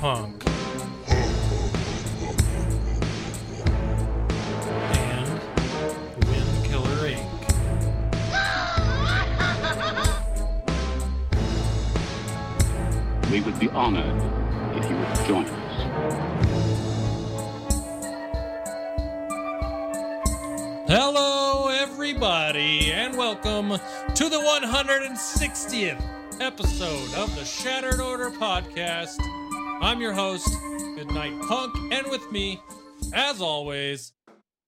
[0.00, 0.44] Punk.
[4.94, 5.28] And
[6.24, 7.26] Wind Killer Inc.
[13.32, 14.22] We would be honored
[14.76, 15.54] if you would join us.
[20.86, 23.70] Hello, everybody, and welcome
[24.14, 26.00] to the 160th
[26.40, 29.18] episode of the Shattered Order Podcast.
[29.80, 30.48] I'm your host,
[30.96, 32.60] Goodnight Punk, and with me,
[33.14, 34.12] as always,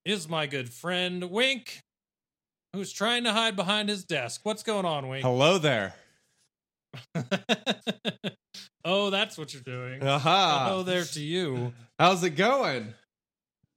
[0.05, 1.81] is my good friend Wink,
[2.73, 4.43] who's trying to hide behind his desk.
[4.45, 5.25] What's going on, Wink?
[5.25, 5.95] Hello there.
[8.85, 10.01] oh, that's what you're doing.
[10.01, 11.73] Hello there to you.
[11.99, 12.95] How's it going?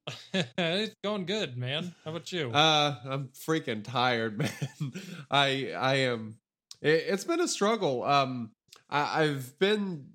[0.34, 1.96] it's going good, man.
[2.06, 2.52] How about you?
[2.52, 4.52] Uh, I'm freaking tired, man.
[5.32, 6.36] I I am.
[6.82, 8.04] It, it's been a struggle.
[8.04, 8.52] Um,
[8.90, 10.13] I, I've been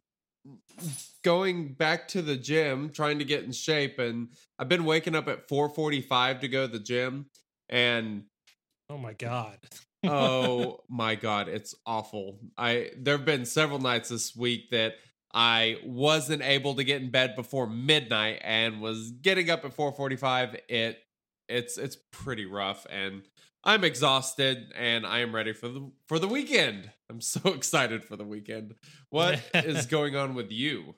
[1.24, 5.28] going back to the gym, trying to get in shape, and I've been waking up
[5.28, 7.26] at 4:45 to go to the gym,
[7.68, 8.24] and
[8.90, 9.58] oh my god.
[10.04, 14.94] oh my god it's awful i there have been several nights this week that
[15.34, 20.60] i wasn't able to get in bed before midnight and was getting up at 4.45
[20.68, 20.98] it
[21.48, 23.22] it's it's pretty rough and
[23.64, 28.16] i'm exhausted and i am ready for the for the weekend i'm so excited for
[28.16, 28.74] the weekend
[29.10, 30.94] what is going on with you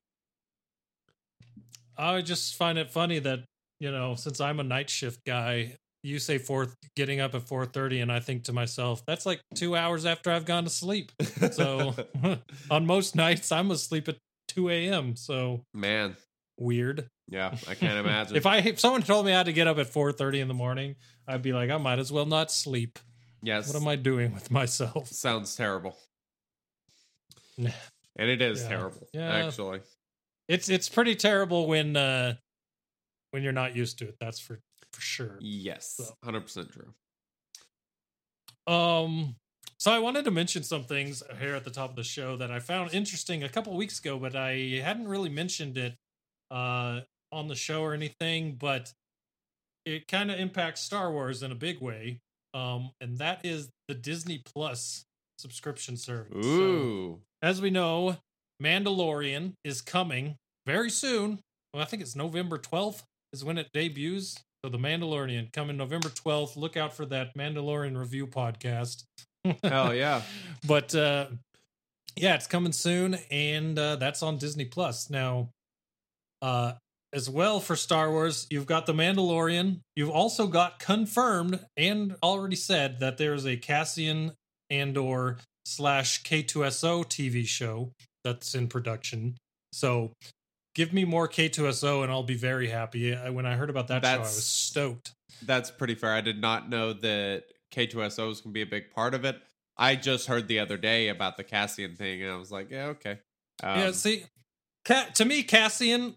[2.01, 3.41] I just find it funny that
[3.81, 7.65] you know, since I'm a night shift guy, you say four, getting up at four
[7.67, 11.13] thirty, and I think to myself, that's like two hours after I've gone to sleep.
[11.53, 11.95] So
[12.71, 14.17] on most nights, I'm asleep at
[14.49, 15.17] two a.m.
[15.17, 16.17] So man
[16.61, 17.09] weird.
[17.29, 19.79] yeah i can't imagine If I if someone told me I had to get up
[19.79, 22.99] at four thirty in the morning, I'd be like, I might as well not sleep.
[23.43, 25.09] yes What am I doing with myself?
[25.09, 25.97] sounds terrible
[27.59, 27.73] and
[28.31, 28.69] it is Yeah.
[28.69, 29.47] terrible Yeah.
[29.47, 29.81] actually
[30.49, 32.35] It's it's pretty terrible when uh
[33.33, 34.17] when you're not used to it.
[34.21, 34.59] That's for
[34.93, 35.39] for sure.
[35.41, 36.93] Yes, So- hundred percent true.
[38.67, 39.37] Um,
[39.79, 42.51] so I wanted to mention some things here at the top of the show that
[42.51, 45.95] I found interesting a couple weeks ago, but I hadn't really mentioned it
[46.51, 47.01] uh
[47.33, 48.93] on the show or anything, but
[49.87, 52.19] it kind of impacts Star Wars in a big way.
[52.55, 55.05] Um, and that is the Disney Plus
[55.39, 56.45] subscription service.
[56.45, 58.17] So, Ooh, as we know,
[58.63, 61.39] Mandalorian is coming very soon.
[61.73, 64.37] Well, I think it's November 12th is when it debuts.
[64.65, 66.57] So the Mandalorian coming November 12th.
[66.57, 69.05] Look out for that Mandalorian review podcast.
[69.63, 70.23] hell yeah!
[70.67, 71.29] but uh
[72.17, 75.09] yeah, it's coming soon and uh that's on Disney Plus.
[75.09, 75.49] Now
[76.43, 76.73] uh
[77.13, 79.81] as well for Star Wars, you've got The Mandalorian.
[79.97, 84.33] You've also got confirmed and already said that there's a Cassian
[84.71, 87.91] Andor slash K2SO TV show
[88.23, 89.37] that's in production.
[89.73, 90.13] So
[90.75, 93.13] give me more K2SO and I'll be very happy.
[93.13, 95.13] When I heard about that show, I was stoked.
[95.45, 96.13] That's pretty fair.
[96.13, 99.41] I did not know that K2SO is going to be a big part of it.
[99.77, 102.87] I just heard the other day about the Cassian thing, and I was like, yeah,
[102.87, 103.19] okay.
[103.63, 104.25] Um, yeah, see,
[104.85, 106.15] Ca- to me, Cassian,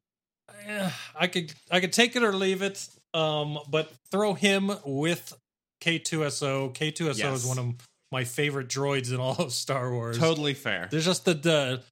[1.20, 2.88] I could I could take it or leave it.
[3.14, 5.34] Um, but throw him with
[5.82, 6.74] K2SO.
[6.74, 7.74] K2SO is one of
[8.12, 10.18] my favorite droids in all of Star Wars.
[10.18, 10.88] totally fair.
[10.90, 11.84] There's just the the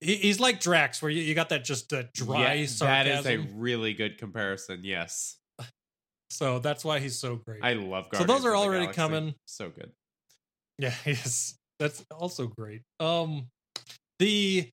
[0.00, 2.84] he's like Drax, where you, you got that just uh, dry Yeah, sarcasm.
[2.86, 4.80] that is a really good comparison.
[4.82, 5.36] Yes,
[6.30, 7.60] so that's why he's so great.
[7.62, 8.06] I love.
[8.14, 8.96] So those are already Galaxy.
[9.00, 9.34] coming.
[9.46, 9.90] So good.
[10.78, 11.54] Yeah, yes.
[11.78, 12.82] That's also great.
[13.00, 13.46] Um
[14.18, 14.68] the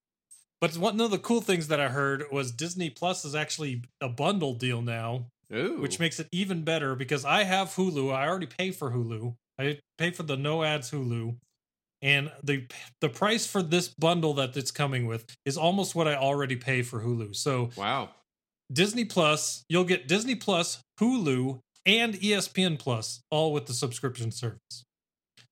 [0.64, 4.08] but one of the cool things that I heard was Disney Plus is actually a
[4.08, 8.16] bundle deal now, Ooh, which makes it even better because I have Hulu.
[8.16, 9.36] I already pay for Hulu.
[9.60, 11.36] I pay for the no ads Hulu.
[12.02, 12.66] And the
[13.02, 16.82] the price for this bundle that it's coming with is almost what I already pay
[16.82, 17.36] for Hulu.
[17.36, 18.12] So wow.
[18.72, 24.86] Disney Plus, you'll get Disney Plus, Hulu, and ESPN Plus all with the subscription service.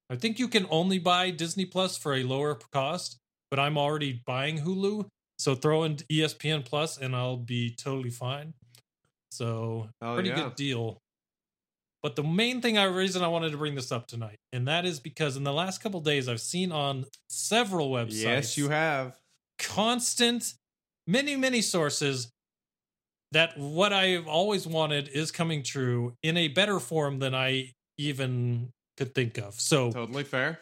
[0.10, 3.18] I think you can only buy Disney Plus for a lower cost,
[3.52, 5.06] but I'm already buying Hulu,
[5.38, 8.54] so throw in ESPN Plus and I'll be totally fine.
[9.30, 10.36] So Hell pretty yeah.
[10.36, 10.98] good deal.
[12.02, 14.86] But the main thing I reason I wanted to bring this up tonight, and that
[14.86, 19.16] is because in the last couple days I've seen on several websites Yes, you have.
[19.60, 20.56] constant
[21.06, 22.32] many many sources
[23.32, 28.70] that what I've always wanted is coming true in a better form than I even
[28.98, 29.54] could think of.
[29.60, 30.60] So Totally fair.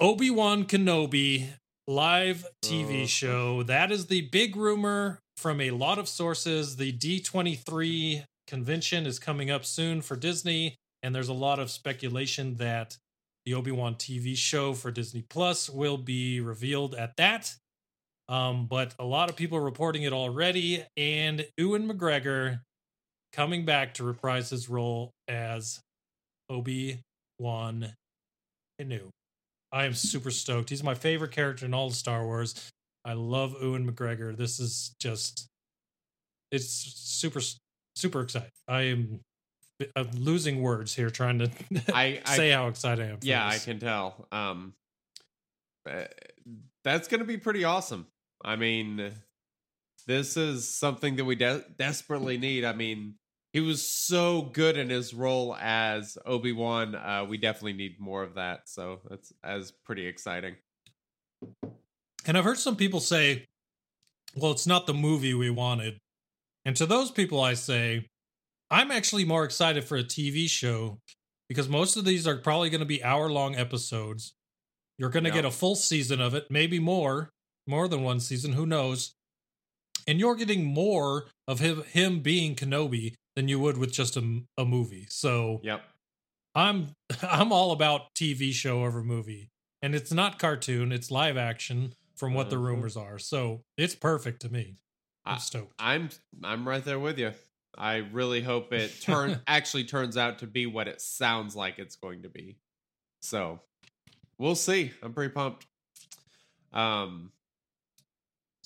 [0.00, 1.48] Obi-Wan Kenobi
[1.88, 3.06] live TV Oh.
[3.06, 3.62] show.
[3.64, 6.76] That is the big rumor from a lot of sources.
[6.76, 12.56] The D23 convention is coming up soon for Disney, and there's a lot of speculation
[12.56, 12.96] that
[13.46, 17.56] the Obi-Wan TV show for Disney Plus will be revealed at that.
[18.28, 22.60] Um, but a lot of people are reporting it already, and Ewan McGregor
[23.32, 25.80] coming back to reprise his role as
[26.50, 27.94] Obi-Wan
[28.78, 29.08] Kenobi.
[29.72, 30.70] I am super stoked.
[30.70, 32.54] He's my favorite character in all of Star Wars.
[33.04, 34.36] I love Ewan McGregor.
[34.36, 35.48] This is just
[36.50, 37.40] it's super
[37.96, 38.50] super exciting.
[38.66, 39.20] I am
[39.94, 41.50] I'm losing words here trying to
[41.94, 43.18] I- I- say how excited I am.
[43.20, 44.26] For Yeah, I can tell.
[44.32, 44.74] Um,
[45.88, 46.04] uh,
[46.84, 48.06] that's going to be pretty awesome.
[48.44, 49.12] I mean,
[50.06, 52.64] this is something that we de- desperately need.
[52.64, 53.14] I mean,
[53.52, 56.94] he was so good in his role as Obi Wan.
[56.94, 58.68] Uh, we definitely need more of that.
[58.68, 60.56] So that's as pretty exciting.
[62.26, 63.46] And I've heard some people say,
[64.36, 65.98] well, it's not the movie we wanted.
[66.64, 68.06] And to those people, I say,
[68.70, 70.98] I'm actually more excited for a TV show
[71.48, 74.34] because most of these are probably going to be hour long episodes.
[74.98, 77.30] You're going to get a full season of it, maybe more,
[77.66, 79.14] more than one season, who knows.
[80.06, 84.40] And you're getting more of him, him being Kenobi than you would with just a,
[84.56, 85.06] a movie.
[85.08, 85.80] So Yep.
[86.56, 86.88] I'm
[87.22, 89.52] I'm all about TV show over movie.
[89.80, 92.66] And it's not cartoon, it's live action from what the Uh-huh.
[92.66, 93.16] rumors are.
[93.20, 94.74] So it's perfect to me.
[95.24, 95.74] I'm I- stoked.
[95.78, 96.08] I'm
[96.42, 97.32] I'm right there with you.
[97.76, 101.94] I really hope it turn actually turns out to be what it sounds like it's
[101.94, 102.56] going to be.
[103.22, 103.60] So
[104.36, 104.90] we'll see.
[105.00, 105.64] I'm pretty pumped.
[106.72, 107.30] Um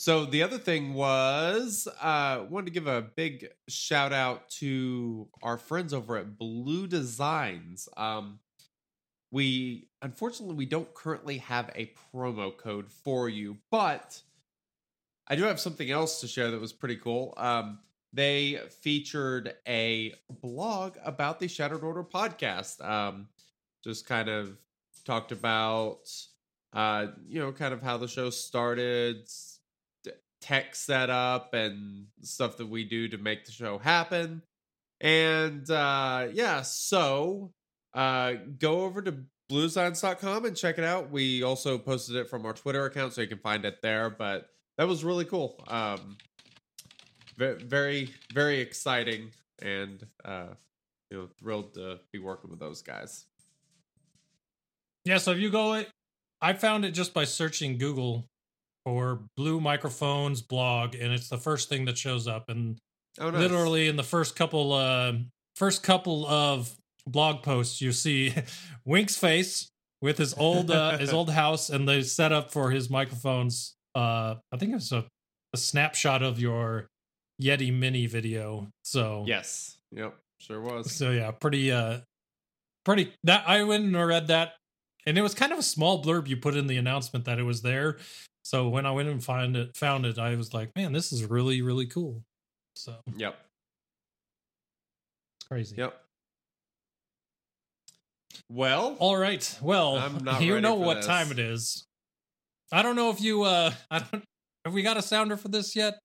[0.03, 5.57] so the other thing was uh wanted to give a big shout out to our
[5.57, 7.89] friends over at Blue Designs.
[7.97, 8.41] Um
[9.31, 14.21] we unfortunately we don't currently have a promo code for you, but
[15.29, 17.33] I do have something else to share that was pretty cool.
[17.37, 17.79] Um,
[18.13, 22.85] they featured a blog about the Shattered Order podcast.
[22.85, 23.29] Um,
[23.85, 24.59] just kind of
[25.05, 26.11] talked about,
[26.73, 29.29] uh, you know, kind of how the show started,
[30.43, 34.43] tech setup, and stuff that we do to make the show happen.
[35.01, 37.53] And uh, yeah, so
[37.95, 39.15] uh, go over to
[39.51, 41.11] bluedesigns.com and check it out.
[41.11, 44.11] We also posted it from our Twitter account, so you can find it there.
[44.11, 45.63] But that was really cool.
[45.69, 46.19] Um,
[47.37, 49.31] very, very exciting,
[49.61, 50.49] and uh,
[51.11, 53.25] you know, thrilled to be working with those guys.
[55.05, 55.89] Yeah, so if you go it
[56.43, 58.29] I found it just by searching Google
[58.85, 62.49] for blue microphones blog, and it's the first thing that shows up.
[62.49, 62.79] And
[63.21, 63.41] Oh, nice.
[63.41, 65.13] literally in the first couple uh
[65.57, 66.75] first couple of
[67.07, 68.33] blog posts you see
[68.87, 69.69] Wink's face
[70.01, 73.75] with his old uh his old house and the setup for his microphones.
[73.95, 75.05] Uh I think it's a,
[75.53, 76.87] a snapshot of your
[77.41, 78.69] Yeti mini video.
[78.83, 79.77] So Yes.
[79.91, 80.17] Yep.
[80.39, 80.91] Sure was.
[80.91, 81.99] so yeah, pretty uh
[82.87, 84.55] pretty that I went and read that
[85.05, 87.43] and it was kind of a small blurb you put in the announcement that it
[87.45, 87.99] was there.
[88.43, 91.25] So when I went and find it found it, I was like, man, this is
[91.25, 92.23] really, really cool.
[92.77, 93.37] So Yep.
[95.39, 95.77] it's crazy.
[95.77, 95.99] Yep.
[98.49, 99.59] Well, All right.
[99.63, 101.07] Well, I'm not you know what this.
[101.07, 101.87] time it is.
[102.73, 104.25] I don't know if you uh I don't
[104.65, 105.99] have we got a sounder for this yet?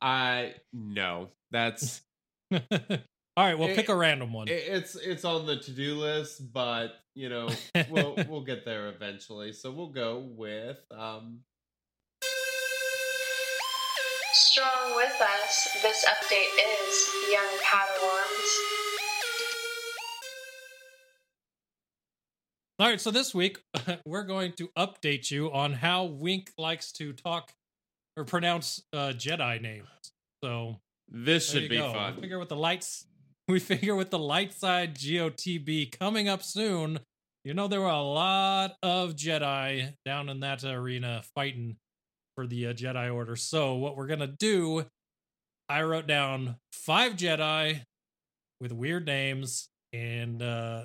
[0.00, 1.28] I no.
[1.50, 2.02] That's
[2.52, 2.58] All
[3.46, 4.48] right, well It- pick a random one.
[4.48, 7.48] it, it's it's on the to do list, but you know
[7.88, 9.52] we'll we'll get there eventually.
[9.52, 11.40] So we'll go with um
[14.58, 18.50] Strong with us, this update is Young Padawans.
[22.80, 23.60] All right, so this week
[24.04, 27.52] we're going to update you on how Wink likes to talk
[28.16, 29.86] or pronounce uh, Jedi names.
[30.42, 31.92] So this should be go.
[31.92, 32.14] fun.
[32.16, 33.06] We figure with the lights,
[33.46, 36.98] we figure with the light side GOTB coming up soon.
[37.44, 41.76] You know there were a lot of Jedi down in that arena fighting
[42.38, 43.34] for the uh, Jedi Order.
[43.34, 44.84] So what we're gonna do,
[45.68, 47.80] I wrote down five Jedi
[48.60, 50.84] with weird names, and uh,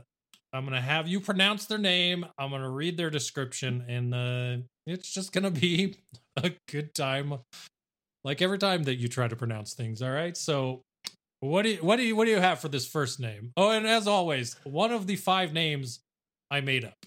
[0.52, 2.26] I'm gonna have you pronounce their name.
[2.40, 5.98] I'm gonna read their description, and uh, it's just gonna be
[6.38, 7.36] a good time,
[8.24, 10.02] like every time that you try to pronounce things.
[10.02, 10.82] All right, so
[11.42, 13.52] What do you what do you what do you have for this first name?
[13.58, 16.00] Oh, and as always, one of the five names
[16.50, 16.98] I made up.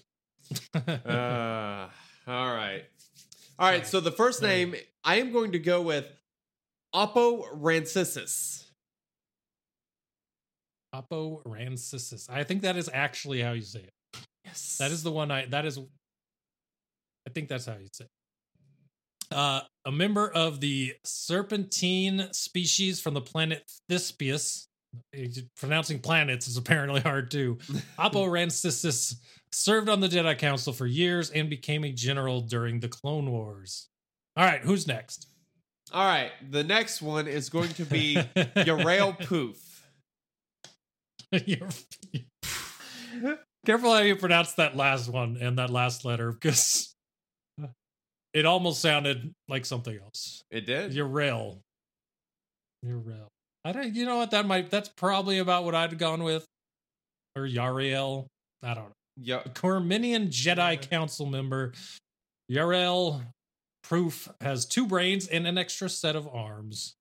[1.05, 1.89] Uh,
[2.31, 2.85] all right.
[3.59, 3.87] All right.
[3.87, 6.05] So the first name, I am going to go with
[6.93, 8.65] Oppo Rancisis.
[10.93, 12.29] Oppo Rancisis.
[12.29, 13.93] I think that is actually how you say it.
[14.45, 14.77] Yes.
[14.79, 19.35] That is the one I that is I think that's how you say it.
[19.35, 24.67] Uh a member of the serpentine species from the planet Thespius.
[25.13, 27.55] Eh, Pronouncing planets is apparently hard too.
[27.99, 29.15] Oppo Rancisis
[29.51, 33.89] served on the Jedi Council for years and became a general during the Clone Wars.
[34.35, 35.27] All right, who's next?
[35.91, 36.31] All right.
[36.49, 39.57] The next one is going to be Urail Poof.
[43.65, 46.95] Careful how you pronounce that last one and that last letter because
[48.33, 50.43] it almost sounded like something else.
[50.51, 50.93] It did?
[50.93, 51.59] Urail.
[52.85, 53.27] Urail.
[53.65, 53.93] I don't.
[53.93, 54.31] You know what?
[54.31, 54.69] That might.
[54.69, 56.45] That's probably about what I'd gone with.
[57.35, 58.27] Or Yariel.
[58.63, 58.91] I don't know.
[59.19, 59.41] Yeah.
[59.53, 61.73] Corminian Jedi Council member
[62.51, 63.23] Yarael
[63.83, 66.95] Poof has two brains and an extra set of arms.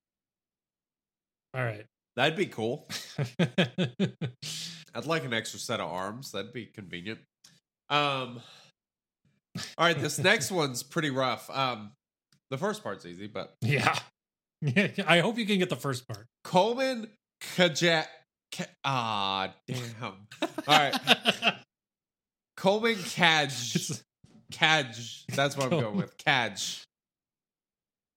[1.54, 1.84] All right.
[2.16, 2.88] That'd be cool.
[4.94, 6.32] I'd like an extra set of arms.
[6.32, 7.20] That'd be convenient.
[7.90, 8.40] Um
[9.78, 11.50] All right, this next one's pretty rough.
[11.50, 11.92] Um
[12.50, 13.98] the first part's easy, but yeah.
[14.62, 14.88] Yeah.
[15.06, 16.26] I hope you can get the first part.
[16.44, 17.08] Coleman
[17.56, 18.06] Kajak
[18.84, 20.26] Ah, damn.
[20.42, 20.94] All right.
[22.56, 24.02] Coleman Kaj.
[24.52, 25.24] Kaj.
[25.34, 26.16] That's what I'm going with.
[26.18, 26.84] Cadge.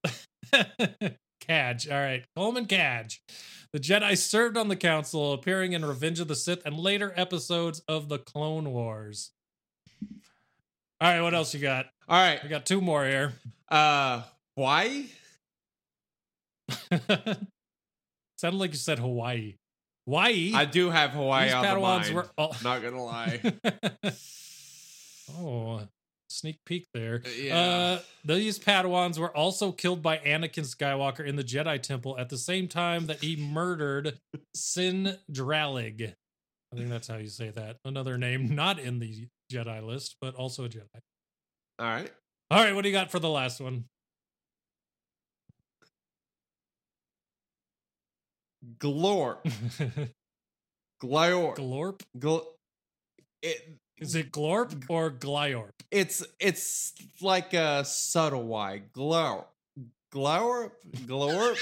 [1.41, 1.89] Cadge.
[1.89, 2.23] All right.
[2.35, 3.19] Coleman Cadge.
[3.73, 7.81] The Jedi served on the council, appearing in Revenge of the Sith and later episodes
[7.87, 9.31] of the Clone Wars.
[11.01, 11.85] All right, what else you got?
[12.07, 12.41] All right.
[12.43, 13.33] We got two more here.
[13.69, 14.23] Uh
[14.55, 15.05] why?
[18.37, 19.55] Sounded like you said Hawaii.
[20.09, 20.51] Hawaii.
[20.55, 22.15] I do have Hawaii These on the Padawans mind.
[22.15, 23.39] were all- Not gonna lie.
[25.37, 25.81] oh,
[26.29, 27.21] sneak peek there.
[27.39, 27.57] Yeah.
[27.57, 32.37] Uh, these Padawans were also killed by Anakin Skywalker in the Jedi Temple at the
[32.37, 34.17] same time that he murdered
[34.55, 36.13] Cin Drallig.
[36.73, 37.77] I think that's how you say that.
[37.85, 40.85] Another name not in the Jedi list, but also a Jedi.
[41.79, 42.11] All right.
[42.51, 43.85] All right, what do you got for the last one?
[48.77, 49.43] Glorp.
[51.01, 51.55] Glorp.
[51.57, 52.01] Glorp?
[52.17, 52.45] Gl-
[53.41, 55.71] it, Is it Glorp or Glyorp?
[55.91, 58.81] it's it's like a subtle Y.
[58.95, 59.45] Glorp.
[60.13, 60.71] Glorp?
[61.05, 61.57] Glorp?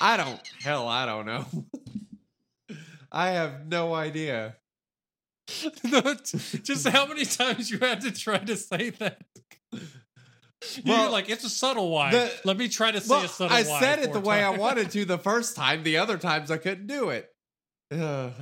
[0.00, 1.46] I don't hell, I don't know.
[3.12, 4.56] I have no idea.
[6.62, 9.22] Just how many times you had to try to say that?
[10.86, 12.10] Well, You're like, it's a subtle Y.
[12.10, 14.50] the- Let me try to say Well, a subtle I said it the way I
[14.56, 15.82] wanted to the first time.
[15.82, 17.30] The other times I couldn't do it.
[17.92, 18.32] Ugh.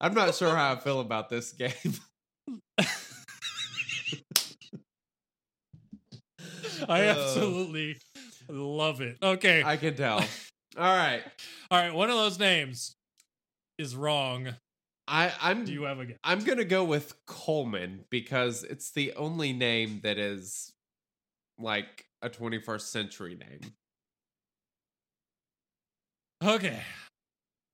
[0.00, 1.72] I'm not sure how I feel about this game.
[6.88, 7.14] I Uh.
[7.14, 7.96] absolutely
[8.48, 9.16] love it.
[9.22, 9.62] Okay.
[9.64, 10.18] I can tell.
[10.18, 11.22] All right.
[11.70, 11.94] All right.
[11.94, 12.94] One of those names
[13.78, 14.54] is wrong.
[15.08, 16.18] I, I'm Do you have a guess?
[16.24, 20.72] I'm gonna go with Coleman because it's the only name that is
[21.58, 23.72] like a 21st century name.
[26.44, 26.80] Okay.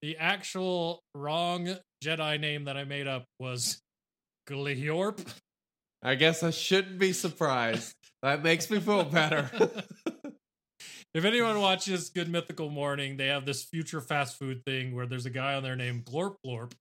[0.03, 3.81] The actual wrong Jedi name that I made up was
[4.49, 5.25] Gliorp.
[6.03, 7.95] I guess I shouldn't be surprised.
[8.23, 9.51] That makes me feel better.
[11.15, 15.27] If anyone watches Good Mythical Morning, they have this future fast food thing where there's
[15.27, 16.73] a guy on there named Glorp Glorp.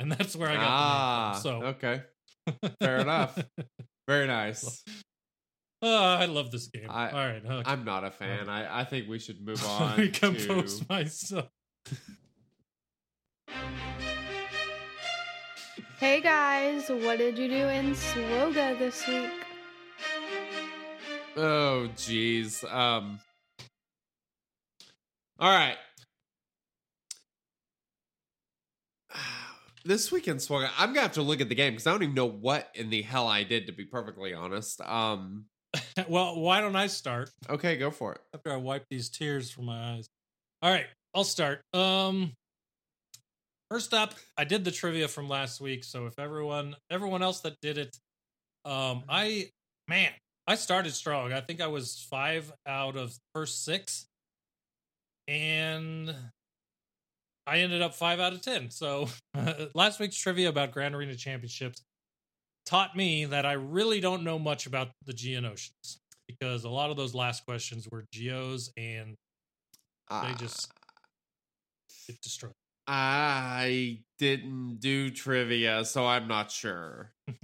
[0.00, 1.68] And that's where I got ah, the name from.
[1.68, 2.02] okay.
[2.80, 3.38] Fair enough.
[4.08, 4.82] Very nice.
[5.82, 6.86] Oh, I love this game.
[6.90, 7.42] I- All right.
[7.44, 7.70] Okay.
[7.70, 8.48] I'm not a fan.
[8.48, 9.90] I, I think we should move on.
[9.90, 11.48] Let me to- compose myself.
[15.98, 19.30] Hey guys, what did you do in SWGoH this week?
[21.36, 22.64] Oh, jeez.
[22.72, 23.20] Um.
[25.38, 25.76] All right.
[29.82, 30.68] This weekend swung.
[30.76, 32.90] I'm gonna have to look at the game because I don't even know what in
[32.90, 33.66] the hell I did.
[33.66, 34.78] To be perfectly honest.
[34.82, 35.46] Um.
[36.08, 38.20] well, why don't I start Okay, go for it.
[38.34, 40.08] after I wipe these tears from my eyes?
[40.62, 41.62] All right, I'll start.
[41.74, 42.32] Um
[43.70, 47.60] First up, I did the trivia from last week, so if everyone everyone else that
[47.60, 47.96] did it
[48.64, 49.50] um I
[49.88, 50.10] man,
[50.46, 51.32] I started strong.
[51.32, 54.06] I think I was 5 out of first 6
[55.28, 56.14] and
[57.46, 58.70] I ended up 5 out of 10.
[58.70, 59.08] So,
[59.74, 61.82] last week's trivia about Grand Arena Championships
[62.70, 65.98] taught me that I really don't know much about the Geonosians
[66.28, 69.16] because a lot of those last questions were geos and
[70.08, 70.72] Uh, just
[72.08, 72.52] it destroyed.
[72.86, 77.12] I didn't do trivia, so I'm not sure.
[77.28, 77.42] All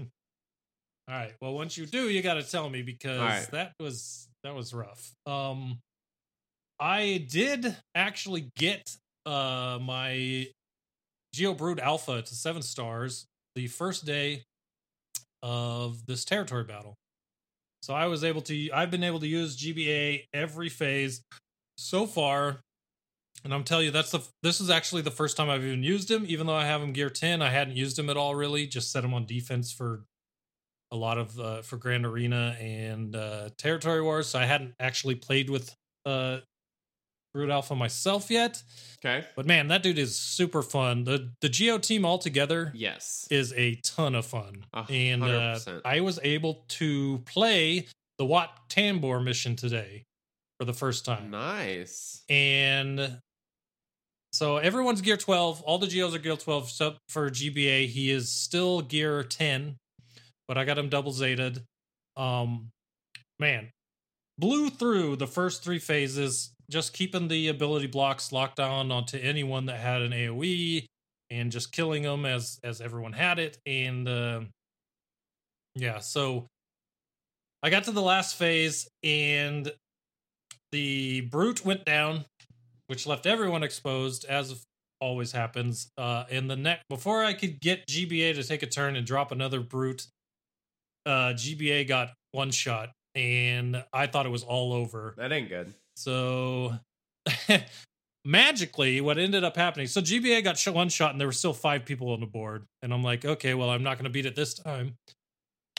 [1.08, 1.34] right.
[1.40, 3.48] Well, once you do, you got to tell me because right.
[3.52, 5.12] that was that was rough.
[5.26, 5.78] Um,
[6.80, 8.82] I did actually get
[9.24, 10.46] uh my
[11.32, 14.42] Geo Brood Alpha to seven stars the first day
[15.42, 16.96] of this territory battle.
[17.82, 18.70] So I was able to.
[18.72, 21.22] I've been able to use GBA every phase
[21.78, 22.60] so far,
[23.44, 24.20] and I'm telling you that's the.
[24.42, 26.24] This is actually the first time I've even used him.
[26.26, 28.66] Even though I have him gear ten, I hadn't used him at all really.
[28.66, 30.04] Just set him on defense for
[30.90, 34.28] a lot of uh, for Grand Arena and uh, Territory Wars.
[34.28, 35.74] So I hadn't actually played with
[36.04, 36.38] uh,
[37.36, 38.62] Brood Alpha myself yet.
[39.04, 39.26] Okay.
[39.36, 41.04] But man, that dude is super fun.
[41.04, 43.28] The the Geo team altogether Yes.
[43.30, 44.64] is a ton of fun.
[44.88, 50.04] And uh, I was able to play the Wat Tambor mission today
[50.58, 51.30] for the first time.
[51.30, 52.22] Nice.
[52.30, 53.18] And
[54.32, 55.60] so everyone's gear 12.
[55.62, 57.88] All the Geos are gear 12 except for GBA.
[57.88, 59.76] He is still gear 10,
[60.48, 61.62] but I got him double zated.
[62.16, 62.70] Um,
[63.38, 63.68] man,
[64.38, 69.66] blew through the first three phases, just keeping the ability blocks locked on onto anyone
[69.66, 70.86] that had an AoE
[71.30, 73.58] and just killing them as as everyone had it.
[73.66, 74.40] And uh,
[75.74, 76.46] yeah, so
[77.62, 79.72] I got to the last phase and
[80.72, 82.24] the brute went down,
[82.86, 84.64] which left everyone exposed, as
[85.00, 85.90] always happens.
[85.96, 89.32] Uh, in the neck, before I could get GBA to take a turn and drop
[89.32, 90.06] another brute,
[91.04, 95.14] uh, GBA got one shot, and I thought it was all over.
[95.16, 95.72] That ain't good.
[95.96, 96.74] So
[98.24, 99.86] magically, what ended up happening?
[99.86, 102.92] So GBA got one shot, and there were still five people on the board, and
[102.92, 104.96] I'm like, okay, well, I'm not going to beat it this time.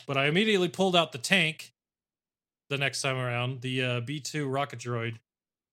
[0.07, 1.71] But I immediately pulled out the tank
[2.69, 5.17] the next time around, the uh, B2 rocket droid,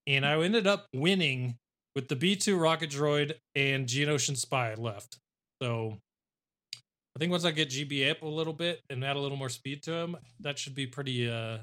[0.06, 1.56] and I ended up winning
[1.94, 5.18] with the B2 rocket droid and Geonosian spy left.
[5.62, 5.98] So
[7.16, 9.48] I think once I get GB up a little bit and add a little more
[9.48, 11.58] speed to him, that should be pretty uh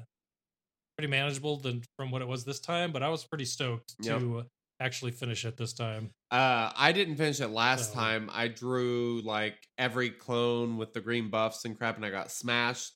[0.96, 2.92] pretty manageable than from what it was this time.
[2.92, 4.18] But I was pretty stoked Yep.
[4.20, 4.44] to
[4.80, 6.10] actually finish it this time.
[6.30, 8.30] Uh, I didn't finish it last So- time.
[8.32, 12.92] I drew like every clone with the green buffs and crap, and I got smashed.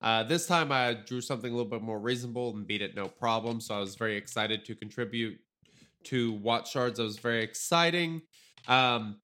[0.00, 3.08] Uh, this time I drew something a little bit more reasonable and beat it no
[3.08, 3.60] problem.
[3.60, 5.38] So I was very excited to contribute
[6.04, 6.98] to Watch Shards.
[6.98, 8.22] It was very exciting.
[8.68, 9.20] Um,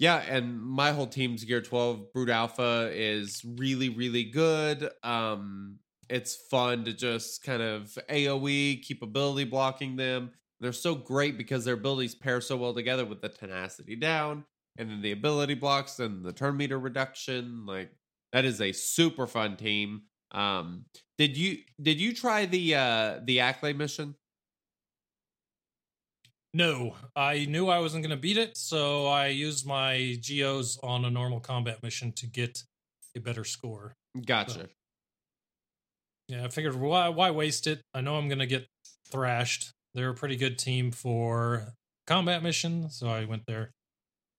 [0.00, 4.88] yeah, and my whole team's Gear 12 Brood Alpha is really, really good.
[5.02, 10.30] Um, it's fun to just kind of AoE, keep ability blocking them.
[10.58, 14.46] They're so great because their abilities pair so well together with the tenacity down
[14.78, 17.66] and then the ability blocks and the turn meter reduction.
[17.66, 17.90] Like
[18.32, 20.04] that is a super fun team.
[20.30, 20.86] Um,
[21.18, 24.14] did you did you try the uh the Acklay mission?
[26.52, 31.04] No, I knew I wasn't going to beat it, so I used my geos on
[31.04, 32.64] a normal combat mission to get
[33.16, 33.94] a better score.
[34.26, 34.68] Gotcha.
[36.30, 37.80] Yeah, I figured why why waste it?
[37.92, 38.66] I know I'm gonna get
[39.10, 39.72] thrashed.
[39.94, 41.74] They're a pretty good team for
[42.06, 43.72] combat mission, so I went there.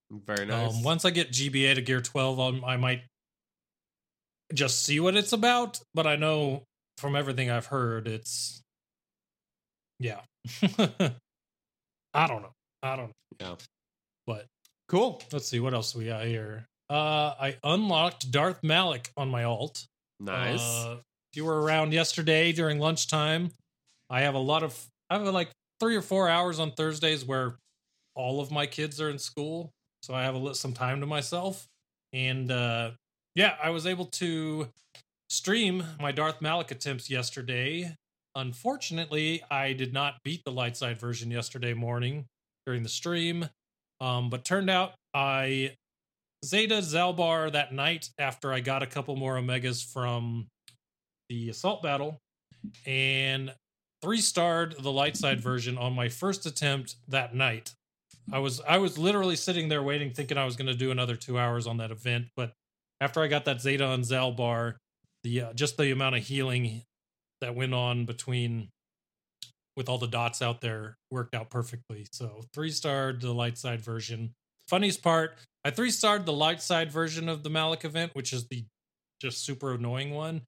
[0.10, 0.74] Very nice.
[0.74, 3.02] Um, once I get GBA to gear 12, I'll, I might
[4.54, 5.80] just see what it's about.
[5.94, 6.64] But I know
[6.98, 8.62] from everything I've heard, it's
[10.00, 10.22] yeah.
[12.14, 12.54] I don't know.
[12.84, 13.14] I don't know.
[13.40, 13.56] Yeah.
[14.28, 14.46] But
[14.90, 15.22] cool.
[15.32, 16.66] let's see what else we got here.
[16.90, 19.86] Uh, I unlocked Darth Malak on my alt.
[20.20, 20.62] Nice.
[20.62, 20.98] Uh,
[21.32, 23.52] if you were around yesterday during lunchtime,
[24.10, 24.78] I have a lot of
[25.10, 27.56] I have like three or four hours on Thursdays where
[28.14, 29.72] all of my kids are in school,
[30.04, 31.66] so I have a li- some time to myself.
[32.12, 32.92] And uh,
[33.36, 34.68] yeah, I was able to
[35.30, 37.96] stream my Darth Malak attempts yesterday.
[38.36, 42.26] Unfortunately, I did not beat the light side version yesterday morning
[42.66, 43.50] during the stream,
[44.00, 45.76] um, but turned out I
[46.46, 50.48] Zeta Zaalbar that night after I got a couple more Omegas from
[51.30, 52.18] the assault battle
[52.86, 53.54] and
[54.02, 57.74] three starred the light side version on my first attempt that night.
[58.32, 61.16] I was I was literally sitting there waiting, thinking I was going to do another
[61.16, 62.54] two hours on that event, but
[63.02, 64.76] after I got that Zeta and Zaalbar,
[65.24, 66.84] the uh, just the amount of healing
[67.42, 68.70] that went on between
[69.76, 72.06] with all the dots out there worked out perfectly.
[72.12, 74.34] So three starred the light side version.
[74.68, 78.48] Funniest part, I three starred the light side version of the Malak event, which is
[78.50, 78.66] the
[79.22, 80.42] just super annoying one,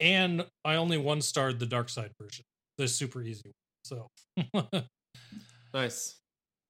[0.00, 2.44] and I only one starred the dark side version,
[2.76, 3.52] the super easy
[3.84, 4.08] one.
[4.52, 4.82] So
[5.74, 6.16] nice.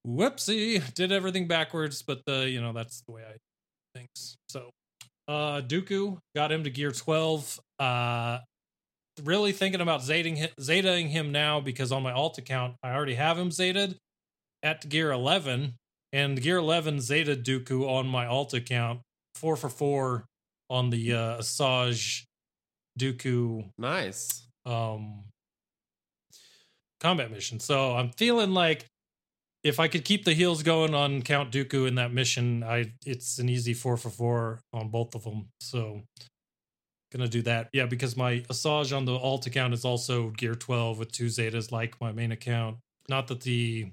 [0.06, 3.36] whoopsie, did everything backwards, but the you know that's the way I
[3.94, 4.08] think.
[4.48, 4.70] So
[5.26, 7.60] uh Dooku got him to gear 12.
[7.78, 8.38] Uh
[9.20, 13.14] really thinking about zating hi- zetaing him now because on my alt account I already
[13.14, 13.96] have him zated
[14.62, 15.74] at gear 11
[16.12, 19.00] and Gear 11 Zeta Dooku on my alt account,
[19.34, 20.24] four for four
[20.70, 22.22] on the uh, Asajj
[22.98, 24.46] Dooku Nice.
[24.64, 25.24] um
[27.00, 27.60] combat mission.
[27.60, 28.86] So I'm feeling like
[29.62, 33.38] if I could keep the heels going on Count Dooku in that mission, I it's
[33.38, 35.48] an easy four for four on both of them.
[35.60, 36.02] So
[37.12, 37.68] gonna do that.
[37.72, 41.72] Yeah, because my Asajj on the alt account is also gear 12 with two Zetas
[41.72, 42.78] like my main account.
[43.08, 43.90] Not that the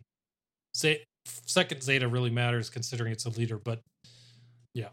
[1.24, 3.82] second Zeta really matters considering it's a leader, but
[4.74, 4.90] yeah.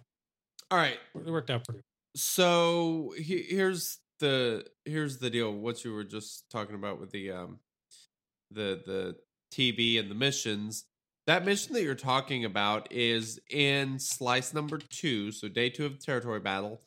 [0.70, 0.98] All right.
[1.14, 1.82] it worked out pretty
[2.14, 5.52] So he, here's the here's the deal.
[5.52, 7.58] What you were just talking about with the um
[8.50, 9.16] the the
[9.52, 10.84] TB and the missions.
[11.26, 15.98] That mission that you're talking about is in slice number two, so day two of
[15.98, 16.80] the territory battle.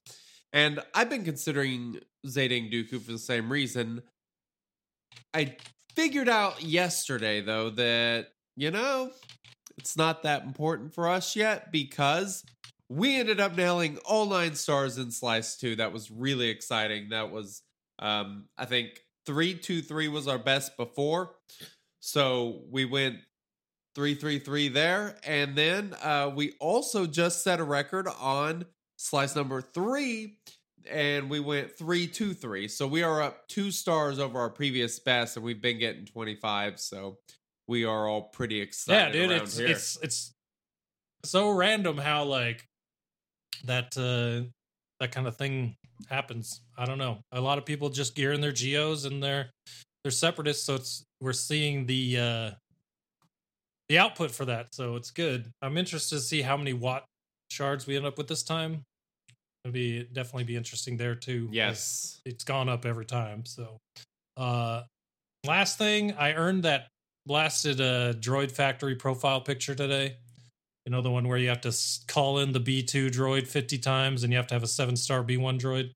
[0.55, 4.01] And I've been considering Zayting Dooku for the same reason.
[5.33, 5.57] I
[5.93, 9.11] figured out yesterday though that you know
[9.77, 12.45] it's not that important for us yet because
[12.89, 15.75] we ended up nailing all nine stars in slice two.
[15.75, 17.09] That was really exciting.
[17.09, 17.61] That was
[17.99, 21.35] um i think three two three was our best before.
[21.99, 23.17] So we went
[23.93, 25.17] three three three there.
[25.25, 28.65] And then uh we also just set a record on
[29.05, 30.37] slice number three
[30.89, 34.99] and we went three two three so we are up two stars over our previous
[34.99, 37.17] best and we've been getting 25 so
[37.67, 39.15] we are all pretty excited.
[39.15, 39.67] yeah, dude, it's here.
[39.67, 40.31] it's it's
[41.23, 42.63] so random how like
[43.65, 44.47] that uh
[44.99, 45.75] that kind of thing
[46.09, 46.61] happens.
[46.77, 47.19] I don't know.
[47.31, 49.49] A lot of people just gearing their geos and they're
[50.03, 52.51] they're separatists, so it's we're seeing the uh
[53.89, 55.51] the output for that, so it's good.
[55.61, 57.05] I'm interested to see how many Wat
[57.51, 58.83] shards we end up with this time.
[59.65, 61.49] It'll be definitely be interesting there too.
[61.51, 63.45] yes it's gone up every time.
[63.45, 63.79] So,
[64.37, 64.83] uh,
[65.43, 66.87] last thing, I earned that
[67.25, 70.17] blasted uh, droid factory profile picture today.
[70.85, 71.75] You know, the one where you have to
[72.07, 75.23] call in the B2 droid 50 times and you have to have a seven star
[75.23, 75.89] B1 droid.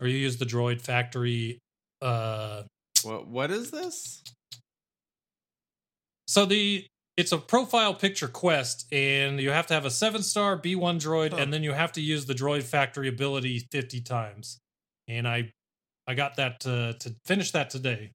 [0.00, 1.58] Or you use the droid factory.
[2.00, 2.62] Uh,
[3.02, 4.22] what what is this
[6.26, 10.58] so the it's a profile picture quest, and you have to have a seven star
[10.58, 11.38] B1 droid, Huh.
[11.38, 14.58] and then you have to use the droid factory ability 50 times.
[15.08, 15.52] And I
[16.06, 18.12] I got that uh, to finish that today.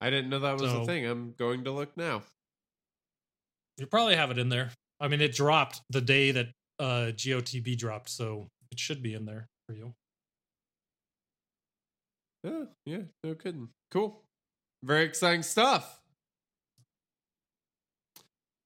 [0.00, 1.06] I didn't know that was a thing.
[1.06, 2.22] I'm going to look now.
[3.78, 4.72] You probably have it in there.
[5.00, 9.24] I mean, it dropped the day that uh, GOTB dropped, so it should be in
[9.24, 9.94] there for you.
[12.44, 13.68] Oh, yeah, no kidding.
[13.90, 14.20] Cool.
[14.82, 16.01] Very exciting stuff.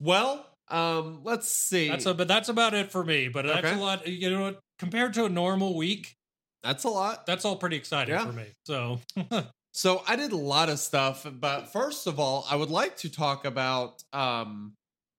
[0.01, 1.89] Well, um, let's see.
[1.89, 3.29] That's a, but that's about it for me.
[3.29, 3.77] But that's Okay.
[3.77, 4.07] a lot.
[4.07, 4.61] You know, what?
[4.79, 6.17] compared to a normal week,
[6.63, 7.27] That's a lot.
[7.27, 8.27] that's all pretty exciting Yeah.
[8.27, 8.47] for me.
[8.65, 9.01] So
[9.73, 13.11] So I did a lot of stuff, but first of all, I would like to
[13.11, 14.73] talk about um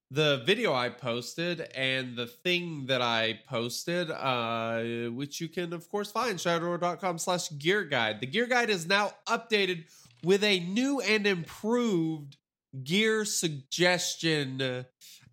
[0.10, 5.88] the video I posted and the thing that I posted, uh, which you can of
[5.90, 8.20] course find shatteredorder.com slash gear guide.
[8.22, 9.86] The gear guide is now updated
[10.24, 12.38] with a new and improved
[12.84, 14.84] gear suggestion uh,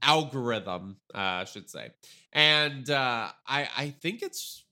[0.03, 1.91] algorithm, uh, I should say.
[2.33, 4.65] And uh, I I think it's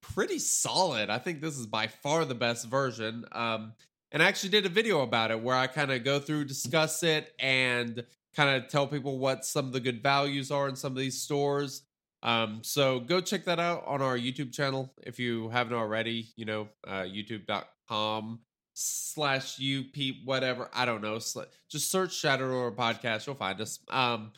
[0.00, 1.10] pretty solid.
[1.10, 3.24] I think this is by far the best version.
[3.32, 3.72] Um,
[4.10, 7.02] and I actually did a video about it where I kind of go through, discuss
[7.02, 10.92] it, and kind of tell people what some of the good values are in some
[10.92, 11.82] of these stores.
[12.22, 16.28] Um, so go check that out on our YouTube channel if you haven't already.
[16.36, 18.40] You know, uh, YouTube.com
[18.80, 21.18] slash up whatever I don't know.
[21.18, 23.80] Sl- Just search Shattered Order podcast, you'll find us.
[23.90, 24.32] Um,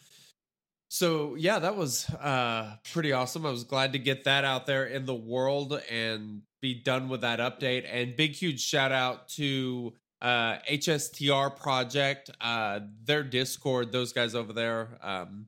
[0.88, 3.46] so yeah, that was uh pretty awesome.
[3.46, 7.20] I was glad to get that out there in the world and be done with
[7.20, 7.86] that update.
[7.90, 14.52] And big huge shout out to uh HSTR project, uh their Discord, those guys over
[14.52, 15.46] there, um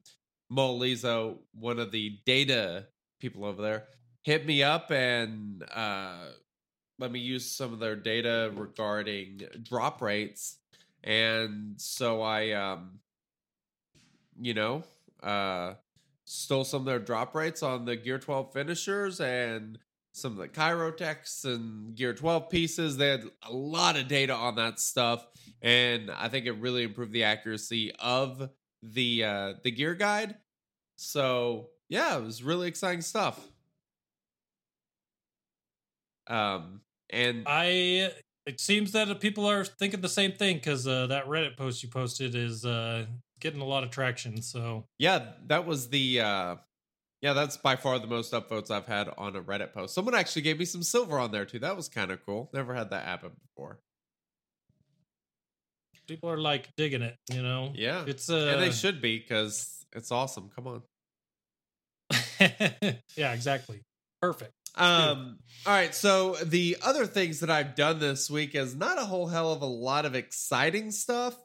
[0.49, 2.87] Mo Lizo, one of the data
[3.21, 3.85] people over there,
[4.23, 6.27] hit me up and uh
[7.03, 10.59] let me use some of their data regarding drop rates.
[11.03, 13.01] And so I um
[14.41, 14.85] you know,
[15.21, 15.75] uh
[16.25, 19.81] stole some of their drop rates on the Gear 12 finishers and
[20.13, 22.97] some of the Kyrotechs and Gear 12 pieces.
[22.97, 25.27] They had a lot of data on that stuff,
[25.61, 28.49] and I think it really improved the accuracy of
[28.81, 30.37] the uh the gear guide.
[30.95, 33.45] So yeah, it was really exciting stuff.
[36.29, 36.81] Um
[37.13, 38.11] and I
[38.47, 41.89] it seems that people are thinking the same thing because uh, that Reddit post you
[41.89, 43.07] posted is uh,
[43.41, 44.43] getting a lot of traction.
[44.43, 46.57] So Yeah, that was the uh
[47.21, 49.95] yeah, that's by far the most upvotes I've had on a Reddit post.
[49.95, 51.61] Someone actually gave me some silver on there too.
[51.61, 52.51] That was kind of cool.
[52.53, 53.79] Never had that happen before.
[56.09, 57.17] people are like digging it.
[57.33, 58.05] You know, Yeah.
[58.09, 60.51] it's uh, and they should be because it's awesome.
[60.55, 60.83] Come on.
[63.17, 63.83] yeah, exactly.
[64.21, 64.53] Perfect.
[64.75, 65.95] Um, all right.
[65.95, 69.63] So the other things that I've done this week is not a whole hell of
[69.63, 71.37] a lot of exciting stuff.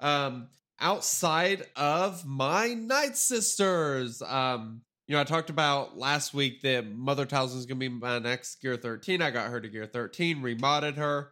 [0.00, 0.48] Um,
[0.80, 4.22] outside of my Night Sisters.
[4.22, 7.88] Um, you know, I talked about last week that Mother Talzin is going to be
[7.88, 9.22] my next Gear 13.
[9.22, 11.30] I got her to Gear 13, remodded her.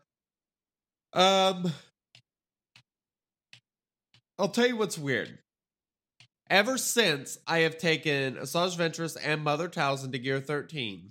[1.13, 1.73] Um,
[4.39, 5.39] I'll tell you what's weird.
[6.51, 11.11] Ever since I have taken Asajj Ventress and Mother Talzin to Gear 13,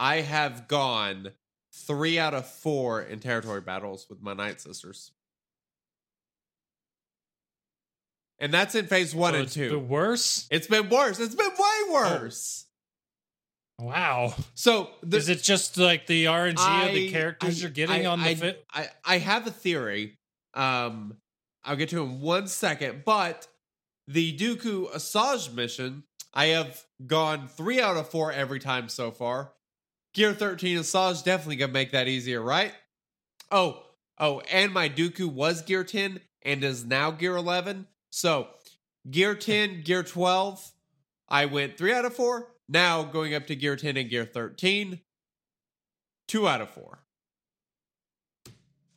[0.00, 1.32] I have gone
[1.72, 5.12] three out of four in territory battles with my Night Sisters.
[8.38, 9.68] And that's in phase one So and two.
[9.68, 10.48] The worse.
[10.50, 11.20] It's been worse.
[11.20, 12.64] It's been way worse.
[13.78, 14.34] Wow.
[14.54, 18.08] So the, Is it just like the RNG of the characters I- you're getting I-
[18.10, 18.64] on the I, fit?
[18.72, 20.18] I, I have a theory.
[20.54, 21.18] Um,
[21.62, 23.46] I'll get to in one second, but
[24.08, 29.52] the Dooku Asajj mission, I have gone three out of four every time so far.
[30.14, 32.72] Gear 13 Asajj definitely gonna make that easier, right?
[33.50, 33.82] Oh,
[34.18, 37.86] oh, and my Dooku was Gear 10 and is now Gear 11.
[38.10, 38.48] So,
[39.10, 39.40] Gear hmm.
[39.40, 40.72] 10, Gear 12,
[41.28, 42.48] I went three out of four.
[42.68, 45.00] Now going up to Gear 10 and Gear 13,
[46.28, 47.00] two out of four.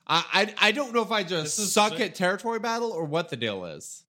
[0.05, 2.01] I I, I don't know if I just suck sick.
[2.01, 4.03] at territory battle or what the deal is.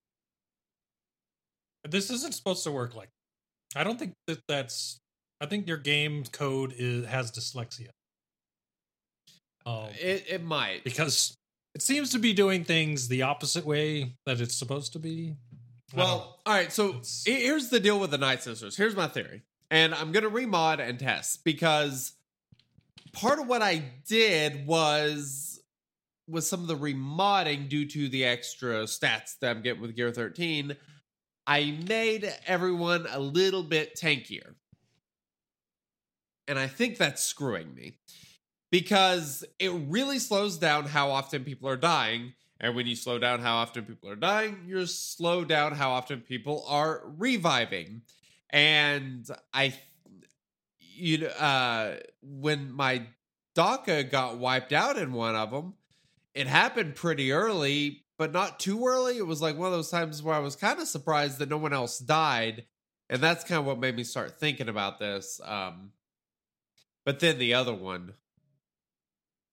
[1.89, 3.11] This isn't supposed to work like.
[3.77, 5.01] I don't think that that's.
[5.45, 7.91] I think your game code is has dyslexia.
[9.67, 10.85] Um, It it might.
[10.85, 11.37] because
[11.75, 15.35] it seems to be doing things the opposite way that it's supposed to be.
[15.93, 16.05] I don't know.
[16.05, 16.73] Well, all right.
[16.73, 18.77] So It's- here's the deal with the Night Sisters.
[18.77, 22.13] Here's my theory, and I'm gonna remod and test because
[23.13, 23.77] part of what I
[24.07, 25.61] did was
[26.27, 30.11] was some of the remodding due to the extra stats that I'm getting with Gear
[30.11, 30.75] 13.
[31.47, 34.55] I made everyone a little bit tankier,
[36.47, 37.99] and I think that's screwing me
[38.71, 42.35] because it really slows down how often people are dying.
[42.61, 46.21] And when you slow down how often people are dying, you slow down how often
[46.21, 48.03] people are reviving.
[48.51, 49.75] And I,
[50.79, 53.07] you know, uh, when my
[53.55, 55.75] Daka got wiped out in one of them,
[56.35, 59.19] it happened pretty early, but not too early.
[59.19, 61.59] It was like one of those times where I was kind of surprised that no
[61.59, 62.65] one else died.
[63.09, 65.41] And that's kind of what made me start thinking about this.
[65.45, 65.91] Um,
[67.05, 68.15] but then the other one,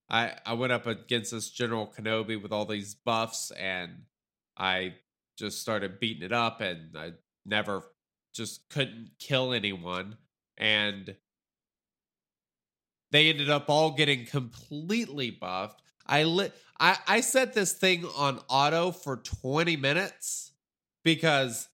[0.10, 4.04] I I went up against this General Kenobi with all these buffs, and
[4.58, 4.96] I
[5.38, 7.14] just started beating it up, and I
[7.46, 7.84] never
[8.34, 10.18] just couldn't kill anyone,
[10.58, 11.16] and
[13.12, 15.82] they ended up all getting completely buffed.
[16.06, 16.54] I lit.
[16.80, 20.52] I I set this thing on auto for twenty minutes
[21.04, 21.68] because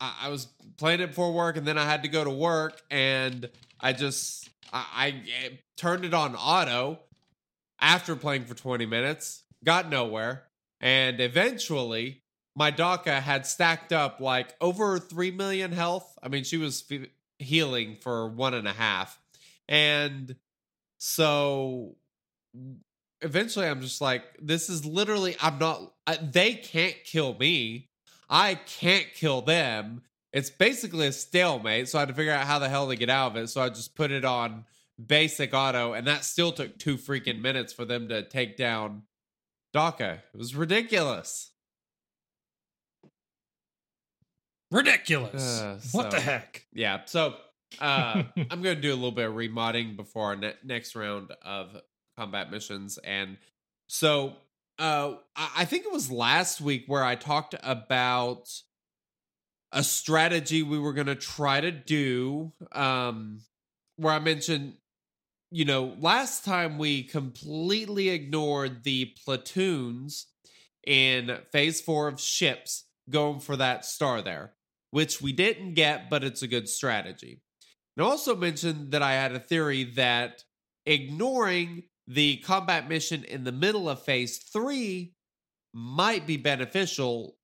[0.00, 2.80] I, I was playing it before work, and then I had to go to work,
[2.90, 3.48] and
[3.80, 7.00] I just I, I eh, turned it on auto
[7.80, 10.44] after playing for 20 minutes, got nowhere,
[10.80, 12.22] and eventually
[12.56, 16.18] my Daka had stacked up like over 3 million health.
[16.22, 19.20] I mean, she was fe- healing for one and a half.
[19.68, 20.36] And
[20.96, 21.96] so
[23.20, 27.90] eventually I'm just like, this is literally, I'm not, I, they can't kill me.
[28.28, 30.02] I can't kill them.
[30.36, 31.88] It's basically a stalemate.
[31.88, 33.46] So I had to figure out how the hell to get out of it.
[33.48, 34.66] So I just put it on
[35.02, 39.04] basic auto, and that still took two freaking minutes for them to take down
[39.72, 40.22] Daka.
[40.34, 41.52] It was ridiculous.
[44.70, 45.62] Ridiculous.
[45.62, 46.66] Uh, what the heck?
[46.70, 47.00] Yeah.
[47.06, 47.36] So
[47.80, 51.32] uh, I'm going to do a little bit of remodding before our ne- next round
[51.40, 51.80] of
[52.18, 52.98] combat missions.
[52.98, 53.38] And
[53.86, 54.36] so
[54.78, 58.50] uh, I-, I think it was last week where I talked about
[59.72, 63.40] a strategy we were going to try to do um,
[63.96, 64.74] where I mentioned,
[65.50, 70.26] you know, last time we completely ignored the platoons
[70.86, 74.54] in phase four of ships going for that star there,
[74.90, 77.40] which we didn't get, but it's a good strategy.
[77.96, 80.44] And I also mentioned that I had a theory that
[80.84, 85.14] ignoring the combat mission in the middle of phase three
[85.72, 87.35] might be beneficial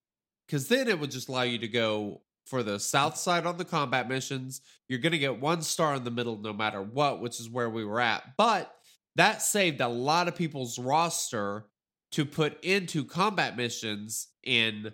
[0.52, 3.64] because then it would just allow you to go for the south side on the
[3.64, 4.60] combat missions.
[4.86, 7.70] You're going to get one star in the middle no matter what, which is where
[7.70, 8.36] we were at.
[8.36, 8.70] But
[9.16, 11.64] that saved a lot of people's roster
[12.10, 14.92] to put into combat missions in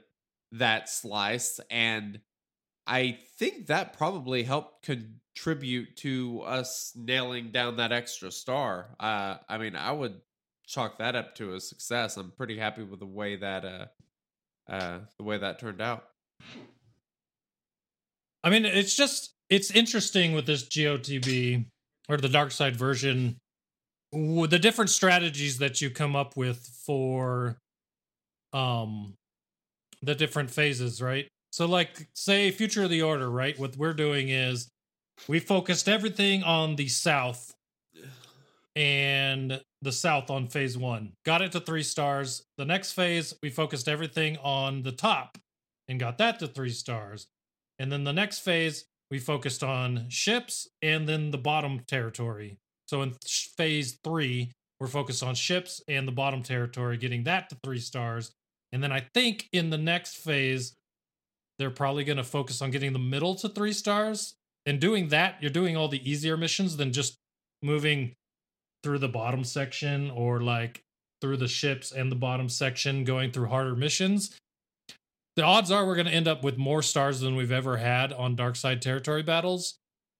[0.52, 1.58] that slice.
[1.72, 2.20] And
[2.86, 8.94] I think that probably helped contribute to us nailing down that extra star.
[9.00, 10.20] Uh, I mean, I would
[10.68, 12.16] chalk that up to a success.
[12.16, 13.86] I'm pretty happy with the way that uh
[14.68, 16.04] uh the way that turned out.
[18.44, 21.66] I mean, it's just it's interesting with this GOTB
[22.08, 23.36] or the dark side version,
[24.12, 27.58] the different strategies that you come up with for
[28.52, 29.14] um
[30.02, 31.28] the different phases, right?
[31.50, 33.58] So, like, say, Future of the Order, right?
[33.58, 34.70] What we're doing is
[35.26, 37.52] we focused everything on the South
[38.76, 41.12] and the South on phase one.
[41.24, 42.42] Got it to three stars.
[42.56, 45.38] The next phase, we focused everything on the top
[45.86, 47.28] and got that to three stars.
[47.78, 52.58] And then the next phase, we focused on ships and then the bottom territory.
[52.86, 53.14] So in
[53.56, 58.32] phase three, we're focused on ships and the bottom territory, getting that to three stars.
[58.72, 60.74] And then I think in the next phase,
[61.58, 64.34] they're probably going to focus on getting the middle to three stars.
[64.66, 67.16] And doing that, you're doing all the easier missions than just
[67.62, 68.14] moving
[68.82, 70.80] through the bottom section or like
[71.20, 74.36] through the ships and the bottom section, going through harder missions.
[75.36, 78.12] The odds are we're going to end up with more stars than we've ever had
[78.12, 79.74] on Dark Side territory battles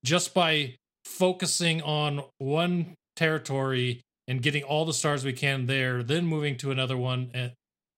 [0.05, 6.25] just by focusing on one territory and getting all the stars we can there, then
[6.27, 7.49] moving to another one eh,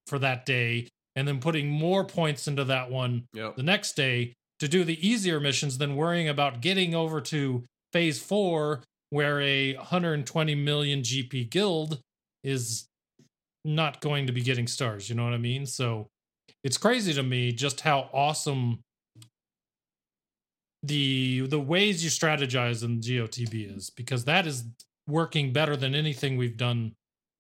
[0.07, 3.57] for that day, and then putting more points into that one Yep.
[3.57, 8.19] the next day to do the easier missions than worrying about getting over to phase
[8.19, 12.01] four where a 120 million GP guild
[12.43, 12.87] is
[13.65, 15.09] not going to be getting stars.
[15.11, 15.67] You know what I mean?
[15.67, 16.07] So
[16.65, 18.81] it's crazy to me just how awesome
[20.83, 24.65] the the ways you strategize in GOTB is because that is
[25.07, 26.93] working better than anything we've done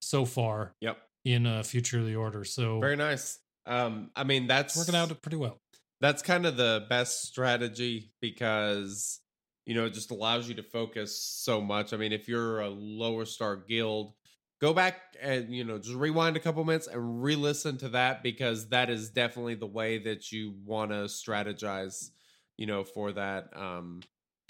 [0.02, 0.98] so far Yep.
[1.24, 2.44] in uh, Future of the Order.
[2.44, 3.38] So Very nice.
[3.66, 5.56] Um I mean that's working out pretty well.
[6.02, 9.20] that's kind of the best strategy because
[9.66, 12.68] you know it just allows you to focus so much i mean if you're a
[12.68, 14.12] lower star guild
[14.60, 18.68] go back and you know just rewind a couple minutes and re-listen to that because
[18.68, 22.10] that is definitely the way that you want to strategize
[22.56, 24.00] you know for that um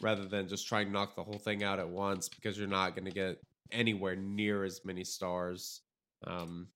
[0.03, 2.94] rather than just trying to knock the whole thing out at once because you're not
[2.94, 3.37] going to get
[3.70, 5.83] anywhere near as many stars
[6.27, 6.68] um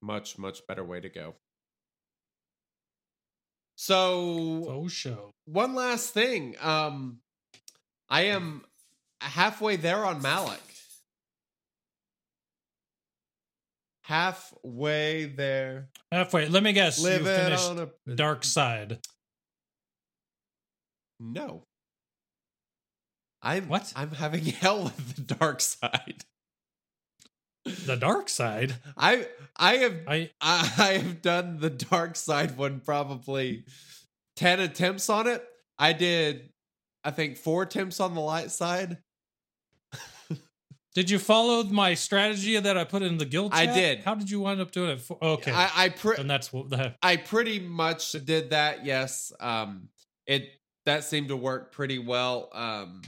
[0.00, 1.34] much much better way to go
[3.76, 5.30] so Faux show.
[5.44, 6.54] one last thing.
[6.60, 7.18] Um,
[8.12, 8.62] I am
[9.22, 10.60] halfway there on Malak.
[14.02, 15.88] Halfway there.
[16.10, 16.46] Halfway.
[16.46, 16.98] Let me guess.
[16.98, 18.98] you Living finished on a Dark Side.
[21.18, 21.64] No.
[23.40, 23.90] I'm What?
[23.96, 26.24] I'm having hell with the dark side.
[27.64, 28.74] The Dark Side.
[28.94, 33.64] I I have I I, I have done the dark side one probably
[34.36, 35.42] 10 attempts on it.
[35.78, 36.51] I did
[37.04, 38.98] I think 4 attempts on the light side.
[40.94, 43.52] did you follow my strategy that I put in the guild?
[43.54, 44.00] I did.
[44.04, 45.00] How did you wind up doing it?
[45.00, 46.96] For, okay, I I pre- and that's what that.
[47.02, 48.84] I pretty much did that.
[48.84, 49.32] Yes.
[49.40, 49.88] Um
[50.26, 50.48] it
[50.86, 52.48] that seemed to work pretty well.
[52.52, 53.02] Um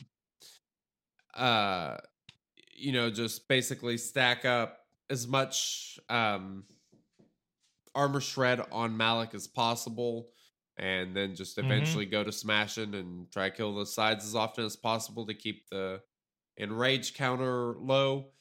[1.35, 1.99] uh
[2.77, 4.79] you know, just basically stack up
[5.11, 6.65] as much um
[7.95, 10.31] armor shred on Malak as possible
[10.77, 12.05] and then just Mhm.
[12.05, 15.35] eventually go to smashing and try to kill the sides as often as possible to
[15.35, 16.03] keep the
[16.59, 18.33] enrage counter low.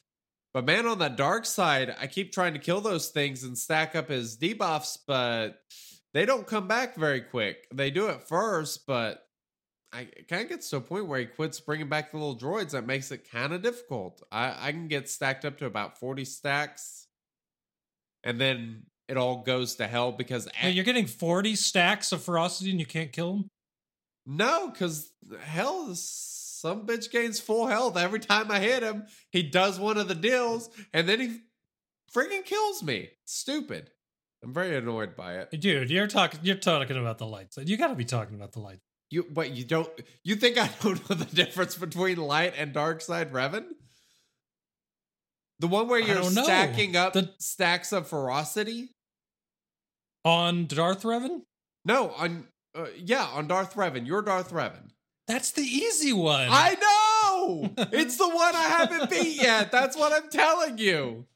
[0.52, 3.96] But man, on that dark side, I keep trying to kill those things and stack
[3.96, 5.62] up his debuffs, but
[6.12, 7.68] they don't come back very quick.
[7.72, 9.28] They do it first, but
[9.92, 12.72] I kind of gets to a point where he quits bringing back the little droids.
[12.72, 14.22] That makes it kind of difficult.
[14.32, 17.08] I, I can get stacked up to about 40 stacks,
[18.22, 22.70] and then it all goes to hell because Wait, you're getting forty stacks of ferocity
[22.70, 23.50] and you can't kill them.
[24.26, 25.12] No, because
[25.42, 29.04] hell, some bitch gains full health every time I hit him.
[29.30, 31.38] He does one of the deals, and then he
[32.14, 33.10] freaking kills me.
[33.26, 33.90] Stupid.
[34.42, 35.50] I'm very annoyed by it.
[35.60, 36.40] Dude, you're talking.
[36.42, 37.68] You're talking about the light side.
[37.68, 38.78] You got to be talking about the light.
[39.10, 39.88] You, but you don't.
[40.22, 43.64] You think I don't know the difference between light and dark side Revan?
[45.60, 46.42] The one where you're know.
[46.42, 48.93] stacking up The- stacks of ferocity.
[50.24, 51.42] On Darth Revan,
[51.84, 54.06] No, on uh, yeah, on Darth Revan.
[54.06, 54.88] You're Darth Revan.
[55.28, 56.48] that's the easy one.
[56.50, 57.70] I know.
[57.92, 59.70] it's the one I haven't beat yet.
[59.70, 61.26] That's what I'm telling you.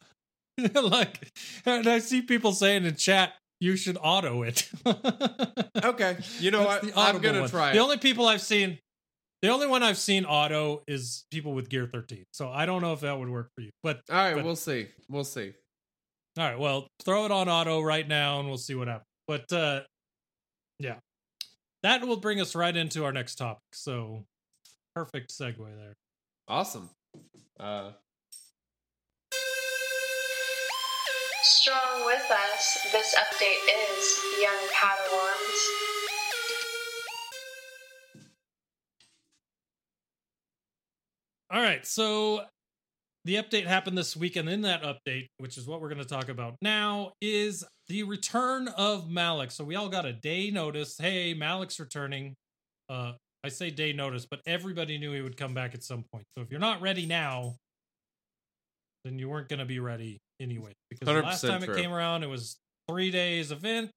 [0.74, 1.30] like,
[1.66, 4.68] and I see people saying in chat, you should auto it.
[5.84, 6.92] Okay, you know That's what?
[6.98, 7.48] I'm gonna one.
[7.48, 7.72] try.
[7.72, 8.78] The only people I've seen,
[9.42, 12.24] the only one I've seen auto is people with Gear 13.
[12.32, 13.70] So I don't know if that would work for you.
[13.84, 14.88] But All right, but- we'll see.
[15.08, 15.52] We'll see.
[16.40, 19.06] All right, well, throw it on auto right now and we'll see what happens.
[19.26, 19.82] But uh
[20.78, 20.96] yeah.
[21.82, 23.62] That will bring us right into our next topic.
[23.72, 24.24] So
[24.94, 25.94] perfect segue there.
[26.48, 26.90] Awesome.
[27.60, 27.90] Uh,
[31.42, 35.60] strong with us, this update is Young Padawans.
[41.50, 42.44] All right, so
[43.28, 46.08] the update happened this week, and in that update, which is what we're going to
[46.08, 49.50] talk about now, is the return of Malak.
[49.50, 50.96] So we all got a day notice.
[50.98, 52.34] Hey, Malak's returning.
[52.88, 53.12] Uh,
[53.44, 56.24] I say day notice, but everybody knew he would come back at some point.
[56.38, 57.56] So if you're not ready now,
[59.04, 60.72] then you weren't going to be ready anyway.
[60.88, 61.74] Because the last time true.
[61.74, 62.56] it came around, it was
[62.88, 63.90] three days event.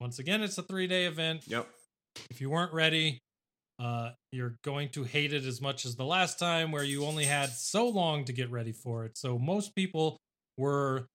[0.00, 1.66] Once again, it's a three day event Yep.
[2.30, 3.18] if you weren't ready
[3.78, 7.24] uh you're going to hate it as much as the last time where you only
[7.24, 9.16] had so long to get ready for it.
[9.16, 10.18] So most people
[10.56, 11.06] were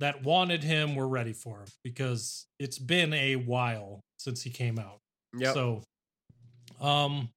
[0.00, 4.78] that wanted him were ready for him because it's been a while since he came
[4.78, 4.98] out.
[5.36, 5.54] Yep.
[5.54, 5.82] so
[6.80, 7.28] um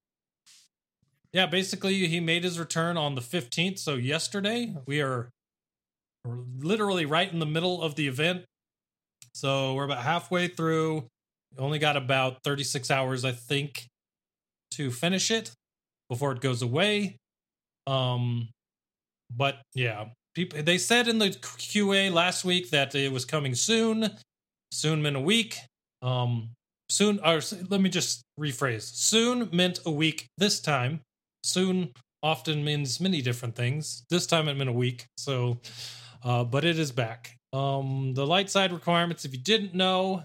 [1.34, 5.30] yeah basically he made his return on the 15th so yesterday we're
[6.60, 8.44] literally right in the middle of the event.
[9.34, 11.08] So we're about halfway through.
[11.58, 13.88] Only got about 36 hours i think
[14.72, 15.52] to finish it
[16.10, 17.18] before it goes away.
[17.88, 18.50] Um
[19.36, 20.06] but yeah.
[20.34, 24.10] People they said in the qa last week that it was coming soon
[24.72, 25.58] soon meant a week.
[26.02, 26.50] Um
[26.90, 28.84] soon or let me just rephrase.
[28.84, 31.02] Soon meant a week this time.
[31.44, 31.92] Soon
[32.24, 34.04] often means many different things.
[34.10, 35.60] This time it meant a week so
[36.24, 37.36] uh but it is back.
[37.54, 40.24] Um the light side requirements if you didn't know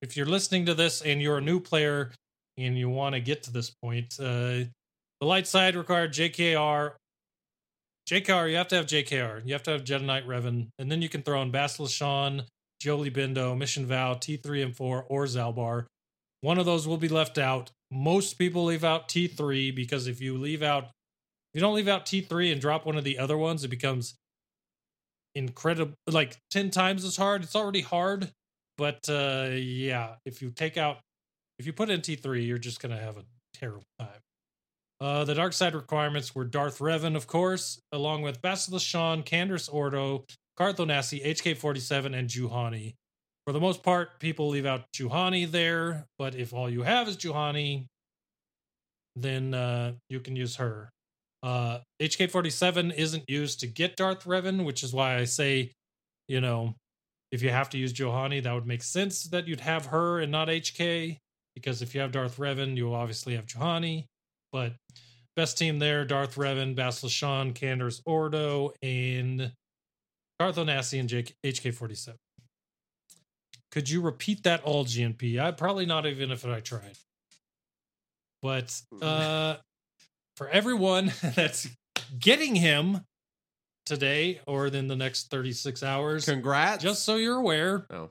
[0.00, 2.12] if you're listening to this and you're a new player
[2.58, 4.64] and you want to get to this point uh
[5.20, 6.92] the light side required jkr
[8.08, 11.00] jkr you have to have jkr you have to have jedi knight revan and then
[11.00, 12.44] you can throw in Bastila Shan,
[12.82, 15.86] Jolee Bindo, Mission Vao, T3 and 4, or Zaalbar.
[16.40, 17.70] One of those will be left out.
[17.90, 22.06] Most people leave out T3 because if you leave out, if you don't leave out
[22.06, 24.14] T3 and drop one of the other ones, it becomes
[25.34, 27.42] incredible, like 10 times as hard.
[27.42, 28.30] It's already hard,
[28.76, 30.98] but uh yeah, if you take out,
[31.58, 34.20] if you put in T3, you're just going to have a terrible time.
[35.00, 39.72] Uh, the dark side requirements were Darth Revan, of course, along with Bastila Shan, Canderous
[39.72, 40.24] Ordo,
[40.56, 42.94] Carth Onasi, HK47, and Juhani.
[43.46, 47.16] For the most part, people leave out Juhani there, but if all you have is
[47.16, 47.86] Juhani,
[49.14, 50.90] then uh, you can use her.
[51.42, 55.72] Uh, HK47 isn't used to get Darth Revan, which is why I say,
[56.26, 56.74] you know,
[57.30, 60.32] if you have to use Juhani, that would make sense that you'd have her and
[60.32, 61.18] not HK,
[61.60, 64.04] because if you have Darth Revan, you'll obviously have Juhani.
[64.52, 64.72] But
[65.36, 69.52] best team there Darth Revan, Basil Shan, Canderous Ordo, and
[70.38, 72.14] Darth Onasi and Jake, HK47.
[73.70, 75.38] Could you repeat that all GNP?
[75.40, 76.96] I probably not even if I tried.
[78.40, 79.56] But uh
[80.36, 81.68] for everyone that's
[82.18, 83.00] getting him
[83.84, 86.82] today or in the next 36 hours, Congrats.
[86.82, 88.10] just so you're aware, oh.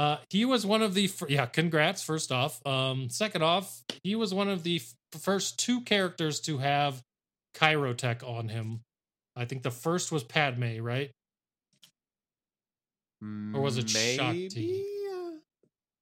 [0.00, 1.44] Uh, he was one of the fir- yeah.
[1.44, 2.66] Congrats, first off.
[2.66, 7.02] Um, second off, he was one of the f- first two characters to have
[7.54, 8.80] Kyrotech on him.
[9.36, 11.10] I think the first was Padme, right?
[13.22, 14.48] Or was it Maybe?
[14.48, 14.84] Shakti?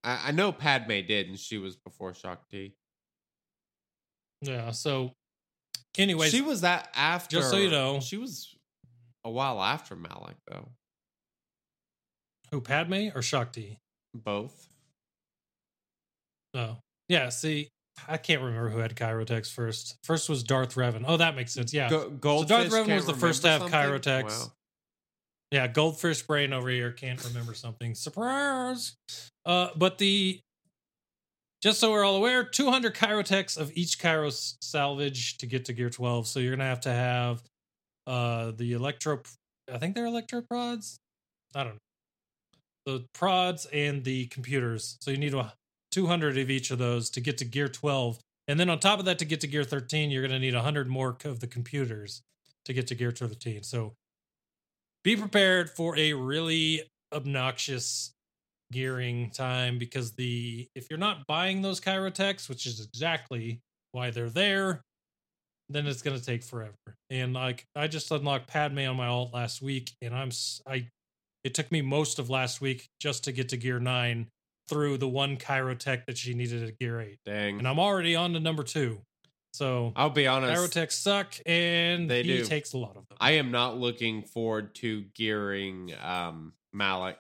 [0.05, 2.77] I, I know Padme did, and she was before Shakti.
[4.43, 4.71] Yeah.
[4.71, 5.11] So,
[5.97, 7.39] anyways, she was that after.
[7.39, 7.99] just so you know.
[7.99, 8.55] she was
[9.25, 10.69] a while after Malak, though.
[12.53, 13.81] who Padme or Shakti?
[14.15, 14.69] Both.
[16.55, 16.77] Oh,
[17.09, 17.29] yeah.
[17.29, 17.69] See,
[18.07, 19.97] I can't remember who had Kyrotechs first.
[20.05, 21.05] First was Darth Revan.
[21.07, 21.73] Oh, that makes sense.
[21.75, 21.91] Yeah.
[21.91, 23.79] Go- Goldfish Revan can't was the first to have something?
[23.79, 24.41] Kyrotechs.
[24.41, 24.53] Wow.
[25.51, 27.95] Yeah, goldfish brain over here can't remember something.
[27.95, 28.97] Surprise!
[29.47, 30.41] Uh, but the
[31.63, 35.89] just so we're all aware, 200 Kyrotechs of each Kairos salvage to get to Gear
[35.91, 36.27] 12.
[36.27, 37.43] So you're gonna have to have
[38.07, 39.23] uh the electro.
[39.73, 40.99] I think they're electro prods.
[41.55, 41.79] I don't know
[42.89, 44.97] the prods and the computers.
[45.03, 45.53] So you need a
[45.91, 48.19] 200 of each of those to get to Gear 12.
[48.49, 50.55] And then on top of that, to get to Gear 13, you're going to need
[50.55, 52.23] 100 more of the computers
[52.65, 53.63] to get to Gear 13.
[53.63, 53.93] So
[55.05, 56.83] be prepared for a really
[57.13, 58.13] obnoxious
[58.73, 63.61] gearing time because the if you're not buying those Kyrotechs, which is exactly
[63.93, 64.81] why they're there,
[65.69, 66.75] then it's going to take forever.
[67.11, 70.31] And like I just unlocked Padme on my alt last week, and I'm
[70.67, 70.89] I
[71.49, 74.29] it took me most of last week just to get to gear nine
[74.69, 77.59] through the one Kyrotech that she needed at gear eight, Dang.
[77.59, 79.01] and I'm already on to number two.
[79.55, 80.53] So I'll be honest.
[80.61, 82.45] Kyrotechs suck, and They he do.
[82.45, 83.17] takes a lot of them.
[83.19, 87.17] I am not looking forward to gearing um, Malak.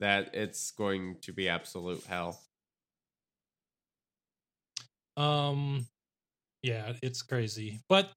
[0.00, 2.40] That it's going to be absolute hell.
[5.18, 5.86] Um,
[6.62, 7.80] yeah, it's crazy.
[7.88, 8.10] But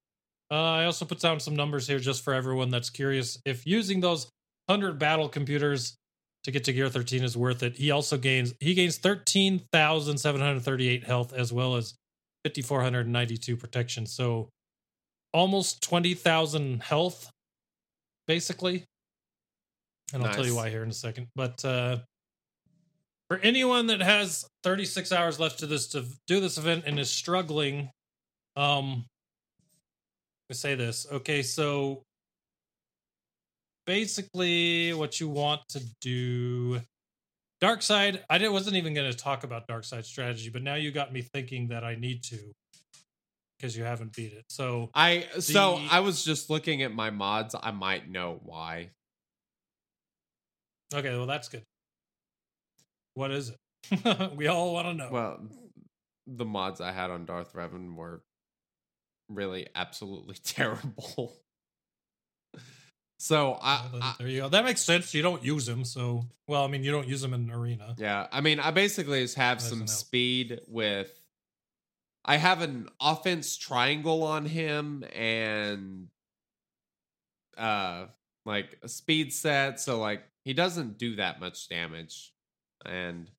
[0.50, 3.38] uh, I also put down some numbers here just for everyone that's curious.
[3.44, 4.28] If using those
[4.68, 5.96] hundred battle computers
[6.44, 7.76] to get to gear 13 is worth it.
[7.76, 11.94] He also gains he gains 13,738 health as well as
[12.44, 14.06] 5492 protection.
[14.06, 14.48] So
[15.32, 17.30] almost 20,000 health
[18.26, 18.84] basically.
[20.12, 21.28] And I'll tell you why here in a second.
[21.34, 21.98] But uh
[23.28, 27.10] for anyone that has 36 hours left to this to do this event and is
[27.10, 27.90] struggling
[28.56, 29.06] um
[30.50, 31.06] I say this.
[31.10, 32.02] Okay, so
[33.86, 36.80] basically what you want to do
[37.60, 40.74] dark side i didn't, wasn't even going to talk about dark side strategy but now
[40.74, 42.38] you got me thinking that i need to
[43.58, 47.54] because you haven't beat it so I so I was just looking at my mods.
[47.60, 48.90] I might know why.
[50.92, 51.62] okay well that's good
[53.14, 55.40] what is it we all want to know Well,
[56.26, 58.22] the mods I had on Darth Revan were
[59.28, 61.34] really absolutely terrible.
[63.22, 66.26] So I, Well, I there you go that makes sense you don't use them so
[66.46, 69.36] well i mean you don't use them in arena yeah, I mean, I basically just
[69.36, 71.10] have Doesn't some speed with.
[72.24, 76.08] I have an offense triangle on him and
[77.56, 78.06] uh
[78.44, 82.32] like a speed set, so like he doesn't do that much damage.
[82.84, 83.30] And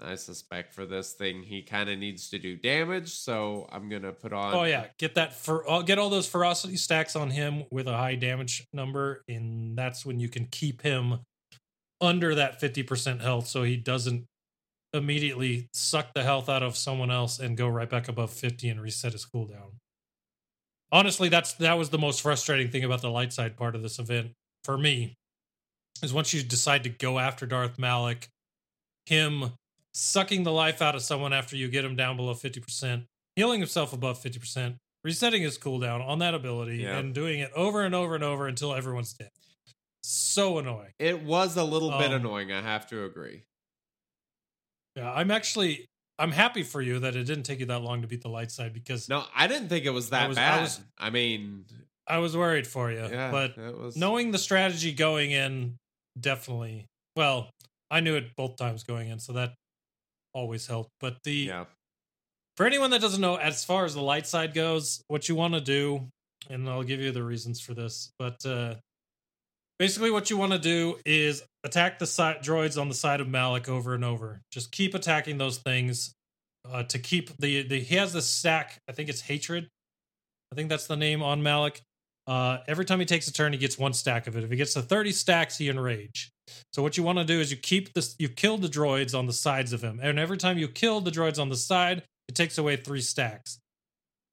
[0.00, 4.12] I suspect for this thing he kind of needs to do damage, so I'm gonna
[4.12, 7.30] put on oh yeah get that for i'll uh, get all those ferocity stacks on
[7.30, 11.20] him with a high damage number and that's when you can keep him
[12.00, 14.26] under that 50% health so he doesn't
[14.92, 18.80] immediately suck the health out of someone else and go right back above 50 and
[18.80, 19.72] reset his cooldown.
[20.90, 23.98] Honestly, that's that was the most frustrating thing about the light side part of this
[23.98, 24.32] event
[24.64, 25.14] for me.
[26.02, 28.28] Is once you decide to go after Darth Malak,
[29.06, 29.52] him
[29.94, 33.04] sucking the life out of someone after you get him down below 50%,
[33.36, 36.98] healing himself above 50%, resetting his cooldown on that ability, Yeah.
[36.98, 39.30] and doing it over and over and over until everyone's dead.
[40.02, 40.92] So annoying.
[40.98, 43.42] It was a little bit Um, annoying, I have to agree.
[44.96, 45.86] Yeah, I'm actually
[46.18, 48.50] I'm happy for you that it didn't take you that long to beat the light
[48.52, 50.58] side because No, I didn't think it was that was- I bad.
[50.58, 51.64] I, was- mean,
[52.06, 52.98] I was worried for you.
[52.98, 55.78] yeah, but it was knowing the strategy going in
[56.20, 56.86] definitely
[57.16, 57.50] well,
[57.90, 59.54] I knew it both times going in, so that
[60.34, 60.88] always help.
[61.00, 61.64] But the yeah.
[62.56, 65.54] for anyone that doesn't know, as far as the light side goes, what you want
[65.54, 66.08] to do,
[66.50, 68.74] and I'll give you the reasons for this, but uh
[69.78, 73.28] basically what you want to do is attack the side droids on the side of
[73.28, 74.40] Malak over and over.
[74.50, 76.14] Just keep attacking those things
[76.70, 79.68] uh to keep the, the he has this stack, I think it's hatred.
[80.50, 81.80] I think that's the name on Malak.
[82.26, 84.44] Uh every time he takes a turn, he gets one stack of it.
[84.44, 86.31] If he gets to 30 stacks, he enrage.
[86.72, 89.26] So what you want to do is you keep this you kill the droids on
[89.26, 90.00] the sides of him.
[90.02, 93.58] And every time you kill the droids on the side, it takes away three stacks.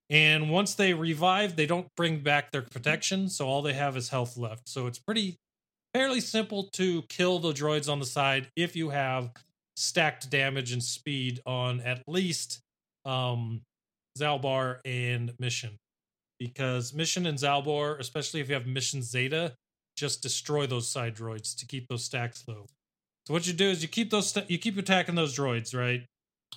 [0.10, 4.10] And once they revive, they don't bring back their protection, so all they have is
[4.10, 4.68] health left.
[4.68, 5.38] So it's pretty
[5.94, 9.32] fairly simple to kill the droids on the side if you have
[9.76, 12.60] stacked damage and speed on at least
[13.06, 13.62] um
[14.18, 15.78] Zaalbar and Mission.
[16.40, 19.54] Because Mission and Zaalbar, especially if you have Mission Zeta,
[20.00, 22.66] just destroy those side droids to keep those stacks low.
[23.28, 26.04] So what you do is you keep those sta- you keep attacking those droids, right?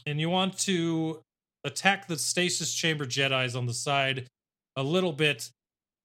[0.07, 1.20] And you want to
[1.64, 4.26] attack the stasis chamber Jedi's on the side
[4.76, 5.51] a little bit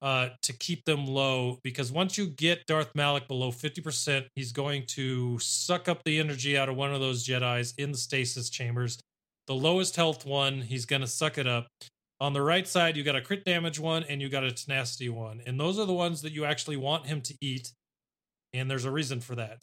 [0.01, 4.83] uh, to keep them low because once you get Darth Malak below 50%, he's going
[4.87, 8.99] to suck up the energy out of one of those Jedi's in the stasis chambers.
[9.47, 11.67] The lowest health one, he's going to suck it up.
[12.19, 15.09] On the right side, you got a crit damage one and you got a tenacity
[15.09, 15.41] one.
[15.45, 17.71] And those are the ones that you actually want him to eat.
[18.53, 19.59] And there's a reason for that.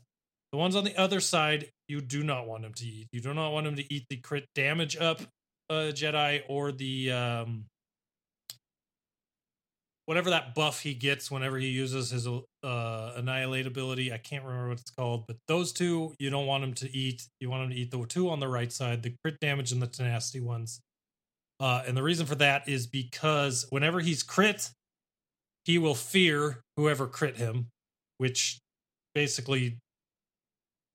[0.52, 3.08] The ones on the other side, you do not want him to eat.
[3.10, 5.20] You do not want him to eat the crit damage up
[5.68, 7.64] uh, Jedi or the um,
[10.06, 14.12] whatever that buff he gets whenever he uses his uh, annihilate ability.
[14.12, 17.26] I can't remember what it's called, but those two you don't want him to eat.
[17.40, 19.82] You want him to eat the two on the right side, the crit damage and
[19.82, 20.80] the tenacity ones.
[21.60, 24.70] Uh, and the reason for that is because whenever he's crit,
[25.64, 27.68] he will fear whoever crit him,
[28.18, 28.58] which
[29.14, 29.78] basically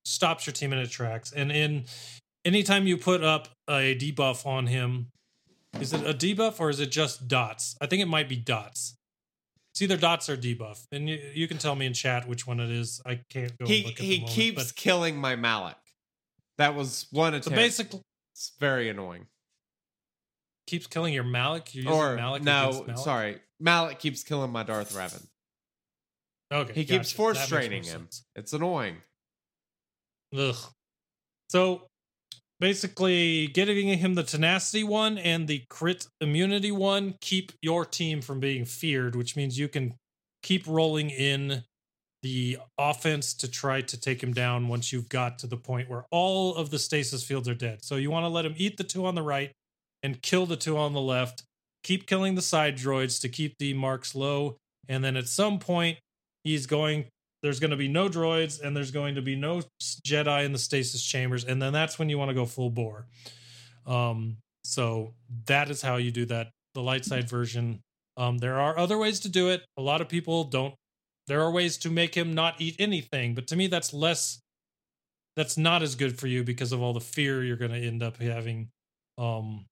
[0.06, 1.32] stops your team in its tracks.
[1.32, 1.86] And in
[2.46, 5.08] anytime you put up a debuff on him,
[5.80, 7.76] is it a debuff or is it just dots?
[7.82, 8.96] I think it might be dots.
[9.74, 12.60] It's either dots or debuff, and you, you can tell me in chat which one
[12.60, 13.02] it is.
[13.06, 13.68] I can't go.
[13.68, 15.78] He look at the he moment, keeps but killing my Malak.
[16.58, 17.56] That was one so attempt.
[17.56, 18.02] basically
[18.34, 19.28] it's very annoying.
[20.70, 21.74] Keeps killing your Malak.
[21.74, 22.98] You're using Or Malak no, Malak?
[23.00, 25.26] sorry, Malak keeps killing my Darth Revan.
[26.54, 27.16] Okay, He keeps gotcha.
[27.16, 28.02] force That training him.
[28.02, 28.24] sense.
[28.36, 28.98] It's annoying.
[30.38, 30.56] Ugh.
[31.50, 31.88] So
[32.60, 38.40] basically, getting him the tenacity one and the crit immunity one keep your team from
[38.40, 39.96] being feared, which means you can
[40.44, 41.64] keep rolling in
[42.22, 46.06] the offense to try to take him down once you've got to the point where
[46.12, 47.84] all of the stasis fields are dead.
[47.84, 49.52] So you want to let him eat the two on the right
[50.04, 51.44] and kill the two on the left.
[51.84, 54.58] Keep killing the side droids to keep the marks low.
[54.88, 55.98] And then at some point,
[56.44, 57.06] he's going,
[57.42, 60.60] there's going to be no droids and there's going to be no Jedi in the
[60.60, 61.46] stasis chambers.
[61.46, 63.08] And then that's when you want to go full bore.
[63.86, 65.14] Um, so
[65.46, 66.50] that is how you do that.
[66.74, 67.82] The light side version.
[68.18, 69.64] Um, there are other ways to do it.
[69.78, 70.76] A lot of people don't.
[71.28, 74.40] There are ways to make him not eat anything, but to me, that's less.
[75.36, 78.04] That's not as good for you because of all the fear you're going to end
[78.04, 78.70] up having.
[79.18, 79.66] Um,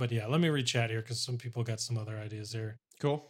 [0.00, 2.78] but yeah, let me read chat here because some people got some other ideas there.
[2.98, 3.22] Cool.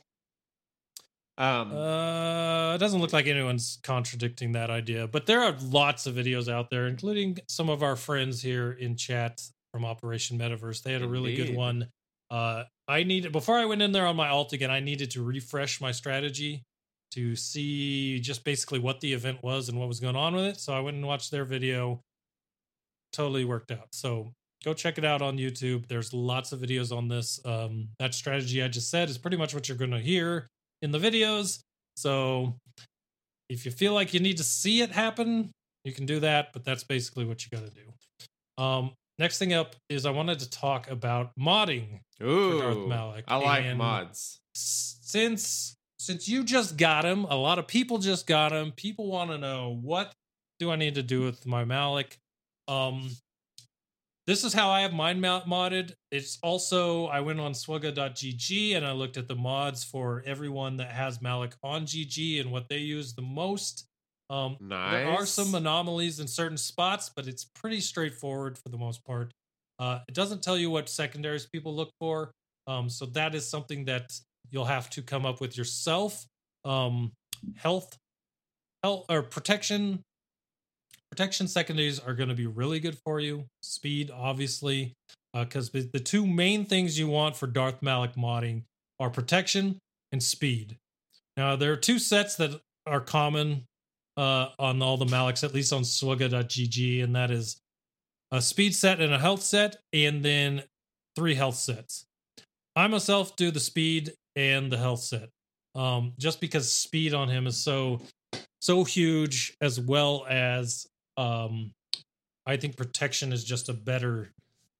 [1.36, 6.14] Um, Uh, it doesn't look like anyone's contradicting that idea, but there are lots of
[6.14, 9.42] videos out there, including some of our friends here in chat
[9.72, 10.82] from Operation Metaverse.
[10.82, 11.88] They had a really good one.
[12.30, 14.70] Uh, I needed before I went in there on my alt again.
[14.70, 16.62] I needed to refresh my strategy
[17.12, 20.60] to see just basically what the event was and what was going on with it.
[20.60, 22.02] So I went and watched their video.
[23.12, 23.88] Totally worked out.
[23.92, 24.32] So
[24.64, 25.86] go check it out on YouTube.
[25.88, 27.40] There's lots of videos on this.
[27.44, 30.46] Um, that strategy I just said is pretty much what you're going to hear
[30.82, 31.60] in the videos.
[31.96, 32.56] So
[33.48, 35.50] if you feel like you need to see it happen,
[35.84, 38.62] you can do that, but that's basically what you got to do.
[38.62, 42.00] Um, next thing up is I wanted to talk about modding.
[42.22, 44.38] ooh, Darth Malak, I like and- mods.
[44.54, 48.72] Since since you just got him, a lot of people just got him.
[48.72, 50.12] People want to know what
[50.58, 52.16] do I need to do with my Malak?
[52.68, 53.10] Um,
[54.30, 55.92] this is how I have mine mo- modded.
[56.12, 60.92] It's also I went on swgoh.gg and I looked at the mods for everyone that
[60.92, 63.88] has Malak on GG and what they use the most.
[64.30, 64.92] Um, Nice.
[64.92, 69.32] there are some anomalies in certain spots, but it's pretty straightforward for the most part.
[69.80, 72.30] Uh, it doesn't tell you what secondaries people look for,
[72.68, 74.12] um, so that is something that
[74.52, 76.24] you'll have to come up with yourself.
[76.64, 77.10] Um,
[77.56, 77.96] health,
[78.84, 80.04] health or protection,
[81.10, 83.46] protection secondaries are going to be really good for you.
[83.62, 84.94] Speed, obviously,
[85.34, 88.62] because the the two main things you want for Darth Malak modding
[88.98, 89.78] are protection
[90.12, 90.76] and speed.
[91.36, 93.64] Now there are two sets that are common
[94.16, 97.60] uh, on all the Malaks, at least on swgoh.gg, and that is
[98.32, 100.62] a speed set and a health set, and then
[101.16, 102.04] three health sets.
[102.76, 105.28] I myself do the speed and the health set,
[105.74, 108.00] um, just because speed on him is so
[108.60, 110.86] so huge, as well as
[111.20, 111.72] um,
[112.46, 114.32] I think protection is just a better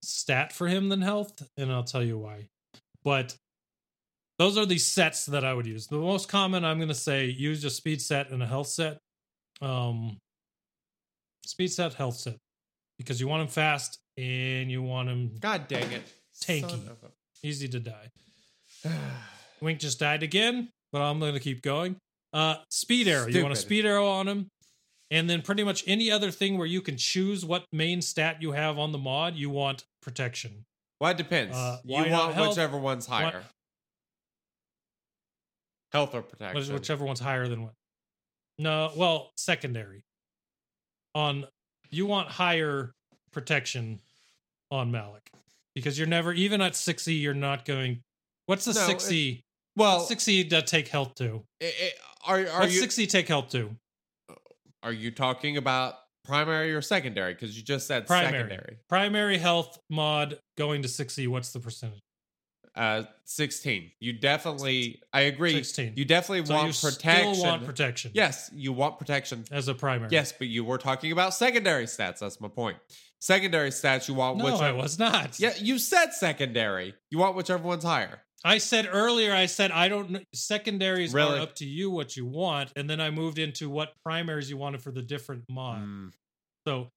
[0.03, 2.49] stat for him than health, and I'll tell you why.
[3.05, 3.37] But
[4.39, 5.87] those are the sets that I would use.
[5.87, 8.99] The most common, I'm going to say, use a speed set and a health set.
[9.61, 10.17] Um,
[11.45, 12.37] speed set, health set,
[12.97, 16.03] because you want him fast and you want him God dang it.
[16.43, 16.81] Tanky.
[17.43, 18.11] Easy to die.
[19.61, 21.97] Wink just died again, but I'm going to keep going.
[22.33, 23.27] Uh, speed arrow.
[23.27, 24.49] You want a speed arrow on him,
[25.11, 28.53] and then pretty much any other thing where you can choose what main stat you
[28.53, 29.37] have on the mod.
[29.37, 30.65] You want protection.
[31.01, 31.57] Well, it depends.
[31.57, 32.49] Uh, you want health?
[32.51, 33.43] whichever one's higher.
[35.93, 36.61] Health or protection.
[36.61, 37.75] Which- Whichever one's higher than what?
[38.59, 40.03] No, well, secondary.
[41.15, 41.47] On
[41.89, 42.95] you want higher
[43.33, 44.01] protection
[44.71, 45.29] on Malik
[45.75, 47.21] because you're never even at 6e.
[47.21, 48.03] You're not going.
[48.47, 49.43] What's the No, 6e?
[49.77, 51.45] Well, 6e to take health to.
[51.61, 51.93] i- i-
[52.27, 53.75] are are you 6e take health to?
[54.83, 57.35] Are you talking about primary or secondary?
[57.35, 58.33] Because you just said Primary.
[58.33, 58.79] secondary.
[58.89, 61.29] Primary health mod going to 6e.
[61.29, 62.01] What's the percentage?
[62.81, 63.91] Uh, sixteen.
[64.01, 65.03] You definitely.
[65.13, 65.53] I agree.
[65.53, 65.93] 16.
[65.97, 67.35] You definitely So want you protection.
[67.35, 68.11] still want protection.
[68.15, 69.45] Yes, you want protection.
[69.53, 70.09] As a primary.
[70.11, 72.21] Yes, but you were talking about secondary stats.
[72.21, 72.79] That's my point.
[73.21, 74.65] Secondary stats, you want No, whichever.
[74.65, 75.39] I was not.
[75.39, 76.95] Yeah, you said secondary.
[77.11, 78.23] You want whichever one's higher.
[78.43, 80.21] I said earlier, I said I don't know.
[80.35, 81.39] Secondaries Really?
[81.39, 84.57] are up to you what you want, and then I moved into what primaries you
[84.57, 85.83] wanted for the different mod.
[85.83, 86.13] Mm,
[86.67, 86.89] So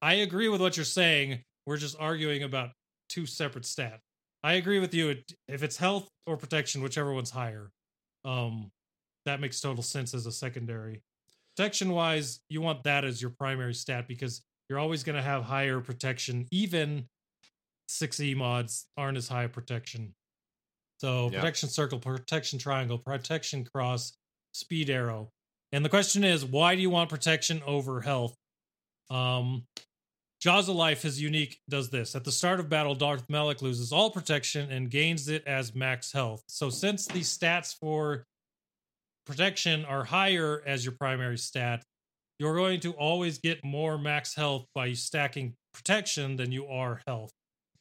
[0.00, 1.42] I agree with what you're saying.
[1.66, 2.70] We're just arguing about
[3.08, 3.98] two separate stats.
[4.44, 5.08] I agree with you.
[5.08, 7.72] It- If it's health or protection, whichever one's higher,
[8.24, 8.70] um,
[9.24, 11.02] that makes total sense as a secondary.
[11.56, 15.44] Protection wise, you want that as your primary stat because you're always going to have
[15.44, 16.46] higher protection.
[16.50, 17.08] Even
[17.88, 20.14] 6e mods aren't as high protection.
[21.00, 21.40] So Yeah.
[21.40, 24.12] protection circle, protection triangle, protection cross,
[24.52, 25.32] speed arrow.
[25.72, 28.36] And the question is, why do you want protection over health?
[29.10, 29.66] Um,
[30.44, 32.14] Jaws of Life is unique, does this.
[32.14, 36.12] At the start of battle, Darth Malak loses all protection and gains it as max
[36.12, 36.44] health.
[36.48, 38.26] So since the stats for
[39.24, 41.82] protection are higher as your primary stat,
[42.38, 47.32] you're going to always get more max health by stacking protection than you are health.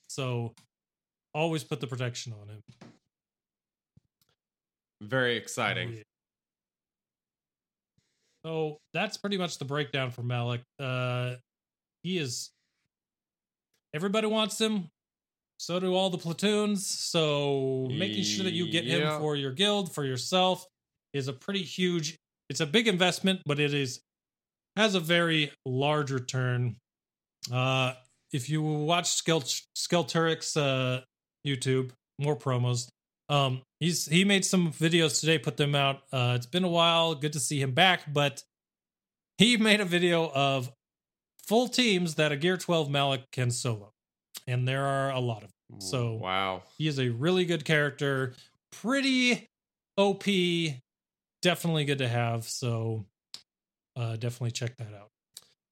[0.08, 0.54] So
[1.34, 2.62] always put the protection on him.
[5.02, 6.02] very exciting.
[8.46, 10.62] So that's pretty much the breakdown for Malak.
[10.80, 11.36] Uh,
[12.04, 12.52] he is.
[13.94, 14.90] Everybody wants him.
[15.58, 16.86] So do all the platoons.
[16.88, 19.16] So making sure that you get Yeah.
[19.16, 20.66] him for your guild for yourself
[21.14, 22.18] is a pretty huge.
[22.50, 24.02] It's a big investment, but it is
[24.76, 26.78] has a very large return.
[27.52, 27.94] Uh,
[28.32, 29.42] if you watch Skel
[29.78, 31.02] Skelturix's uh
[31.46, 32.88] YouTube, more promos.
[33.30, 36.02] Um, he's he made some videos today, put them out.
[36.12, 37.16] Uh, it's been a while.
[37.16, 38.44] Good to see him back, but
[39.38, 40.72] he made a video of
[41.48, 43.94] full teams that a Gear 12 Malak can solo,
[44.48, 45.82] and there are a lot of them.
[45.82, 46.64] So wow.
[46.78, 48.34] he is a really good character,
[48.72, 49.50] pretty
[49.98, 50.24] OP,
[51.42, 52.46] definitely good to have.
[52.46, 53.06] So
[53.96, 55.10] uh, definitely check that out,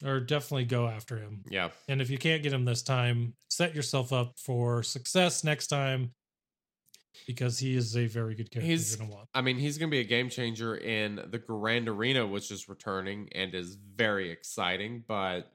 [0.06, 1.44] or definitely go after him.
[1.50, 1.70] Yeah.
[1.88, 6.12] And if you can't get him this time, set yourself up for success next time
[7.28, 9.30] because he is a very good character He's- gonna want.
[9.34, 12.68] I mean, he's going to be a game changer in the Grand Arena, which is
[12.70, 15.04] returning and is very exciting.
[15.08, 15.52] But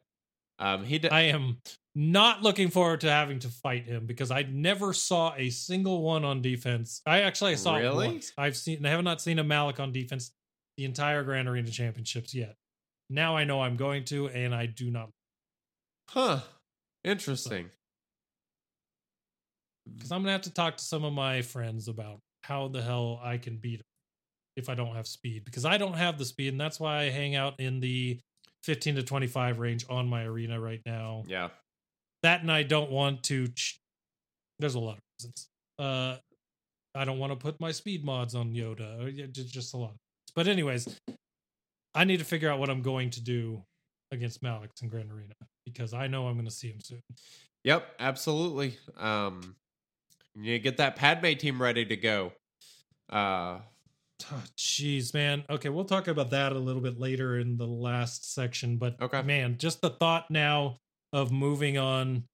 [0.58, 1.58] um, he d- I am
[1.94, 6.24] not looking forward to having to fight him because I never saw a single one
[6.24, 7.00] on defense.
[7.06, 8.08] I actually I saw Really?
[8.08, 8.32] once.
[8.36, 10.32] I've seen I have not seen a Malak on defense
[10.76, 12.56] the entire Grand Arena Championships yet.
[13.08, 15.10] Now I know I'm going to, and I do not
[16.10, 16.40] huh?
[17.04, 17.70] Interesting.
[19.96, 23.20] because I'm gonna have to talk to some of my friends about how the hell
[23.22, 23.86] I can beat him
[24.56, 27.10] if I don't have speed because I don't have the speed, and that's why I
[27.10, 28.18] hang out in the
[28.66, 31.24] 15 to 25 range on my arena right now.
[31.26, 31.48] Yeah.
[32.22, 33.48] that and I don't want to.
[33.48, 33.78] Ch-
[34.58, 35.48] There's a lot of reasons.
[35.78, 36.16] Uh,
[36.94, 39.14] I don't want to put my speed mods on Yoda.
[39.32, 39.94] ju- Just a lot.
[40.34, 40.88] But anyways,
[41.94, 43.62] I need to figure out what I'm going to do
[44.12, 47.00] against Malaks in Grand Arena because I know I'm going to see him soon.
[47.64, 47.86] Yep.
[47.98, 48.76] Absolutely.
[48.98, 49.56] Um,
[50.34, 52.32] you need to get that Padme team ready to go.
[53.10, 53.58] Uh,
[54.32, 55.44] Oh, Jeez, man.
[55.50, 58.76] Okay, we'll talk about that a little bit later in the last section.
[58.78, 59.22] But Okay.
[59.22, 60.78] man, just the thought now
[61.12, 62.24] of moving on.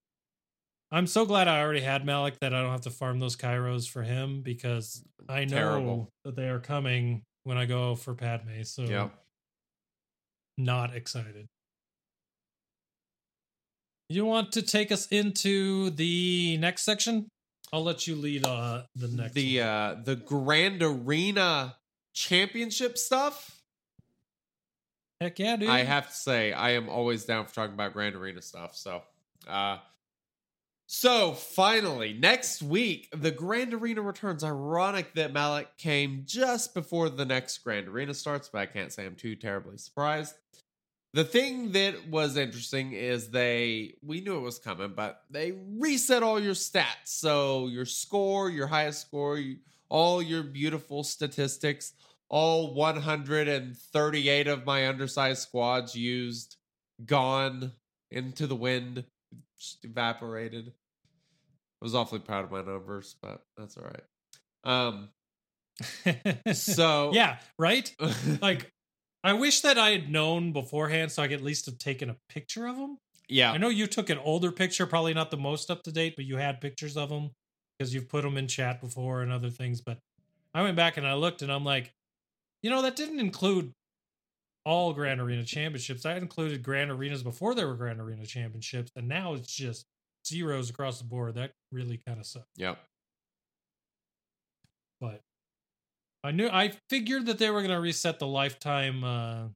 [0.90, 3.88] I'm so glad I already had Malak that I don't have to farm those Kairos
[3.88, 6.08] for him because I know Terrible.
[6.24, 8.62] that they are coming when I go for Padme.
[8.62, 9.24] So Yep.
[10.58, 11.48] not excited.
[14.08, 17.28] You want to take us into the next section?
[17.72, 19.68] I'll let you lead uh the next the one.
[19.68, 21.76] uh the Grand Arena
[22.12, 23.62] Championship stuff.
[25.20, 25.68] Heck yeah, dude.
[25.70, 28.74] I have to say, I am always down for talking about Grand Arena stuff.
[28.76, 29.02] So,
[29.46, 29.78] uh,
[30.88, 34.42] so finally, next week, the Grand Arena returns.
[34.42, 39.06] Ironic that Malak came just before the next Grand Arena starts, but I can't say
[39.06, 40.34] I'm too terribly surprised.
[41.14, 46.22] The thing that was interesting is they, we knew it was coming, but they reset
[46.22, 47.06] all your stats.
[47.06, 49.58] So your score, your highest score, you,
[49.90, 51.92] all your beautiful statistics,
[52.30, 56.56] all 138 of my undersized squads used,
[57.04, 57.72] gone
[58.10, 59.04] into the wind,
[59.58, 60.68] just evaporated.
[60.68, 64.04] I was awfully proud of my numbers, but that's all right.
[64.64, 65.08] Um,
[66.54, 67.94] so yeah, right?
[68.40, 68.72] Like,
[69.24, 72.16] I wish that I had known beforehand so I could at least have taken a
[72.28, 72.98] picture of them.
[73.28, 76.14] yeah, I know you took an older picture, probably not the most up to date,
[76.16, 77.30] but you had pictures of them
[77.78, 79.80] because you've put them in chat before and other things.
[79.80, 79.98] But
[80.54, 81.92] I went back and I looked and I'm like,
[82.62, 83.72] you know, that didn't include
[84.64, 86.06] all Grand Arena Championships.
[86.06, 89.86] I included Grand Arenas before there were Grand Arena Championships, and now it's just
[90.26, 91.34] zeros across the board.
[91.34, 92.46] That really kind of sucks.
[92.56, 92.78] yep.
[95.00, 95.20] but
[96.24, 99.48] I knew I figured that they were going to reset the lifetime uh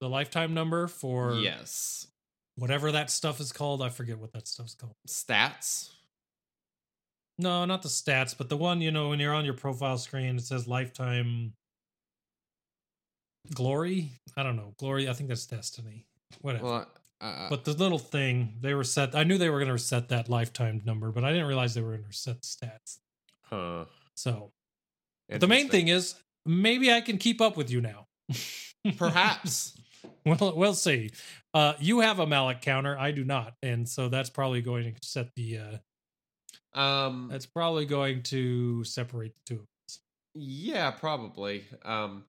[0.00, 2.08] the lifetime number for yes,
[2.56, 3.82] whatever that stuff is called.
[3.82, 4.96] I forget what that stuff's called.
[5.08, 5.90] stats.
[7.38, 10.36] No, not the stats, but the one, you know, when you're on your profile screen
[10.36, 11.52] it says lifetime
[13.54, 14.10] glory.
[14.36, 14.74] I don't know.
[14.78, 16.06] Glory, I think that's destiny.
[16.40, 16.64] Whatever.
[16.64, 16.86] Well,
[17.20, 20.08] uh, but the little thing, they were set I knew they were going to reset
[20.08, 22.98] that lifetime number, but I didn't realize they were going to reset the stats.
[23.44, 23.84] huh.
[24.14, 24.50] So,
[25.28, 26.14] the main thing is
[26.44, 28.06] maybe I can keep up with you now.
[28.96, 29.74] perhaps.
[30.24, 31.10] Well, we'll see.
[31.54, 32.96] Uh, you have a Malak counter.
[32.98, 35.58] I do not, and so that's probably going to set the.
[35.58, 39.60] Uh, Um, that's probably going to separate the two.
[39.60, 39.98] of us.
[40.34, 41.64] Yeah, probably.
[41.84, 42.24] Um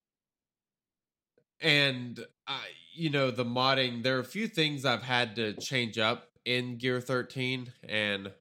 [1.62, 2.60] and uh,
[2.94, 6.78] you know, the modding, there are a few things I've had to change up in
[6.78, 8.32] Gear 13 and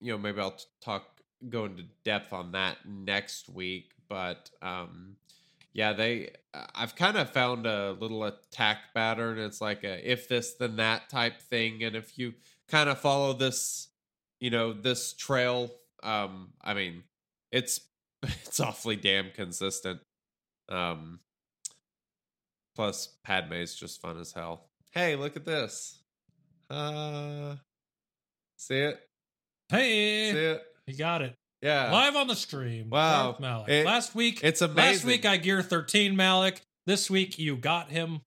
[0.00, 1.11] you know, maybe I'll talk
[1.48, 5.16] go into depth on that next week, but um
[5.74, 6.30] yeah, they
[6.74, 9.38] I've kind of found a little attack pattern.
[9.38, 12.34] It's like a if this then that type thing and if you
[12.68, 13.88] kind of follow this,
[14.40, 15.70] you know, this trail
[16.02, 17.04] um I mean,
[17.50, 17.80] it's
[18.22, 20.00] it's awfully damn consistent.
[20.68, 21.20] Um
[22.74, 24.70] Plus, Padme's just fun as hell.
[24.92, 25.98] Hey, look at this.
[26.70, 27.56] Uh,
[28.56, 29.00] see it?
[29.68, 30.62] Hey, See it?
[30.86, 31.90] You got it Yeah.
[31.92, 32.90] live on the stream.
[32.90, 33.36] Wow.
[33.38, 33.68] Malak.
[33.68, 34.76] It- last week, it's amazing.
[34.92, 36.60] Last week I gear thirteen Malak.
[36.86, 38.20] This week you got him.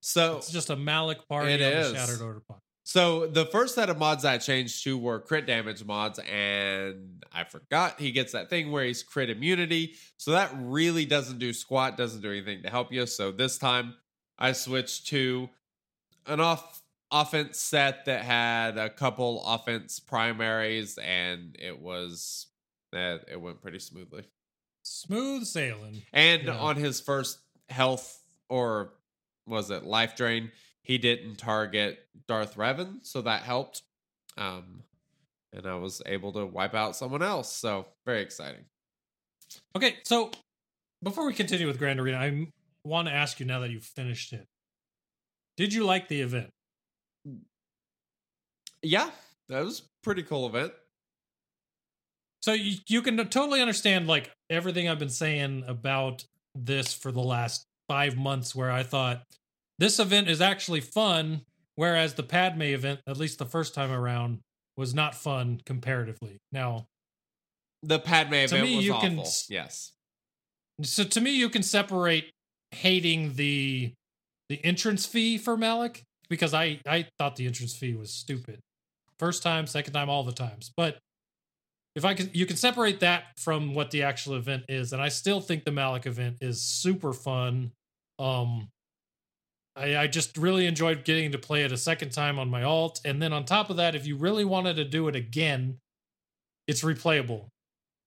[0.00, 1.92] So It's just a Malak party It on is.
[1.92, 2.58] the Shattered Order podcast.
[2.84, 7.44] So the first set of mods I changed to were crit damage mods, and I
[7.44, 9.94] forgot he gets that thing where he's crit immunity.
[10.18, 13.06] So that really doesn't do squat, doesn't do anything to help you.
[13.06, 13.94] So this time
[14.36, 15.48] I switched to
[16.26, 16.81] an off
[17.12, 22.46] offense set that had a couple offense primaries, and it was
[22.92, 24.24] that it went pretty smoothly.
[24.82, 26.02] Smooth sailing.
[26.12, 26.58] And Yeah.
[26.58, 27.38] on his first
[27.68, 28.94] health or
[29.46, 30.50] was it life drain,
[30.82, 33.82] he didn't target Darth Revan, so that helped.
[34.36, 34.82] Um,
[35.52, 37.52] and I was able to wipe out someone else.
[37.52, 38.64] So very exciting.
[39.76, 40.30] Okay, so
[41.02, 42.46] before we continue with Grand Arena, I
[42.84, 44.48] want to ask you now that you've finished it.
[45.56, 46.50] Did you like the event?
[48.82, 49.10] Yeah,
[49.48, 50.72] that was pretty cool event.
[52.42, 56.24] So you, you can totally understand like everything I've been saying about
[56.54, 59.22] this for the last five months, where I thought
[59.78, 61.42] this event is actually fun,
[61.76, 64.40] whereas the Padme event, at least the first time around,
[64.76, 66.38] was not fun comparatively.
[66.50, 66.86] Now,
[67.82, 69.08] The Padme event me, was you awful.
[69.08, 69.18] can
[69.48, 69.92] yes.
[70.82, 72.30] so to me, you can separate
[72.72, 73.92] hating the
[74.48, 78.60] the entrance fee for Malak because I I thought the entrance fee was stupid.
[79.22, 80.72] First time, second time, all the times.
[80.76, 80.98] But
[81.94, 85.10] if I can, you can separate that from what the actual event is, and I
[85.10, 87.70] still think the Malak event is super fun.
[88.18, 88.66] Um,
[89.76, 93.00] I, I just really enjoyed getting to play it a second time on my alt,
[93.04, 95.78] and then on top of that, if you really wanted to do it again,
[96.66, 97.46] it's replayable.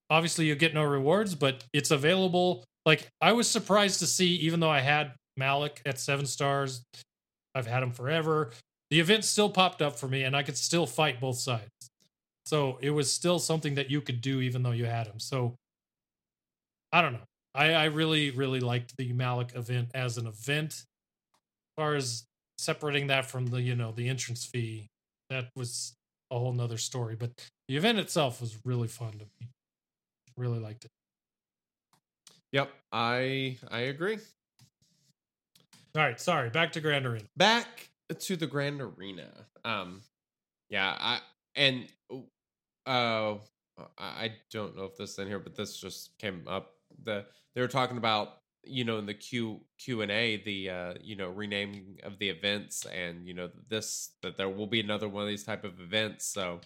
[0.09, 2.65] Obviously, you get no rewards, but it's available.
[2.85, 6.83] Like I was surprised to see, even though I had Malak at seven stars,
[7.55, 8.51] I've had him forever.
[8.91, 11.69] The event still popped up for me, and I could still fight both sides.
[12.45, 15.19] So it was still something that you could do, even though you had him.
[15.19, 15.55] So
[16.91, 17.25] I don't know.
[17.55, 20.73] I, I really, really liked the Malak event as an event.
[20.73, 20.83] As
[21.77, 22.23] far as
[22.57, 24.87] separating that from the, you know, the entrance fee,
[25.29, 25.93] that was
[26.31, 27.15] a whole nother story.
[27.15, 27.31] But
[27.67, 29.49] the event itself was really fun to me.
[30.37, 30.91] Really liked it.
[32.51, 32.69] Yep.
[32.91, 34.19] I I agree.
[35.95, 36.49] All right, sorry.
[36.49, 37.25] Back to Grand Arena.
[37.37, 39.27] back to the grand arena
[39.63, 40.01] um
[40.69, 41.19] yeah i
[41.55, 41.87] and
[42.85, 43.35] uh
[43.97, 47.25] i I don't know if this is in here but this just came up the
[47.53, 51.15] they were talking about you know in the q q and a the uh you
[51.15, 55.23] know renaming of the events and you know this that there will be another one
[55.23, 56.59] of these type of events so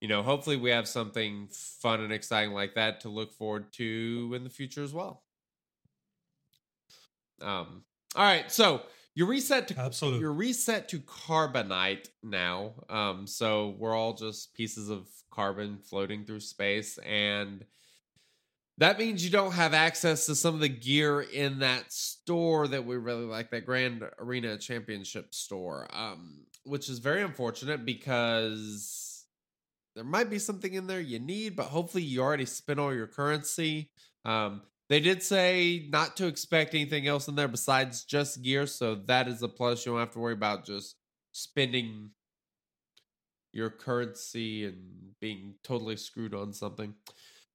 [0.00, 4.32] you know hopefully we have something fun and exciting like that to look forward to
[4.34, 5.22] in the future as well.
[7.40, 7.84] Um
[8.16, 8.82] all right so
[9.18, 10.20] you reset to Absolutely.
[10.20, 12.74] you're reset to carbonite now.
[12.88, 17.64] Um, so we're all just pieces of carbon floating through space, and
[18.76, 22.86] that means you don't have access to some of the gear in that store that
[22.86, 25.88] we really like, that Grand Arena Championship store.
[25.92, 29.24] Um, which is very unfortunate because
[29.96, 33.08] there might be something in there you need, but hopefully you already spent all your
[33.08, 33.90] currency.
[34.24, 38.94] Um, they did say not to expect anything else in there besides just gear, so
[39.06, 39.84] that is a plus.
[39.84, 40.96] You don't have to worry about just
[41.32, 42.10] spending
[43.52, 46.94] your currency and being totally screwed on something.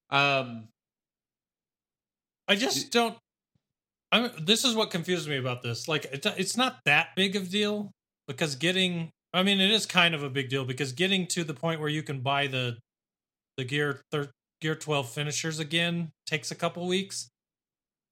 [0.09, 0.67] Um,
[2.47, 3.17] I just don't.
[4.11, 5.87] I this is what confuses me about this.
[5.87, 7.91] Like, it's it's not that big of a deal
[8.27, 9.09] because getting.
[9.33, 11.89] I mean, it is kind of a big deal because getting to the point where
[11.89, 12.77] you can buy the
[13.57, 14.31] the gear thir-
[14.61, 17.29] gear twelve finishers again takes a couple weeks.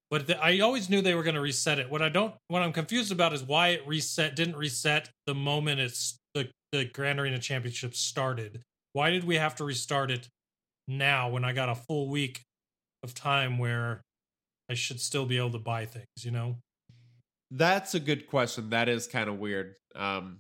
[0.10, 1.90] But the, I always knew they were going to reset it.
[1.90, 5.80] What I don't, what I'm confused about is why it reset didn't reset the moment
[5.80, 8.62] it's the the Grand Arena Championship started.
[8.94, 10.28] Why did we have to restart it
[10.88, 12.42] now when I got a full week
[13.04, 14.02] of time where
[14.70, 16.58] I should still be able to buy things, you know?
[17.52, 18.70] that's a good question.
[18.70, 19.76] That is kind of weird.
[19.96, 20.40] Um,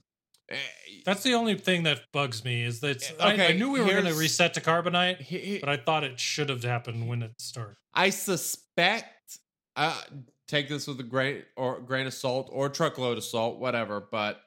[1.05, 4.05] That's the only thing that bugs me is that I, I knew we were going
[4.05, 7.31] to reset to carbonite, he- he- but I thought it should have happened when it
[7.39, 7.77] started.
[7.93, 9.39] I suspect.
[9.75, 9.99] Uh,
[10.47, 14.01] take this with a grain or grain of salt or truckload of salt, whatever.
[14.11, 14.41] But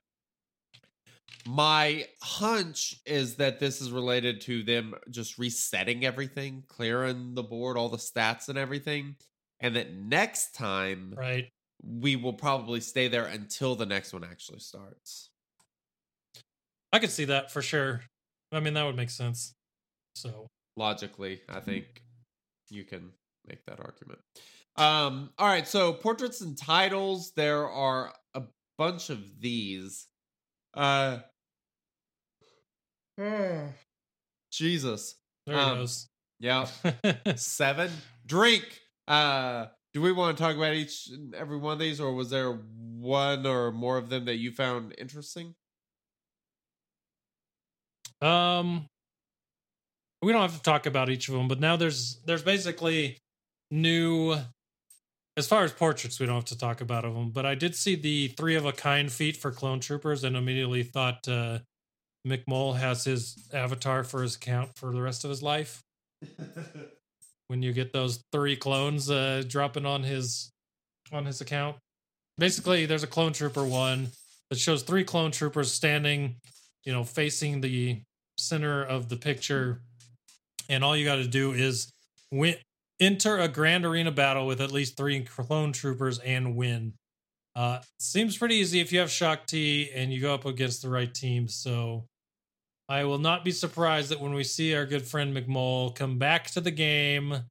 [1.46, 7.76] my hunch is that this is related to them just resetting everything, clearing the board,
[7.76, 9.16] all the stats and everything,
[9.60, 11.50] and that next time Right.
[11.82, 15.30] we will probably stay there until the next one actually starts.
[16.94, 18.02] I could see that for sure.
[18.52, 19.52] I mean, that would make sense.
[20.14, 21.86] So, Logically, I think
[22.70, 23.10] you can
[23.48, 24.20] make that argument.
[24.76, 28.42] Um, all right, so portraits and titles, there are a
[28.78, 30.06] bunch of these.
[30.72, 31.18] Uh
[34.52, 35.16] Jesus.
[35.46, 36.06] There Um, goes.
[36.38, 36.68] Yeah.
[37.34, 37.90] Seven.
[38.24, 38.80] Drink.
[39.08, 42.30] Uh do we want to talk about each and every one of these, or was
[42.30, 45.54] there one or more of them that you found interesting?
[48.20, 48.86] Um,
[50.22, 53.18] we don't have to talk about each of them, but now there's there's basically
[53.70, 54.36] new.
[55.36, 57.74] As far as portraits, we don't have to talk about of them, but I did
[57.74, 61.58] see the three of a kind feat for clone troopers, and immediately thought uh,
[62.26, 65.82] McMull has his avatar for his account for the rest of his life.
[67.48, 70.50] when you get those three clones uh, dropping on his
[71.12, 71.76] on his account,
[72.38, 74.08] basically, there's a clone trooper one
[74.50, 76.36] that shows three clone troopers standing,
[76.84, 78.00] you know, facing the
[78.38, 79.80] center of the picture,
[80.68, 81.90] and all you got to do is
[82.30, 82.56] win,
[83.00, 86.94] enter a grand arena battle with at least three clone troopers and win.
[87.56, 90.88] Uh, seems pretty easy if you have Shaak Ti and you go up against the
[90.88, 91.46] right team.
[91.46, 92.04] So
[92.88, 96.50] I will not be surprised that when we see our good friend McMull come back
[96.52, 97.44] to the game,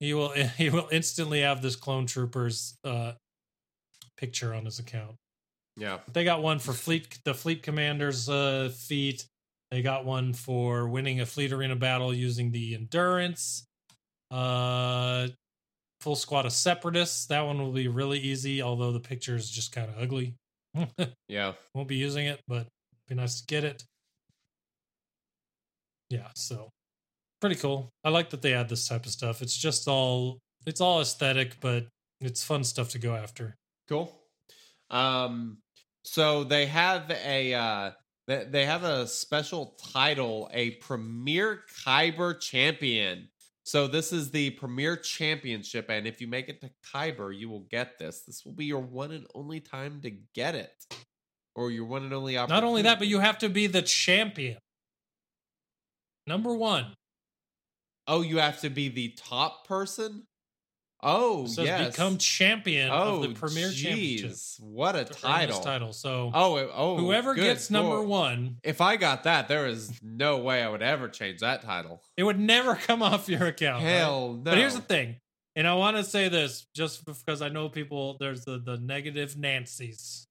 [0.00, 3.12] he will he will instantly have this clone troopers uh,
[4.16, 5.16] picture on his account.
[5.76, 5.98] Yeah.
[6.12, 9.26] They got one for fleet the fleet commander's uh, feat.
[9.70, 13.64] They got one for winning a fleet arena battle using the endurance.
[14.30, 15.28] Uh,
[16.00, 17.26] full squad of separatists.
[17.26, 20.34] That one will be really easy, although the picture is just kind of ugly.
[21.28, 21.52] Yeah.
[21.74, 22.66] Won't be using it, but
[23.08, 23.84] be nice to get it.
[26.10, 26.68] Yeah, so
[27.40, 27.88] pretty cool.
[28.04, 29.40] I like that they add this type of stuff.
[29.40, 31.86] It's just all it's all aesthetic, but
[32.20, 33.54] it's fun stuff to go after.
[33.88, 34.14] Cool.
[34.92, 35.58] Um,
[36.04, 37.90] so they have a uh,
[38.28, 43.28] they they have a special title, a Premier Kyber Champion.
[43.64, 47.66] So this is the Premier Championship, and if you make it to Kyber, you will
[47.70, 48.22] get this.
[48.26, 50.72] This will be your one and only time to get it,
[51.54, 52.60] or your one and only opportunity.
[52.62, 54.58] Not only that, but you have to be the champion.
[56.26, 56.94] Number one.
[58.08, 60.26] oh, you have to be the top person.
[61.02, 61.90] Oh, It says yes.
[61.90, 64.36] become champion oh, of the Premier Championship.
[64.60, 65.60] What a title!
[65.60, 65.92] title.
[65.92, 70.62] So Oh, oh, whoever gets number one, If I got that, there is no way
[70.62, 72.00] I would ever change that title.
[72.16, 73.82] it would never come off your account.
[73.82, 73.90] right?
[73.90, 74.42] Hell no.
[74.42, 75.16] But here's the thing,
[75.56, 78.16] and I want to say this just because I know people.
[78.20, 80.26] There's the the negative Nancy's,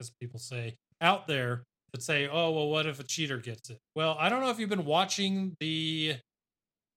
[0.00, 3.78] as people say out there that say, "Oh, well, what if a cheater gets it?"
[3.96, 6.14] Well, I don't know if you've been watching the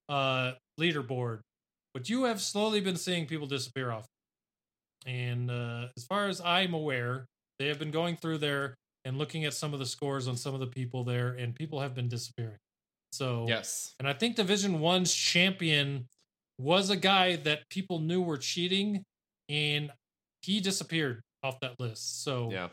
[0.09, 1.39] uh leaderboard,
[1.95, 4.05] but you have slowly been seeing people disappear off.
[5.05, 7.25] And uh, as far as I'm aware,
[7.57, 8.75] they have been going through there
[9.05, 11.79] and looking at some of the scores on some of the people there, and people
[11.79, 12.57] have been disappearing.
[13.13, 13.93] So Yes.
[13.99, 16.05] and I think Division One's champion
[16.57, 19.03] was a guy that people knew were cheating,
[19.47, 19.89] and
[20.41, 22.23] he disappeared off that list.
[22.23, 22.69] So Yeah.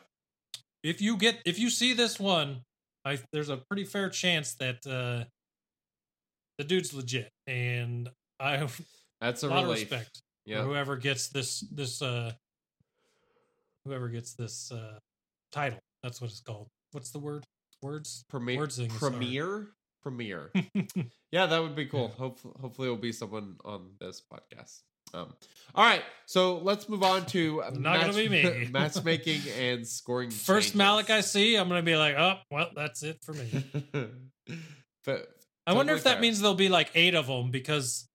[0.82, 2.62] if you get if you see this one,
[3.04, 5.26] I there's a pretty fair chance that uh
[6.58, 8.10] the dude's legit, and
[8.40, 8.56] I
[9.22, 10.62] That's a a lot of respect Yeah.
[10.64, 12.32] whoever gets this this uh
[13.84, 14.98] whoever gets this uh
[15.52, 15.78] title.
[16.02, 16.68] That's what it's called.
[16.90, 17.44] What's the word?
[17.80, 18.24] Words?
[18.28, 18.58] Premier.
[18.58, 19.12] Words thing is hard.
[19.14, 19.68] Premier.
[20.02, 20.50] Premier.
[21.32, 22.08] yeah, that would be cool.
[22.08, 24.80] Hopefully, hopefully, it'll be someone on this podcast.
[25.14, 25.32] Um,
[25.74, 28.68] all right, so let's move on to Not gonna be me.
[28.72, 30.30] matchmaking and scoring.
[30.30, 30.74] First changes.
[30.74, 33.64] Malik I see, I'm gonna be like, oh, well, that's it for me.
[35.04, 35.28] but
[35.66, 38.08] I wonder if that means there'll be like eight of them because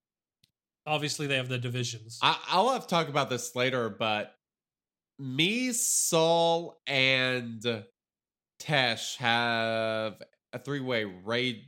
[0.88, 2.18] obviously they have the divisions.
[2.22, 4.34] I, I'll have to talk about this later, but
[5.20, 7.84] me, Saul, and
[8.60, 10.22] Tesh have
[10.54, 11.64] a three way raid.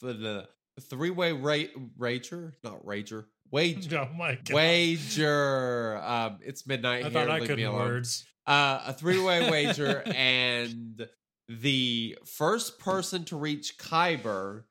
[0.00, 0.48] The, the
[0.80, 4.54] three way ra- rager, not rager, wage oh my god!
[4.54, 6.00] wager.
[6.02, 7.10] Um, it's midnight I here.
[7.10, 7.80] thought I leave me alone.
[7.80, 8.24] words.
[8.46, 11.06] Uh, a three way wager, and
[11.48, 14.64] the first person to reach Kyber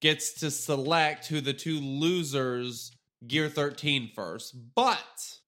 [0.00, 2.92] gets to select who the two losers
[3.26, 4.54] gear 13 first.
[4.74, 5.38] But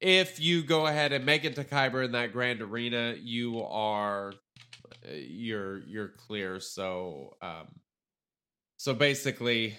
[0.00, 4.32] if you go ahead and make it to Kyber in that grand arena, you are
[5.08, 6.60] uh, you're you're clear.
[6.60, 7.68] So um
[8.76, 9.76] so basically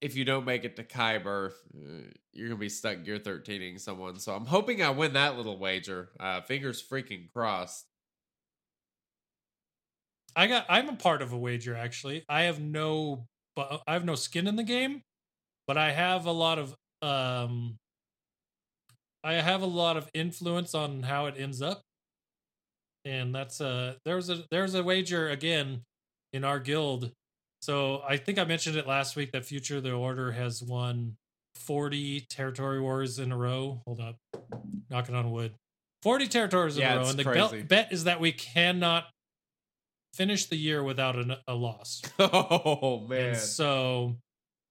[0.00, 4.18] if you don't make it to Kyber, uh, you're gonna be stuck gear 13ing someone.
[4.18, 6.10] So I'm hoping I win that little wager.
[6.18, 7.86] Uh fingers freaking crossed.
[10.38, 10.66] I got.
[10.68, 12.24] I'm a part of a wager actually.
[12.28, 13.26] I have no,
[13.56, 15.02] but I have no skin in the game,
[15.68, 16.74] but I have a lot of.
[17.02, 17.76] um
[19.24, 21.82] I have a lot of influence on how it ends up,
[23.04, 25.82] and that's uh there's a there's a wager again
[26.32, 27.12] in our guild.
[27.62, 31.16] So I think I mentioned it last week that Future the Order has won
[31.56, 33.82] 40 territory wars in a row.
[33.86, 34.16] Hold up.
[34.90, 35.54] Knocking on wood.
[36.02, 37.08] 40 territories in Yeah, a row.
[37.08, 37.62] And the crazy.
[37.62, 39.06] bet is that we cannot
[40.14, 42.00] finish the year without an, a loss.
[42.20, 43.30] Oh man.
[43.30, 44.16] And so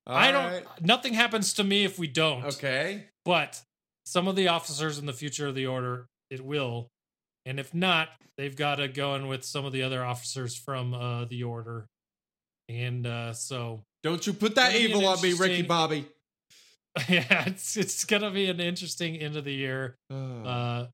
[0.08, 0.66] All I don't, right.
[0.82, 2.45] nothing happens to me if we don't.
[2.45, 3.05] Okay.
[3.26, 3.62] But
[4.05, 6.88] some of the officers in the future of the order, it will.
[7.45, 10.93] And if not, they've got to go in with some of the other officers from
[10.93, 11.88] uh, the order.
[12.70, 16.05] And uh, so, Don't you put that It'll be an evil on me, Ricky Bobby.
[17.10, 20.88] yeah, it's it's gonna be an interesting end of the year, Uh, uh,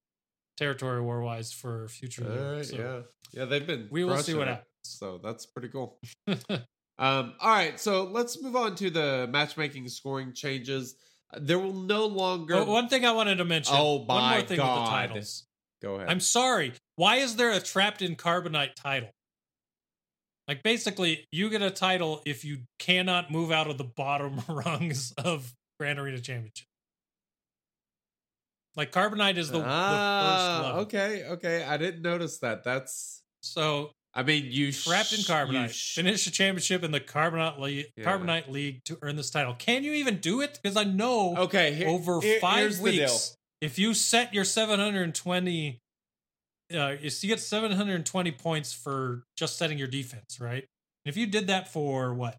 [0.57, 2.55] territory war wise for future.
[2.55, 3.87] right, So yeah, yeah, they've been.
[3.89, 4.67] we will see what it, happens.
[4.83, 5.97] So that's pretty cool.
[6.99, 10.95] Um, all right, so let's move on to the matchmaking scoring changes.
[11.35, 12.53] There will no longer.
[12.55, 13.75] But one thing I wanted to mention.
[13.77, 14.85] Oh one my more thing with God.
[14.85, 15.45] the titles.
[15.81, 16.09] Go ahead.
[16.09, 16.73] I'm sorry.
[16.95, 19.09] Why is there a trapped in carbonite title?
[20.47, 25.13] Like basically, you get a title if you cannot move out of the bottom rungs
[25.17, 26.67] of Grand Arena Championship.
[28.75, 30.81] Like carbonite is the, the ah, first level.
[30.81, 31.63] okay, okay.
[31.63, 32.63] I didn't notice that.
[32.63, 33.21] That's.
[33.41, 37.87] So I mean, you trapped in carbonite, sh- finish the championship in the carbonite league,
[37.97, 38.03] Yeah.
[38.05, 39.55] carbonite league to earn this title.
[39.55, 40.59] Can you even do it?
[40.61, 43.09] Because I know Okay, here- over here- five here's the deal.
[43.09, 45.79] weeks, if you set your 720,
[46.73, 50.65] uh, you get 720 points for just setting your defense, right?
[51.05, 52.37] If you did that for what,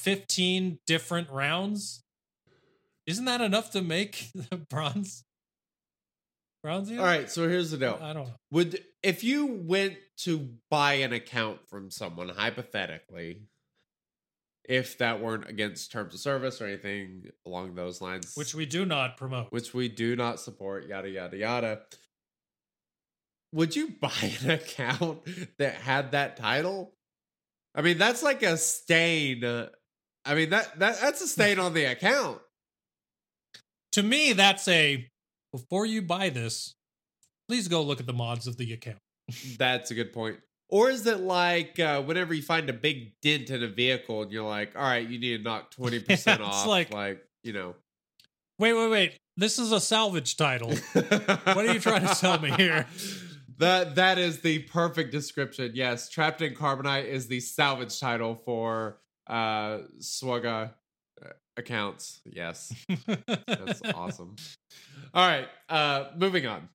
[0.00, 2.00] 15 different rounds,
[3.06, 5.22] isn't that enough to make the bronze?
[6.62, 6.90] Bronze?
[6.90, 7.98] All right, so here's the deal.
[8.00, 8.34] I don't know.
[8.50, 13.42] Would if you went to buy an account from someone hypothetically,
[14.68, 18.84] if that weren't against terms of service or anything along those lines, Which we do
[18.86, 19.52] not promote.
[19.52, 21.82] which we do not support, yada yada yada.
[23.52, 25.20] Would you buy an account
[25.58, 26.94] that had that title?
[27.74, 29.44] I mean, that's like a stain.
[29.44, 29.68] uh,
[30.24, 32.40] I mean that that that's a stain on the account.
[33.92, 35.08] to me, that's a
[35.52, 36.74] before you buy this,
[37.48, 38.98] please go look at the mods of the account.
[39.58, 40.38] That's a good point.
[40.70, 44.32] Or is it like uh, whenever you find a big dent in a vehicle and
[44.32, 46.66] you're like, all right, you need to knock 20% It's off?
[46.66, 47.74] like- like, you know.
[48.58, 49.16] Wait, wait, wait.
[49.36, 50.70] This is a salvage title.
[50.92, 52.86] what are you trying to sell me here?
[53.58, 55.72] That that is the perfect description.
[55.74, 60.70] Yes, Trapped in Carbonite is the salvage title for uh Swugga
[61.24, 62.20] uh, accounts.
[62.24, 62.72] Yes.
[63.46, 64.36] That's awesome.
[65.12, 66.68] All right, uh moving on.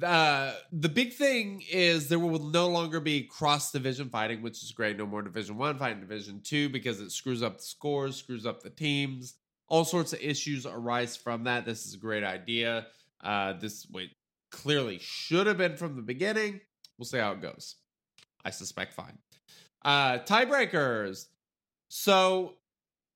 [0.00, 4.72] Uh the big thing is there will no longer be cross division fighting, which is
[4.72, 4.96] great.
[4.96, 8.62] No more division 1 fighting division 2 because it screws up the scores, screws up
[8.62, 9.34] the teams.
[9.68, 11.66] All sorts of issues arise from that.
[11.66, 12.86] This is a great idea.
[13.22, 14.12] Uh this wait
[14.50, 16.60] clearly should have been from the beginning.
[16.96, 17.76] We'll see how it goes.
[18.44, 19.18] I suspect fine.
[19.84, 21.26] Uh tiebreakers.
[21.88, 22.54] So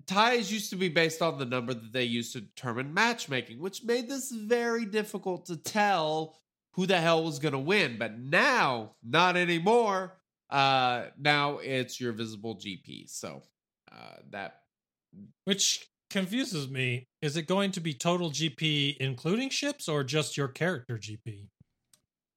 [0.06, 3.82] ties used to be based on the number that they used to determine matchmaking, which
[3.82, 6.36] made this very difficult to tell
[6.76, 7.96] who the hell was going to win.
[7.98, 10.18] But now, not anymore.
[10.50, 13.10] Uh, now it's your visible GP.
[13.10, 13.42] So
[13.90, 14.60] uh, that
[15.44, 17.08] Which confuses me.
[17.22, 21.48] Is it going to be total GP including ships or just your character GP?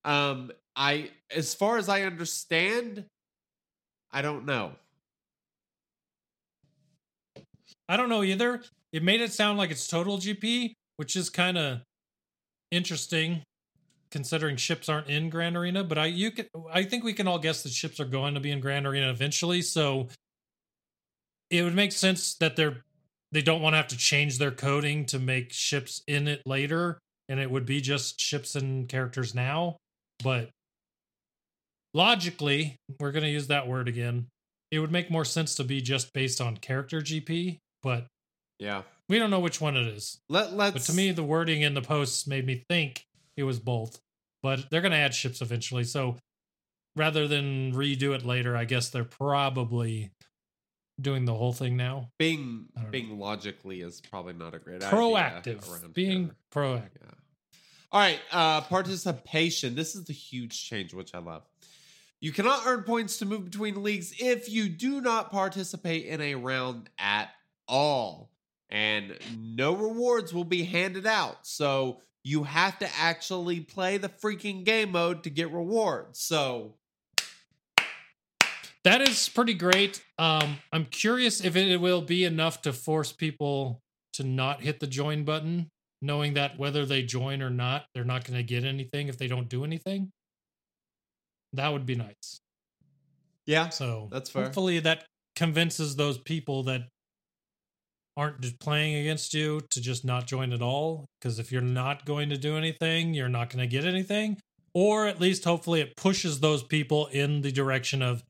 [0.05, 3.05] um, I, as far as I understand,
[4.11, 4.71] I don't know.
[7.87, 8.61] I don't know either.
[8.93, 11.79] It made it sound like it's total GP, which is kind of
[12.71, 13.43] interesting
[14.11, 17.39] considering ships aren't in Grand Arena, but I you can I think we can all
[17.39, 20.07] guess that ships are going to be in Grand Arena eventually, so
[21.49, 22.83] it would make sense that they're
[23.31, 26.99] they don't want to have to change their coding to make ships in it later
[27.27, 29.77] and it would be just ships and characters now,
[30.23, 30.49] but
[31.93, 34.27] logically, we're going to use that word again.
[34.71, 38.07] It would make more sense to be just based on character GP, but
[38.59, 38.83] Yeah.
[39.07, 40.19] we don't know which one it is.
[40.27, 43.03] Let, let's, But to me, the wording in the posts made me think
[43.39, 43.99] it was both.
[44.43, 45.83] But they're going to add ships eventually.
[45.83, 46.17] So
[46.95, 50.11] rather than redo it later, I guess they're probably
[51.01, 52.11] doing the whole thing now.
[52.19, 55.93] being being logically is probably not a great idea Proactive.
[55.93, 56.35] Being here.
[56.53, 56.89] proactive.
[57.01, 57.57] Yeah.
[57.91, 59.75] All right, uh participation.
[59.75, 61.43] This is the huge change which I love.
[62.19, 66.35] You cannot earn points to move between leagues if you do not participate in a
[66.35, 67.29] round at
[67.67, 68.29] all.
[68.69, 71.47] And no rewards will be handed out.
[71.47, 76.19] So you have to actually play the freaking game mode to get rewards.
[76.19, 76.75] So
[78.83, 80.03] That is pretty great.
[80.17, 83.81] Um, I'm curious if it will be enough to force people
[84.13, 85.69] to not hit the join button,
[86.01, 89.27] knowing that whether they join or not, they're not going to get anything if they
[89.27, 90.11] don't do anything.
[91.53, 92.41] That would be nice.
[93.45, 94.43] yeah, So That's fair.
[94.43, 95.05] Hopefully that
[95.35, 96.83] convinces those people that
[98.19, 101.05] aren't just playing against you to just not join at all.
[101.19, 104.37] Because if you're not going to do anything, you're not going to get anything.
[104.73, 108.21] Or at least hopefully it pushes those people in the direction of,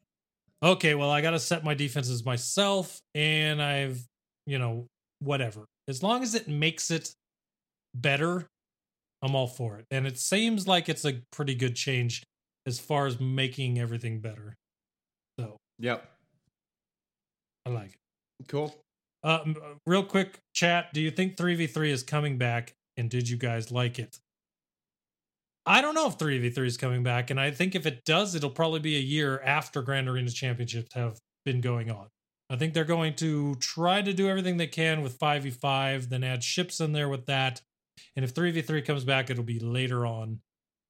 [0.62, 4.06] okay, well, I got to set my defenses myself and I've,
[4.46, 4.86] you know,
[5.20, 5.66] whatever.
[5.88, 7.12] As long as it makes it
[7.96, 8.46] better,
[9.24, 9.86] I'm all for it.
[9.90, 12.24] And it seems like it's a pretty good change
[12.68, 14.54] as far as making everything better.
[15.40, 16.08] So Yep.
[17.66, 18.48] I like it.
[18.48, 18.76] Cool.
[19.24, 19.54] Uh, uh,
[19.86, 20.94] real quick chat.
[20.94, 22.76] Do you think 3v3 is coming back?
[22.98, 24.20] And did you guys like it?
[25.66, 27.30] I don't know if 3v3 is coming back.
[27.30, 30.94] And I think if it does, it'll probably be a year after Grand Arena Championships
[30.94, 32.08] have been going on.
[32.50, 36.44] I think they're going to try to do everything they can with 5v5, then add
[36.44, 37.62] ships in there with that.
[38.16, 40.40] And if 3v3 comes back, it'll be later on.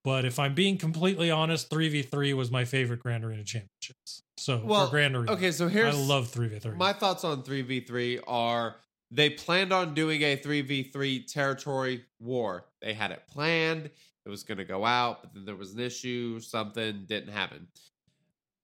[0.03, 4.23] But if I'm being completely honest, 3v3 was my favorite Grand Arena Championships.
[4.37, 5.33] So, Well, Grand Arena.
[5.33, 6.77] Okay, so here's I love 3v3.
[6.77, 8.77] My thoughts on 3v3 are
[9.11, 12.65] they planned on doing a 3v3 territory war.
[12.81, 13.89] They had it planned.
[14.25, 17.67] It was going to go out, but then there was an issue, something didn't happen.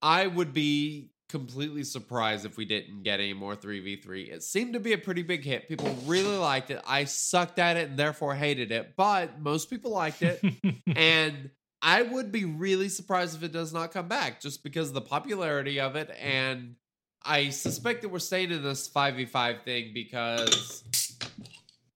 [0.02, 4.32] I would be completely surprised if we didn't get any more 3v3.
[4.32, 5.68] It seemed to be a pretty big hit.
[5.68, 6.82] People really liked it.
[6.86, 10.42] I sucked at it and therefore hated it, but most people liked it.
[10.96, 11.50] and
[11.82, 15.02] I would be really surprised if it does not come back just because of the
[15.02, 16.16] popularity of it.
[16.22, 16.76] And
[17.24, 20.84] I suspect that we're staying in this 5v5 thing because,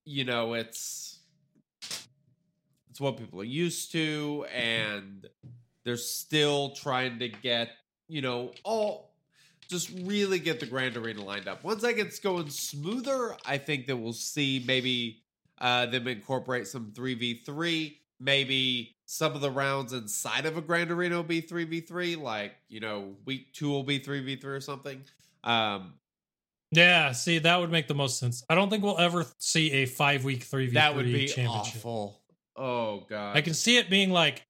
[0.06, 1.20] you know, it's
[2.90, 5.28] it's what people are used to and
[5.86, 7.70] they're still trying to get,
[8.08, 9.09] you know, all
[9.70, 11.64] just really get the Grand Arena lined up.
[11.64, 15.22] Once that gets going smoother, I think that we'll see maybe
[15.60, 17.96] uh, them incorporate some 3v3.
[18.20, 22.20] Maybe some of the rounds inside of a Grand Arena will be 3v3.
[22.22, 25.02] Like, you know, week two will be 3v3 or something.
[25.44, 25.94] Um,
[26.72, 28.44] Yeah, see, that would make the most sense.
[28.50, 31.76] I don't think we'll ever see a five week 3v3 that would be championship.
[31.78, 32.20] awful.
[32.56, 33.38] Oh, God.
[33.38, 34.46] I can see it being like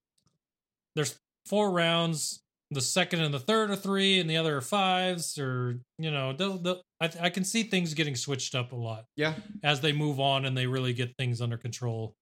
[0.96, 2.40] there's four rounds,
[2.72, 6.34] the second and the third are three, and the other are fives, or you know,
[6.34, 9.34] they'll, they'll, I, I can see things getting switched up a lot yeah.
[9.64, 12.14] as they move on and they really get things under control.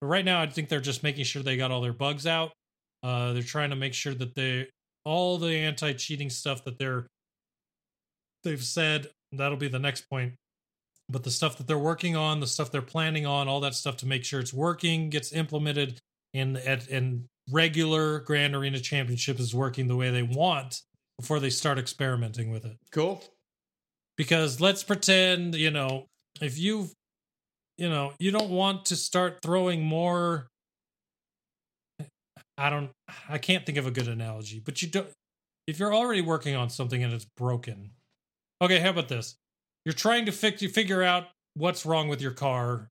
[0.00, 2.52] But right now, I think they're just making sure they got all their bugs out.
[3.02, 4.68] Uh, they're trying to make sure that they
[5.04, 7.06] all the anti-cheating stuff that they're
[8.42, 10.34] they've said that'll be the next point.
[11.08, 13.96] But the stuff that they're working on, the stuff they're planning on, all that stuff
[13.98, 15.98] to make sure it's working, gets implemented,
[16.32, 20.80] and at and regular Grand Arena Championship is working the way they want
[21.18, 23.22] before they start experimenting with it Cool.
[24.16, 26.06] because let's pretend you know
[26.40, 26.88] if you
[27.78, 30.48] you know you don't want to start throwing more
[32.58, 32.90] i don't
[33.28, 35.08] i can't think of a good analogy but you don't
[35.66, 37.90] if you're already working on something and it's broken
[38.60, 39.36] okay how about this
[39.84, 42.88] you're trying to fix you figure out what's wrong with your car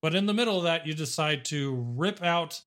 [0.00, 2.62] but in the middle of that you decide to rip out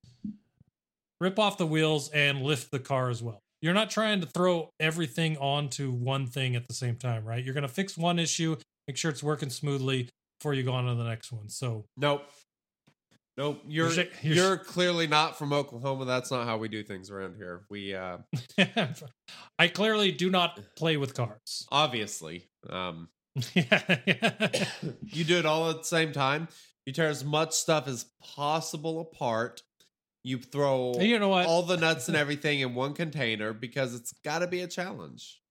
[1.21, 4.69] rip off the wheels and lift the car as well you're not trying to throw
[4.79, 8.55] everything onto one thing at the same time right you're going to fix one issue
[8.87, 10.09] make sure it's working smoothly
[10.39, 12.23] before you go on to the next one so Nope.
[13.37, 13.61] Nope.
[13.67, 16.03] You're You're you're, sh- you're sh- clearly not from Oklahoma.
[16.03, 17.61] That's not how we do things around here.
[17.69, 18.17] We uh
[19.57, 23.07] i clearly do not play with cars obviously um
[23.53, 23.81] yeah
[25.03, 26.47] you do it all at the same time.
[26.85, 29.61] You tear as much stuff as possible apart.
[30.23, 31.45] You throw you know what?
[31.45, 35.41] all the nuts and everything in one container because it's got to be a challenge.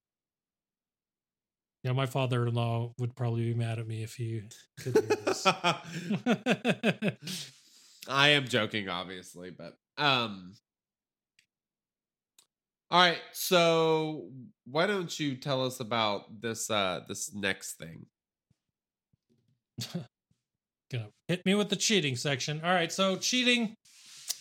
[1.83, 4.43] yeah my father-in-law would probably be mad at me if he
[4.79, 5.47] could hear this
[8.09, 10.55] I am joking, obviously, but um.
[12.91, 14.29] All right, so
[14.65, 18.07] why don't you tell us about this uh this next thing?
[20.91, 22.61] gonna hit me with the cheating section.
[22.63, 23.75] All right, so cheating.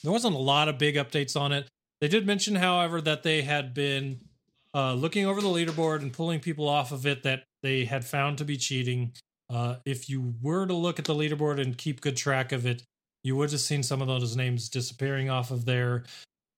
[0.02, 1.68] There wasn't a lot of big updates on it.
[2.00, 4.20] They did mention, however, that they had been
[4.74, 8.38] uh, looking over the leaderboard and pulling people off of it that they had found
[8.38, 9.12] to be cheating.
[9.50, 12.82] Uh, if you were to look at the leaderboard and keep good track of it,
[13.24, 16.04] you would have seen some of those names disappearing off of there.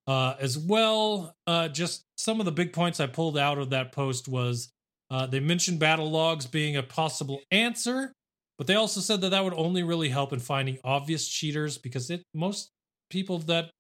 [0.06, 3.92] Uh, as well, uh, just some of the big points I pulled out of that
[3.92, 4.68] post was
[5.10, 8.12] uh, they mentioned battle logs being a possible answer,
[8.58, 12.10] but they also said that that would only really help in finding obvious cheaters because
[12.10, 12.70] it most
[13.10, 13.70] people that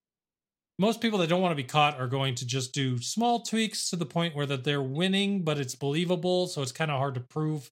[0.78, 3.90] most people that don't want to be caught are going to just do small tweaks
[3.90, 7.14] to the point where that they're winning, but it's believable, so it's kind of hard
[7.14, 7.70] to prove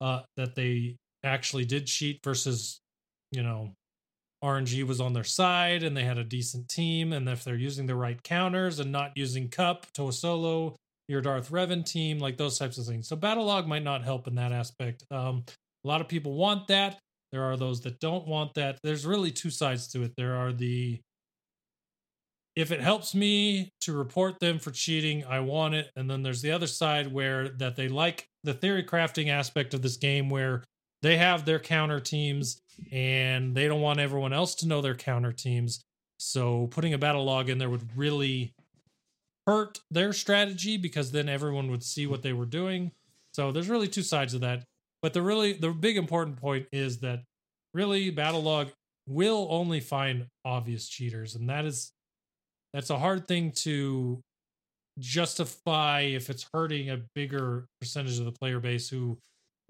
[0.00, 2.80] uh, that they actually did cheat versus
[3.30, 3.72] you know
[4.42, 7.12] RNG was on their side and they had a decent team.
[7.12, 10.74] And if they're using the right counters and not using Cup, Toa Solo,
[11.08, 13.06] your Darth Revan team, like those types of things.
[13.06, 15.04] So Battle Log might not help in that aspect.
[15.10, 15.44] Um,
[15.84, 16.98] A lot of people want that.
[17.32, 18.78] There are those that don't want that.
[18.82, 20.12] There's really two sides to it.
[20.16, 21.00] There are the
[22.54, 25.90] if it helps me to report them for cheating, I want it.
[25.96, 29.80] And then there's the other side where that they like the theory crafting aspect of
[29.80, 30.62] this game where
[31.00, 32.60] they have their counter teams
[32.90, 35.82] and they don't want everyone else to know their counter teams.
[36.18, 38.52] So putting a battle log in there would really
[39.46, 42.92] hurt their strategy because then everyone would see what they were doing.
[43.32, 44.64] So there's really two sides of that.
[45.02, 47.22] But the really the big important point is that
[47.74, 48.68] really battle log
[49.06, 51.90] will only find obvious cheaters and that is
[52.72, 54.20] that's a hard thing to
[54.98, 59.18] justify if it's hurting a bigger percentage of the player base who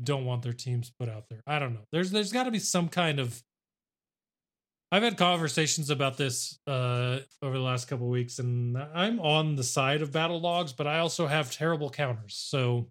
[0.02, 1.40] don't want their teams put out there.
[1.46, 1.84] I don't know.
[1.92, 3.40] There's there's got to be some kind of
[4.90, 9.64] I've had conversations about this uh over the last couple weeks and I'm on the
[9.64, 12.36] side of battle logs, but I also have terrible counters.
[12.36, 12.88] So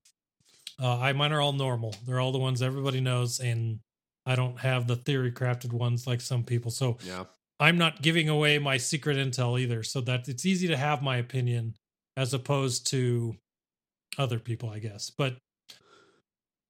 [0.82, 1.96] uh I mine are all normal.
[2.06, 3.80] They're all the ones everybody knows and
[4.26, 6.72] I don't have the theory crafted ones like some people.
[6.72, 7.26] So Yeah.
[7.60, 11.18] I'm not giving away my secret intel either, so that it's easy to have my
[11.18, 11.76] opinion
[12.18, 13.36] as opposed to
[14.18, 15.12] other people, I guess.
[15.16, 15.38] But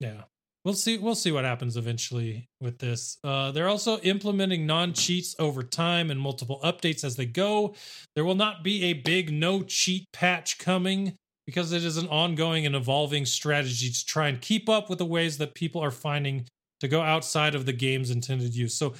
[0.01, 0.23] yeah,
[0.65, 0.97] we'll see.
[0.97, 3.17] We'll see what happens eventually with this.
[3.23, 7.73] Uh, they're also implementing non cheats over time and multiple updates as they go.
[8.15, 11.17] There will not be a big no cheat patch coming
[11.51, 15.05] because it is an ongoing and evolving strategy to try and keep up with the
[15.05, 16.45] ways that people are finding
[16.79, 18.73] to go outside of the game's intended use.
[18.73, 18.93] So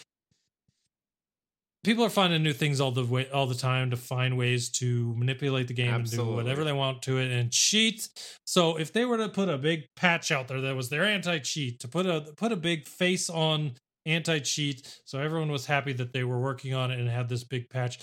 [1.84, 5.16] people are finding new things all the way all the time to find ways to
[5.16, 8.10] manipulate the game and do whatever they want to it and cheat.
[8.46, 11.80] So if they were to put a big patch out there that was their anti-cheat,
[11.80, 13.74] to put a put a big face on
[14.06, 17.70] anti-cheat, so everyone was happy that they were working on it and had this big
[17.70, 17.98] patch.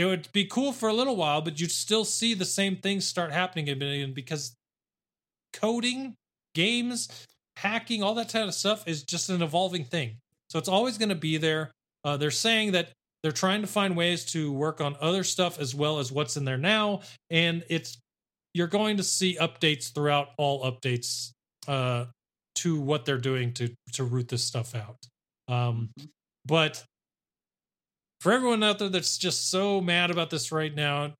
[0.00, 3.06] It would be cool for a little while, but you'd still see the same things
[3.06, 4.54] start happening again because
[5.52, 6.14] coding,
[6.54, 10.16] games, hacking, all that kind of stuff is just an evolving thing.
[10.48, 11.70] So it's always going to be there.
[12.02, 15.74] Uh, they're saying that they're trying to find ways to work on other stuff as
[15.74, 17.98] well as what's in there now, and it's
[18.54, 21.32] you're going to see updates throughout all updates
[21.68, 22.06] uh,
[22.54, 24.96] to what they're doing to to root this stuff out.
[25.48, 25.90] Um,
[26.46, 26.82] but
[28.20, 31.14] for everyone out there that's just so mad about this right now,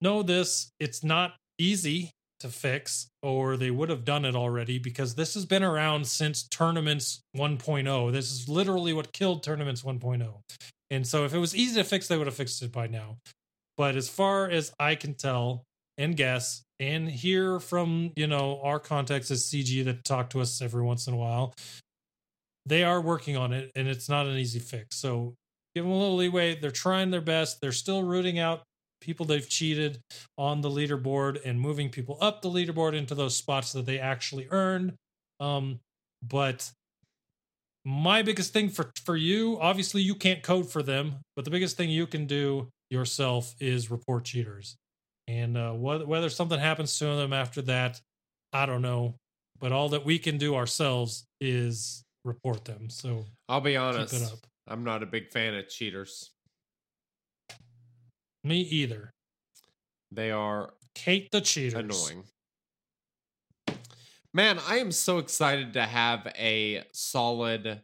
[0.00, 2.10] know this: it's not easy
[2.40, 6.42] to fix, or they would have done it already because this has been around since
[6.48, 8.12] Tournaments 1.0.
[8.12, 10.40] This is literally what killed Tournaments 1.0.
[10.90, 13.18] And so if it was easy to fix, they would have fixed it by now.
[13.76, 15.62] But as far as I can tell
[15.96, 20.60] and guess and hear from, you know, our contacts as CG that talk to us
[20.60, 21.54] every once in a while,
[22.66, 24.96] they are working on it and it's not an easy fix.
[24.96, 25.34] So
[25.74, 26.58] give them a little leeway.
[26.58, 27.60] They're trying their best.
[27.60, 28.62] They're still rooting out
[29.00, 30.00] people they've cheated
[30.38, 34.46] on the leaderboard and moving people up the leaderboard into those spots that they actually
[34.50, 34.94] earned.
[35.40, 35.80] Um,
[36.22, 36.70] but
[37.84, 41.76] my biggest thing for for you, obviously, you can't code for them, but the biggest
[41.76, 44.76] thing you can do yourself is report cheaters.
[45.26, 48.00] And uh, whether whether something happens to them after that,
[48.52, 49.14] I don't know.
[49.60, 52.88] But all that we can do ourselves is report them.
[52.90, 54.12] So I'll be honest.
[54.72, 56.30] I'm not a big fan of cheaters.
[58.42, 59.10] Me either.
[60.10, 61.74] They are Hate the cheaters.
[61.74, 62.24] annoying.
[64.32, 67.82] Man, I am so excited to have a solid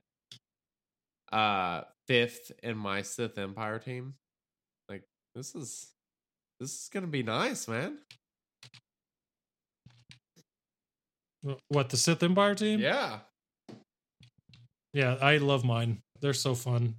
[1.30, 4.14] uh fifth in my Sith Empire team.
[4.88, 5.02] Like
[5.34, 5.92] this is
[6.58, 7.98] this is gonna be nice, man.
[11.68, 12.80] What the Sith Empire team?
[12.80, 13.18] Yeah.
[14.94, 16.02] Yeah, I love mine.
[16.20, 16.94] They're so fun.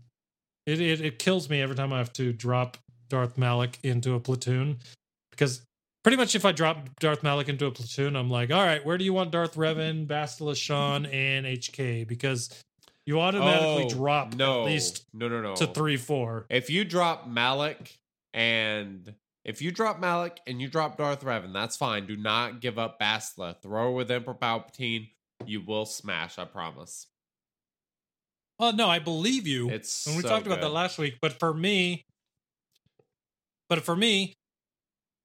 [0.65, 2.77] It, it it kills me every time I have to drop
[3.09, 4.77] Darth Malak into a platoon
[5.31, 5.61] because
[6.03, 8.97] pretty much if I drop Darth Malak into a platoon, I'm like, all right, where
[8.97, 12.07] do you want Darth Revan, Bastila Shan, and HK?
[12.07, 12.49] Because
[13.05, 15.55] you automatically Oh, drop no, at least no, no, no.
[15.55, 16.45] to three, four.
[16.49, 17.97] If you drop Malak
[18.33, 19.13] and
[19.45, 22.05] if you drop Malak and you drop Darth Revan, that's fine.
[22.05, 23.59] Do not give up Bastila.
[23.61, 25.09] Throw her with Emperor Palpatine.
[25.45, 27.07] You will smash, I promise.
[28.59, 29.69] Oh no, I believe you.
[29.69, 31.17] It's and we so talked about that last week.
[31.21, 32.03] But for me,
[33.69, 34.33] but for me,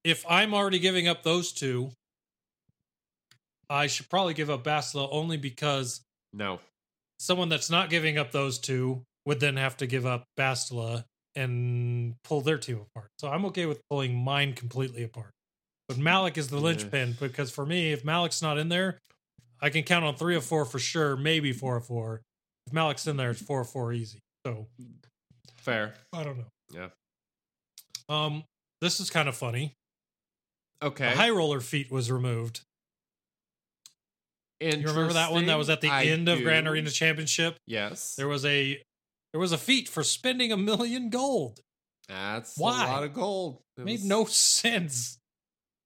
[0.05, 1.91] if I'm already giving up those two,
[3.69, 6.03] I should probably give up Bastila only because
[6.33, 6.61] No.
[7.19, 11.05] someone that's not giving up those two would then have to give up Bastila
[11.35, 13.11] and pull their team apart.
[13.19, 15.31] So I'm okay with pulling mine completely apart.
[15.89, 18.99] But Malak is the linchpin because for me, if Malak's not in there,
[19.61, 22.23] I can count on three or four for sure, maybe four or four.
[22.67, 24.21] If Malak's in there, it's four four easy.
[24.47, 24.67] So
[25.57, 25.95] Fair.
[26.13, 26.49] I don't know.
[26.73, 26.89] Yeah.
[28.09, 28.45] Um,
[28.81, 29.73] this is kind of funny.
[30.83, 31.11] Okay.
[31.11, 32.61] The high roller feat was removed.
[34.61, 36.67] You remember that one that was at the I end of Grand.
[36.69, 37.57] Arena Championship?
[37.67, 38.15] Yes.
[38.17, 38.81] There was a
[39.33, 41.61] there was a feat for spending a million gold.
[42.09, 42.87] That's Why?
[42.87, 43.59] a lot of gold.
[43.77, 45.19] It made was no sense.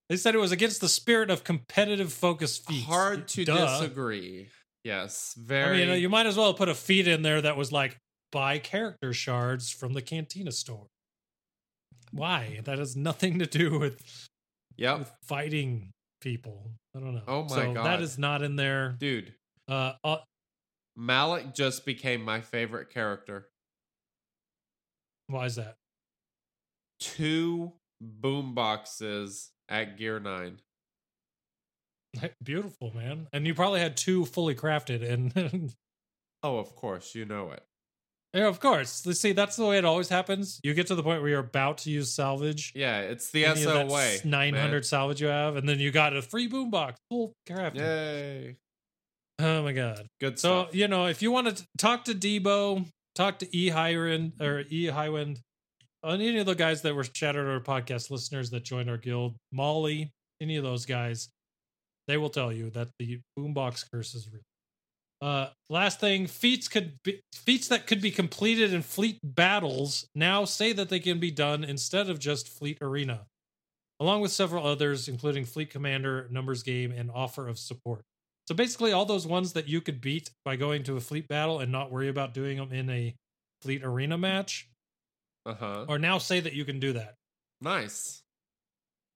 [0.09, 2.87] They said it was against the spirit of competitive focus feats.
[2.87, 3.79] hard to Duh.
[3.79, 4.49] disagree.
[4.85, 5.83] Yes, very.
[5.83, 7.99] I mean, you might as well put a feed in there that was like
[8.33, 10.87] buy character shards from the Cantina store.
[12.13, 12.61] Why?
[12.65, 14.29] That has nothing to do with,
[14.77, 15.91] yep, with fighting
[16.21, 16.73] people.
[16.97, 17.23] I don't know.
[17.27, 17.87] Oh my so God.
[17.87, 18.97] that is not in there.
[18.99, 19.35] dude.
[19.69, 20.17] Uh, uh,
[20.97, 23.49] Malak just became my favorite character.
[25.27, 25.77] why is that?
[26.99, 30.61] Two boom boxes at Gear Nine.
[32.43, 33.29] Beautiful, man.
[33.33, 35.73] And you probably had two fully crafted, and
[36.43, 37.63] Oh, of course, you know it.
[38.33, 39.05] yeah, of course.
[39.05, 39.33] Let's see.
[39.33, 40.61] That's the way it always happens.
[40.63, 42.73] You get to the point where you're about to use salvage.
[42.77, 44.19] Yeah, it's the SO way.
[44.25, 47.77] 900 salvage you have, and then you got a free boombox, full crafted.
[47.79, 48.57] Yay!
[49.41, 50.07] Oh my god.
[50.21, 50.75] Good So stuff.
[50.75, 54.87] you know, if you want to talk to Debo, talk to E Highwind or E
[54.87, 55.39] Highwind,
[56.05, 60.11] any of the guys that were chatted our podcast listeners that joined our guild, Molly,
[60.41, 61.29] any of those guys,
[62.09, 64.43] they will tell you that the boombox curse is real.
[65.21, 70.45] Uh, last thing, feats could be feats that could be completed in fleet battles now
[70.45, 73.27] say that they can be done instead of just fleet arena,
[74.01, 78.03] along with several others, including fleet commander, numbers game, and offer of support.
[78.47, 81.59] So basically, all those ones that you could beat by going to a fleet battle
[81.59, 83.15] and not worry about doing them in a
[83.61, 84.69] fleet arena match,
[85.45, 85.85] Uh huh.
[85.89, 87.15] or now say that you can do that.
[87.61, 88.23] Nice.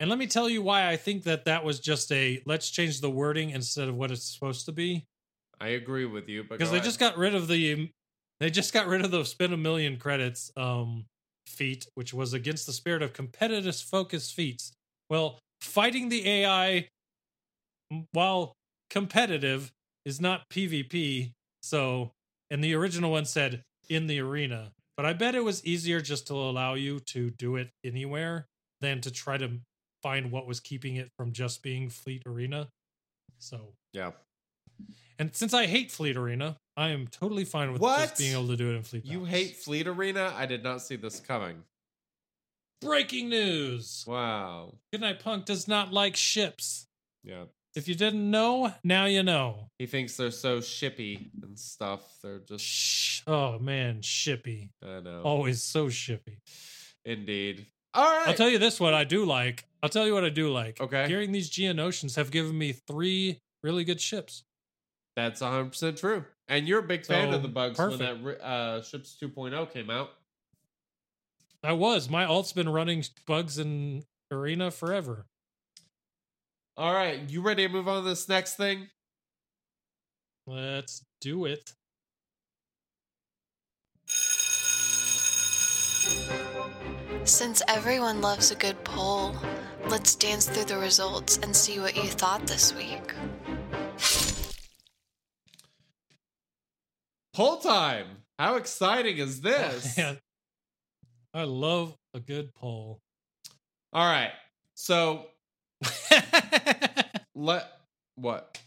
[0.03, 3.01] And let me tell you why I think that that was just a let's change
[3.01, 5.07] the wording instead of what it's supposed to be.
[5.61, 6.85] I agree with you, Because they ahead.
[6.85, 7.89] just got rid of the
[8.41, 11.05] they just got rid of the spend a million credits um
[11.47, 14.73] feat, which was against the spirit of competitive focus feats.
[15.09, 16.89] Well, fighting the AI
[18.11, 18.55] while
[18.91, 19.70] competitive
[20.05, 21.31] is not PvP.
[21.62, 22.11] So,
[22.51, 26.27] and the original one said in the arena, but I bet it was easier just
[26.27, 28.47] to allow you to do it anywhere
[28.81, 29.61] than to try to
[30.03, 32.69] find what was keeping it from just being Fleet Arena.
[33.39, 34.12] So, yeah.
[35.19, 38.01] and since I hate Fleet Arena, I am totally fine with What?
[38.01, 39.05] just being able to do it in Fleet.
[39.05, 39.29] You battles.
[39.29, 40.33] hate Fleet Arena?
[40.37, 41.62] I did not see this coming.
[42.81, 44.05] breaking news.
[44.07, 44.74] Wow.
[44.93, 46.87] Goodnight Punk does not like ships.
[47.24, 47.45] Yeah.
[47.74, 49.69] If you didn't know, now you know.
[49.79, 52.03] He thinks they're so shippy and stuff.
[52.23, 52.65] They're just.
[52.65, 53.23] Shh.
[53.27, 54.69] Oh man, shippy.
[54.85, 55.23] I know.
[55.23, 56.39] Always so shippy.
[57.05, 57.66] Indeed.
[57.94, 58.28] All right.
[58.28, 59.64] I'll tell you this: what I do like.
[59.82, 60.81] I'll tell you what I do like.
[60.81, 61.09] Okay.
[61.09, 64.44] Hearing these Geonosians have given me three really good ships.
[65.16, 66.24] That's 100% true.
[66.48, 68.23] And you're a big fan of the bugs perfect.
[68.23, 70.10] when that uh, Ships 2.0 came out.
[71.62, 72.09] I was.
[72.09, 75.27] My alt's been running bugs in arena forever.
[76.77, 77.20] All right.
[77.28, 78.89] You ready to move on to this next thing?
[80.47, 81.73] Let's do it.
[87.24, 89.36] Since everyone loves a good poll,
[89.86, 93.15] let's dance through the results and see what you thought this week.
[97.32, 98.07] Poll time.
[98.40, 99.97] How exciting is this?
[99.97, 100.19] Man,
[101.32, 102.99] I love a good poll.
[103.93, 104.32] All right.
[104.74, 105.27] So,
[107.36, 107.69] let.
[108.16, 108.59] What?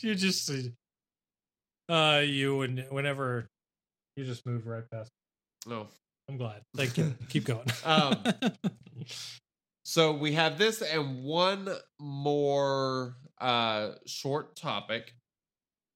[0.00, 0.50] you just
[1.88, 3.46] uh you and whenever
[4.16, 5.10] you just move right past.
[5.66, 5.88] No.
[6.28, 6.62] I'm glad.
[6.76, 7.14] Thank you.
[7.28, 7.66] Keep going.
[7.84, 8.16] Um,
[9.86, 11.68] So we have this and one
[12.00, 15.14] more uh short topic.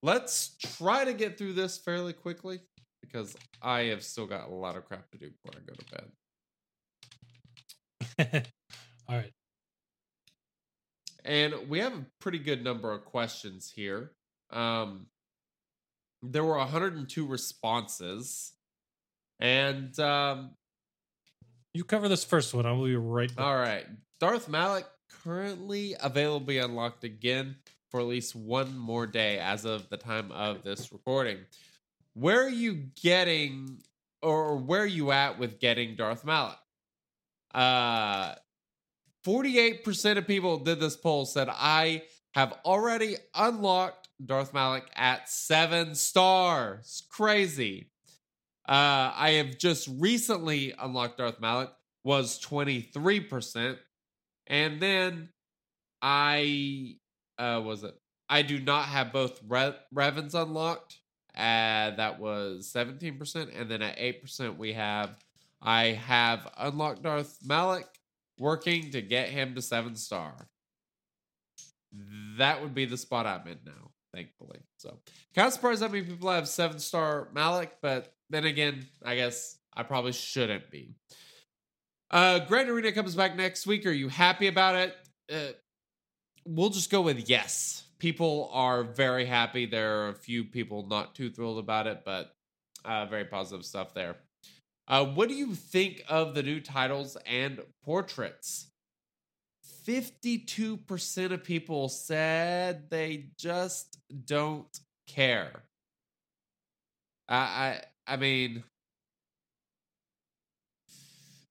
[0.03, 2.61] Let's try to get through this fairly quickly
[3.01, 5.85] because I have still got a lot of crap to do before I go to
[8.31, 8.53] bed.
[9.09, 9.33] All right.
[11.25, 14.13] And we have a pretty good number of questions here.
[14.51, 15.07] Um
[16.23, 18.53] there were 102 responses.
[19.41, 20.51] And um
[21.75, 22.67] You cover this first one.
[22.67, 23.45] I will be right back.
[23.45, 23.87] All right.
[24.21, 24.87] Darth Malak
[25.25, 27.57] currently available be unlocked again
[27.91, 31.39] for at least one more day as of the time of this recording.
[32.15, 33.79] Where are you getting
[34.23, 36.59] or where are you at with getting Darth Malak?
[37.55, 38.35] Uh
[39.27, 42.03] 48% of people did this poll said I
[42.35, 47.03] have already unlocked Darth Malak at 7 stars.
[47.11, 47.91] Crazy.
[48.69, 51.73] Uh, I have just recently unlocked Darth Malak
[52.05, 53.79] was 23%.
[54.47, 55.31] And then
[56.03, 56.97] I
[57.39, 57.95] uh was it
[58.29, 60.99] I do not have both Re- Revans unlocked.
[61.37, 65.17] Uh that was 17% and then at 8% we have
[65.63, 67.89] I have unlocked Darth Malak
[68.39, 70.49] working to get him to 7 star.
[72.39, 74.61] that would be the spot I'm in now, thankfully.
[74.77, 74.99] So
[75.35, 79.59] kind of surprised how many people have seven star Malak, but then again, I guess
[79.75, 80.95] I probably shouldn't be.
[82.11, 83.87] Uh Grand Arena comes back next week.
[83.87, 84.97] Are you happy about it?
[85.33, 85.53] Uh,
[86.47, 87.85] we'll just go with yes.
[87.99, 89.67] People are very happy.
[89.67, 92.35] There are a few people not too thrilled about it, but
[92.85, 94.17] uh, very positive stuff there.
[94.87, 98.69] Uh, what do you think of the new titles and portraits?
[99.87, 105.63] 52% of people said they just don't care.
[107.29, 108.65] I I, mean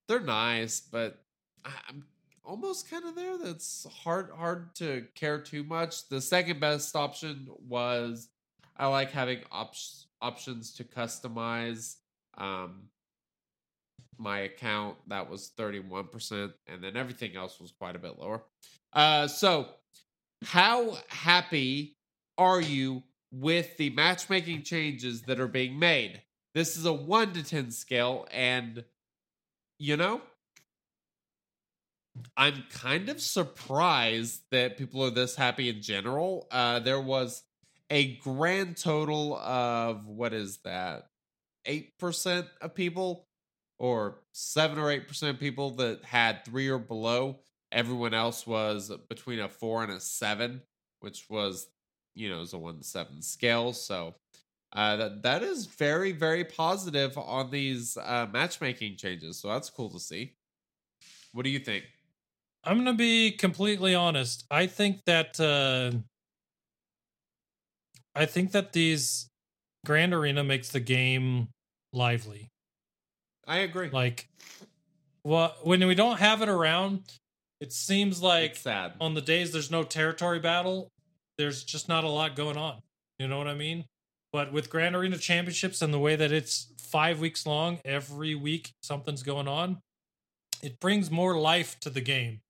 [0.08, 1.22] they're nice, but
[1.64, 2.04] I'm
[2.44, 3.38] almost kind of there.
[3.38, 6.08] That's hard hard to care too much.
[6.08, 8.28] The second best option was
[8.76, 9.74] I like having op-
[10.20, 11.96] options to customize
[12.36, 12.88] um
[14.20, 18.42] my account that was 31% and then everything else was quite a bit lower.
[18.92, 19.68] Uh so
[20.42, 21.96] how happy
[22.36, 26.22] are you with the matchmaking changes that are being made?
[26.58, 28.82] This is a 1 to 10 scale and
[29.78, 30.20] you know
[32.36, 36.48] I'm kind of surprised that people are this happy in general.
[36.50, 37.44] Uh, there was
[37.90, 41.06] a grand total of what is that?
[41.64, 43.28] 8% of people,
[43.78, 47.38] or 7 or 8% of people that had three or below.
[47.70, 50.62] Everyone else was between a four and a seven,
[50.98, 51.68] which was,
[52.16, 53.72] you know, is a one to seven scale.
[53.72, 54.16] So
[54.72, 59.40] uh, that that is very very positive on these uh, matchmaking changes.
[59.40, 60.34] So that's cool to see.
[61.32, 61.84] What do you think?
[62.64, 64.44] I'm gonna be completely honest.
[64.50, 65.98] I think that uh
[68.14, 69.28] I think that these
[69.86, 71.48] Grand Arena makes the game
[71.92, 72.50] lively.
[73.46, 73.90] I agree.
[73.90, 74.28] Like
[75.24, 77.04] well when we don't have it around,
[77.60, 78.92] it seems like it's sad.
[79.00, 80.90] on the days there's no territory battle,
[81.38, 82.82] there's just not a lot going on.
[83.18, 83.84] You know what I mean?
[84.38, 88.70] But with Grand Arena Championships and the way that it's five weeks long, every week
[88.84, 89.78] something's going on,
[90.62, 92.42] it brings more life to the game.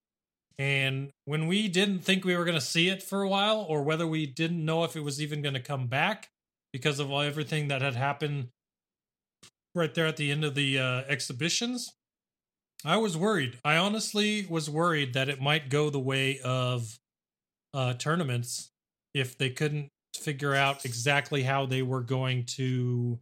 [0.58, 3.82] And when we didn't think we were going to see it for a while, or
[3.84, 6.28] whether we didn't know if it was even going to come back
[6.74, 8.48] because of everything that had happened
[9.74, 11.94] right there at the end of the uh, exhibitions,
[12.84, 13.60] I was worried.
[13.64, 16.98] I honestly was worried that it might go the way of
[17.72, 18.72] uh, tournaments
[19.14, 23.18] if they couldn't figure out exactly how they were going to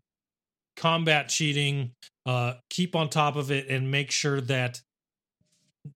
[0.77, 1.93] combat cheating,
[2.27, 4.81] uh, keep on top of it, and make sure that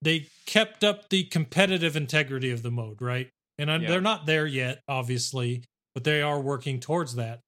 [0.01, 3.29] they kept up the competitive integrity of the mode, right?
[3.57, 3.87] And Yeah.
[3.87, 5.63] they're not there yet, obviously,
[5.93, 7.41] but they are working towards that.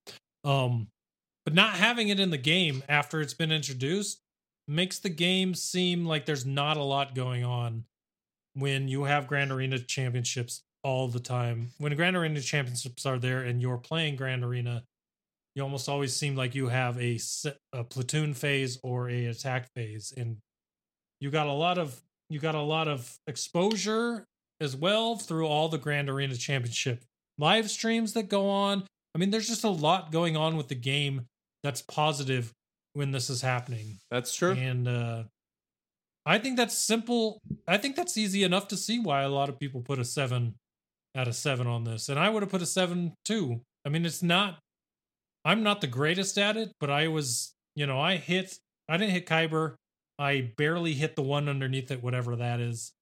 [0.43, 0.89] Um,
[1.45, 4.21] but not having it in the game after it's been introduced
[4.67, 7.85] makes the game seem like there's not a lot going on
[8.53, 11.69] when you have Grand Arena championships all the time.
[11.77, 14.83] When Grand Arena championships are there and you're playing Grand Arena,
[15.55, 17.19] you almost always seem like you have a,
[17.73, 20.37] a platoon phase or a attack phase, and
[21.19, 24.25] you got a lot of you got a lot of exposure
[24.59, 27.03] as well through all the Grand Arena Championship
[27.37, 28.83] live streams that go on.
[29.15, 31.27] I mean, there's just a lot going on with the game
[31.63, 32.51] that's positive
[32.93, 33.99] when this is happening.
[34.09, 34.51] That's true.
[34.51, 35.23] And uh
[36.25, 37.41] I think that's simple.
[37.67, 40.55] I think that's easy enough to see why a lot of people put a seven
[41.15, 42.09] out of seven on this.
[42.09, 43.61] And I would have put a seven too.
[43.85, 44.59] I mean, it's not
[45.45, 48.57] I'm not the greatest at it, but I was, you know, I hit
[48.89, 49.75] I didn't hit Kyber.
[50.19, 52.93] I barely hit the one underneath it, whatever that is.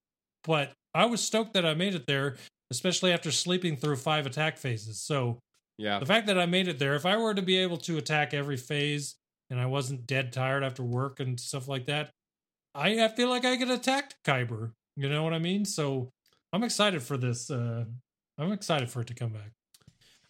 [0.44, 2.38] But I was stoked that I made it there,
[2.72, 5.02] especially after sleeping through five attack phases.
[5.02, 5.40] So
[5.78, 6.00] yeah.
[6.00, 8.34] the fact that I made it there, if I were to be able to attack
[8.34, 9.16] every phase
[9.50, 12.12] and I wasn't dead tired after work and stuff like that,
[12.74, 14.72] I, I feel like I could attack Kyber.
[14.96, 15.66] You know what I mean?
[15.66, 16.10] So
[16.54, 17.50] I'm excited for this.
[17.50, 17.86] Uh,
[18.38, 19.52] I'm excited for it to come back.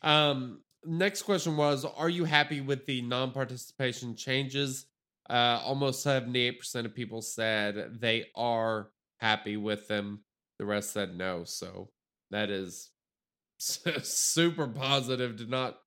[0.01, 4.85] Um, next question was Are you happy with the non participation changes?
[5.29, 8.89] Uh, almost 78% of people said they are
[9.19, 10.23] happy with them.
[10.59, 11.43] The rest said no.
[11.45, 11.89] So
[12.31, 12.89] that is
[13.57, 15.37] super positive.
[15.37, 15.77] Did not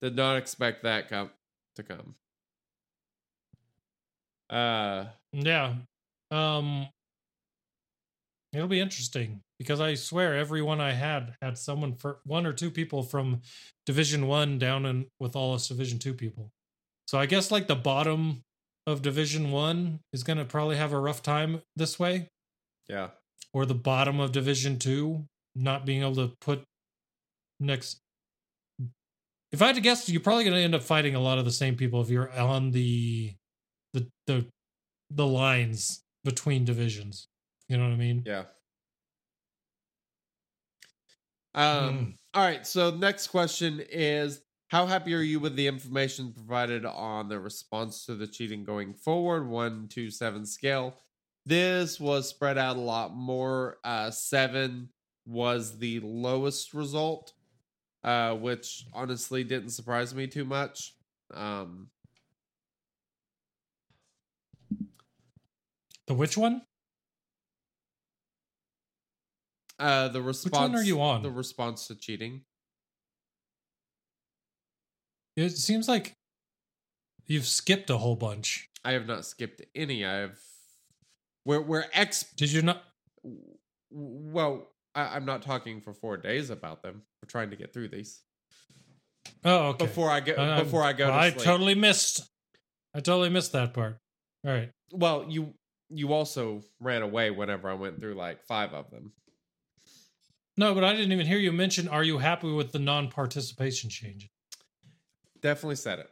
[0.00, 1.30] did not expect that come
[1.76, 2.14] to come.
[4.50, 5.74] Uh Yeah.
[6.30, 6.88] Um
[8.52, 12.70] it'll be interesting because I swear everyone I had had someone for one or two
[12.70, 13.40] people from
[13.86, 16.50] Division 1 down in with all us Division 2 people.
[17.06, 18.42] So I guess like the bottom
[18.86, 22.28] of Division 1 is going to probably have a rough time this way
[22.88, 23.08] yeah.
[23.52, 25.24] or the bottom of Division 2
[25.54, 26.64] not being able to put
[27.60, 27.98] next
[29.52, 31.44] if I had to guess, you're probably going to end up fighting a lot of
[31.44, 33.34] the same people if you're on the
[33.92, 34.46] the the
[35.10, 37.28] the lines between divisions.
[37.68, 38.22] You know what I mean?
[38.26, 38.44] Yeah.
[41.54, 42.66] Um, all right.
[42.66, 48.06] So next question is how happy are you with the information provided on the response
[48.06, 49.48] to the cheating going forward?
[49.48, 50.96] One, two, seven scale.
[51.44, 53.78] This was spread out a lot more.
[53.84, 54.88] Uh, seven
[55.26, 57.32] was the lowest result,
[58.04, 60.94] uh, which honestly didn't surprise me too much.
[61.34, 61.90] Um,
[66.06, 66.62] The which one?
[69.78, 70.52] Uh, the response.
[70.52, 71.22] Which one are you on?
[71.22, 72.42] The response to cheating.
[75.36, 76.14] It seems like
[77.26, 78.68] you've skipped a whole bunch.
[78.84, 80.04] I have not skipped any.
[80.04, 80.38] I have.
[81.44, 82.24] We're we're ex.
[82.36, 82.82] Did you not?
[83.90, 87.02] Well, I, I'm not talking for four days about them.
[87.22, 88.20] We're trying to get through these
[89.44, 89.86] Oh, okay.
[89.86, 90.62] before I go.
[90.62, 91.42] Before I go to I sleep.
[91.44, 92.28] totally missed.
[92.94, 93.96] I totally missed that part.
[94.46, 94.70] All right.
[94.92, 95.54] Well, you
[95.88, 99.12] you also ran away whenever I went through like five of them.
[100.56, 101.88] No, but I didn't even hear you mention.
[101.88, 104.28] Are you happy with the non-participation change?
[105.40, 106.10] Definitely said it.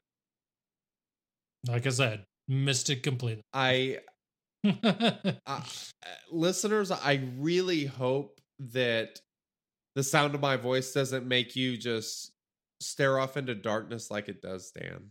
[1.68, 3.42] Like I said, missed it completely.
[3.52, 3.98] I
[5.46, 5.62] uh,
[6.30, 9.20] listeners, I really hope that
[9.94, 12.32] the sound of my voice doesn't make you just
[12.80, 15.10] stare off into darkness like it does, Dan.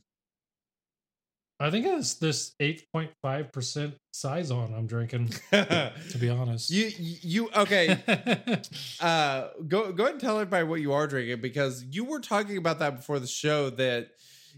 [1.61, 5.29] I think it's this eight point five percent Saison I'm drinking.
[5.51, 7.97] to be honest, You you okay?
[9.01, 12.57] uh, go go ahead and tell everybody what you are drinking because you were talking
[12.57, 13.69] about that before the show.
[13.71, 14.09] That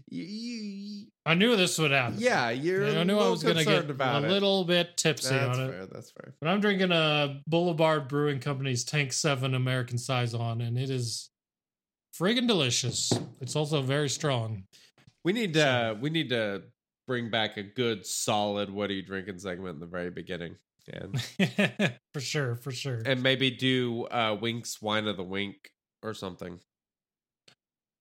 [0.08, 2.16] you, you I knew this would happen.
[2.18, 2.86] yeah, you're.
[2.86, 4.28] I knew I was going to get a it.
[4.28, 5.68] little bit tipsy That's on it.
[5.68, 5.86] That's fair.
[5.86, 6.34] That's fair.
[6.40, 11.30] But I'm drinking a Boulevard Brewing Company's Tank 7 American Saison, and it is
[12.18, 13.12] friggin' delicious.
[13.40, 14.64] It's also very strong.
[15.24, 16.62] We need to we need to
[17.12, 20.56] bring back a good solid what are you drinking segment in the very beginning.
[20.90, 21.20] And
[22.14, 23.02] for sure, for sure.
[23.04, 25.70] and maybe do uh Wink's wine of the wink
[26.02, 26.58] or something.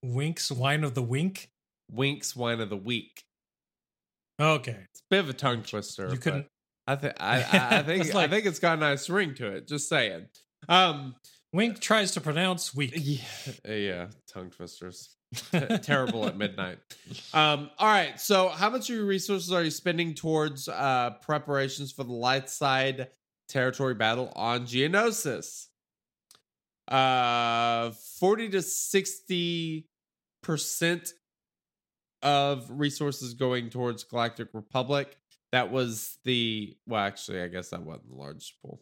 [0.02, 1.52] Wink's Wine of the Wink.
[1.92, 3.24] Wink's wine of the week.
[4.42, 4.78] Okay.
[4.90, 6.10] It's a bit of a tongue twister.
[6.10, 6.48] You couldn't.
[6.88, 9.48] I think I, I, I think like- I think it's got a nice ring to
[9.48, 9.68] it.
[9.68, 10.28] Just saying.
[10.70, 11.16] Um
[11.54, 12.94] Wink tries to pronounce weak.
[12.96, 15.18] yeah, yeah, tongue twisters.
[15.34, 16.80] T- terrible at midnight.
[17.34, 18.20] Um, all right.
[18.20, 22.50] So, how much of your resources are you spending towards uh, preparations for the light
[22.50, 23.08] side
[23.48, 25.68] territory battle on Geonosis?
[26.88, 29.88] Uh, forty to sixty
[30.44, 31.14] percent
[32.22, 35.18] of resources going towards Galactic Republic.
[35.54, 38.82] That was the well, actually, I guess that wasn't the largest pool.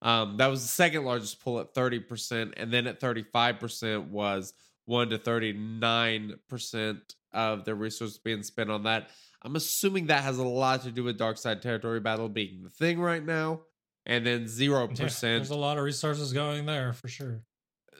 [0.00, 4.52] Um, that was the second largest pool at 30%, and then at 35% was
[4.86, 7.00] 1 to 39%
[7.32, 9.08] of the resources being spent on that.
[9.42, 12.70] I'm assuming that has a lot to do with Dark Side Territory Battle being the
[12.70, 13.62] thing right now.
[14.06, 14.98] And then 0%.
[14.98, 17.42] Yeah, there's a lot of resources going there for sure.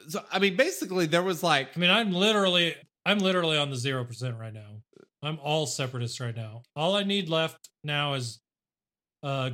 [0.07, 3.77] so, I mean, basically, there was like, I mean, I'm literally, I'm literally on the
[3.77, 4.81] zero percent right now.
[5.21, 6.63] I'm all separatist right now.
[6.75, 8.41] All I need left now is
[9.23, 9.49] uh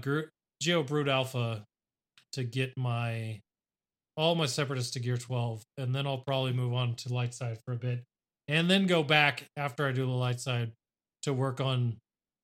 [0.60, 1.66] Geo Brood Alpha
[2.34, 3.42] to get my
[4.20, 7.58] all my separatists to gear 12, and then I'll probably move on to light side
[7.64, 8.04] for a bit,
[8.50, 10.74] and then go back after I do the light side
[11.22, 11.96] to work on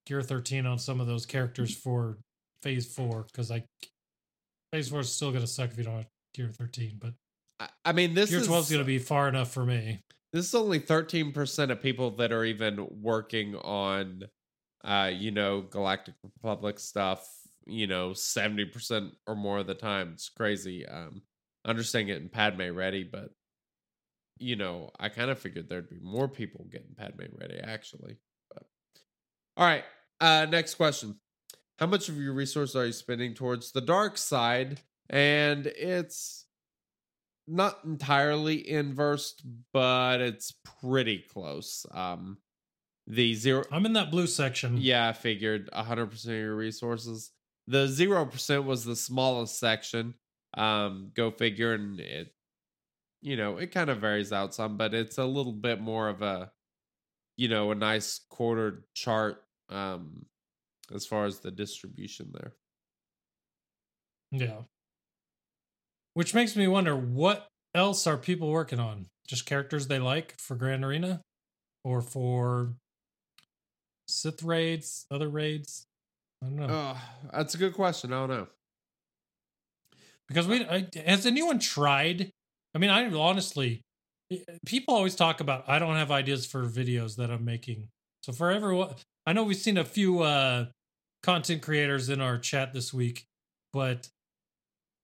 [0.05, 2.17] gear 13 on some of those characters for
[2.61, 3.63] phase four because I
[4.71, 7.13] phase four is still gonna suck if you don't have gear 13, but
[7.59, 9.99] I- I mean, this gear 12 is gonna be far enough for me.
[10.31, 14.23] this is only 13% of people that are even working on
[14.83, 17.27] uh you know galactic republic stuff
[17.65, 21.21] you know 70% or more of the time it's crazy um
[21.65, 23.31] understanding it in padme ready but
[24.37, 28.17] you know i kind of figured there'd be more people getting padme ready actually
[28.53, 28.63] but
[29.57, 29.83] all right
[30.21, 31.15] uh next question
[31.79, 34.79] how much of your resources are you spending towards the dark side
[35.09, 36.45] and it's
[37.47, 41.85] not entirely inversed, but it's pretty close.
[41.91, 42.37] Um,
[43.07, 44.77] the zero, I'm in that blue section.
[44.77, 47.31] yeah, I figured 100% of your resources.
[47.67, 50.15] The 0% was the smallest section.
[50.55, 52.33] Um, go figure, and it,
[53.21, 56.21] you know, it kind of varies out some, but it's a little bit more of
[56.21, 56.51] a,
[57.35, 60.25] you know, a nice quarter chart um,
[60.93, 62.53] as far as the distribution there.
[64.31, 64.61] Yeah.
[66.13, 69.07] Which makes me wonder what else are people working on?
[69.27, 71.21] Just characters they like for Grand Arena?
[71.83, 72.75] Or for
[74.07, 75.85] Sith raids, other raids?
[76.41, 76.67] I don't know.
[76.69, 77.01] Oh,
[77.33, 78.13] that's a good question.
[78.13, 78.47] I don't know.
[80.27, 82.31] Because we I, has anyone tried?
[82.73, 83.81] I mean, I honestly
[84.65, 87.89] people always talk about I don't have ideas for videos that I'm making.
[88.23, 88.95] So for everyone
[89.25, 90.65] I know we've seen a few uh
[91.23, 93.25] content creators in our chat this week,
[93.73, 94.09] but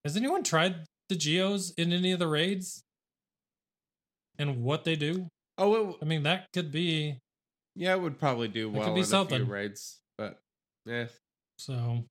[0.03, 2.83] has anyone tried the geos in any of the raids?
[4.41, 5.27] and what they do.
[5.57, 7.19] Oh, it, I mean, that could be
[7.75, 9.45] yeah, it would probably do That could well be in a something.
[9.45, 10.39] few raids, but
[10.85, 11.05] yeah.
[11.57, 12.05] so.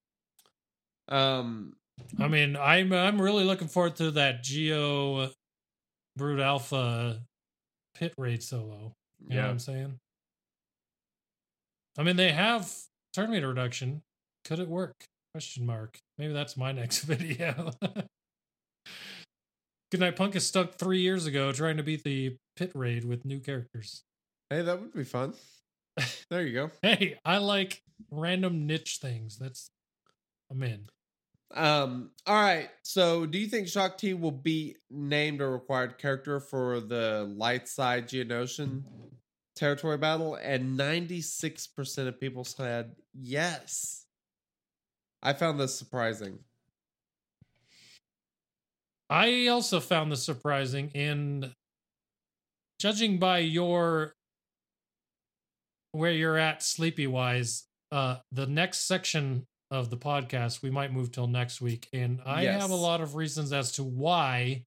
[1.08, 1.74] Um,
[2.18, 5.30] I mean, I'm I'm really looking forward to that Geo
[6.16, 7.20] Brood Alpha
[7.94, 8.94] pit raid solo.
[9.20, 9.98] You know what yeah, I'm saying?
[11.98, 12.70] I mean, they have
[13.12, 14.02] turn meter reduction.
[14.44, 14.94] Could it work?
[15.34, 15.98] Question mark.
[16.18, 17.72] Maybe that's my next video.
[19.90, 23.40] Goodnight Punk is stuck three years ago trying to beat the pit raid with new
[23.40, 24.04] characters.
[24.48, 25.34] hey, that would be fun.
[26.30, 26.70] There you go.
[26.80, 29.36] Hey, I like random niche things.
[29.36, 29.70] That's
[30.50, 30.88] I'm in.
[31.52, 32.68] Um, all right.
[32.82, 37.68] So, do you think Shaak Ti will be named a required character for the light
[37.68, 38.82] side Geonosian
[39.56, 40.36] territory battle?
[40.36, 44.06] And 96% of people said yes.
[45.22, 46.38] I found this surprising.
[49.10, 51.52] I also found this surprising, and
[52.78, 54.14] judging by your
[55.90, 61.12] where you're at sleepy wise, uh, the next section of the podcast we might move
[61.12, 64.64] till next week, and I have a lot of reasons as to why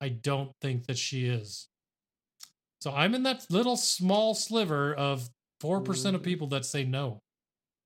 [0.00, 1.68] I don't think that she is.
[2.80, 5.28] So I'm in that little small sliver of
[5.60, 6.24] four percent of Mm.
[6.24, 7.20] people that say no.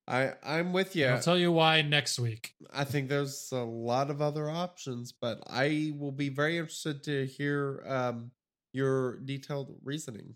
[0.06, 1.06] I I'm with you.
[1.06, 2.54] I'll tell you why next week.
[2.72, 7.26] I think there's a lot of other options, but I will be very interested to
[7.26, 8.30] hear um,
[8.72, 10.34] your detailed reasoning.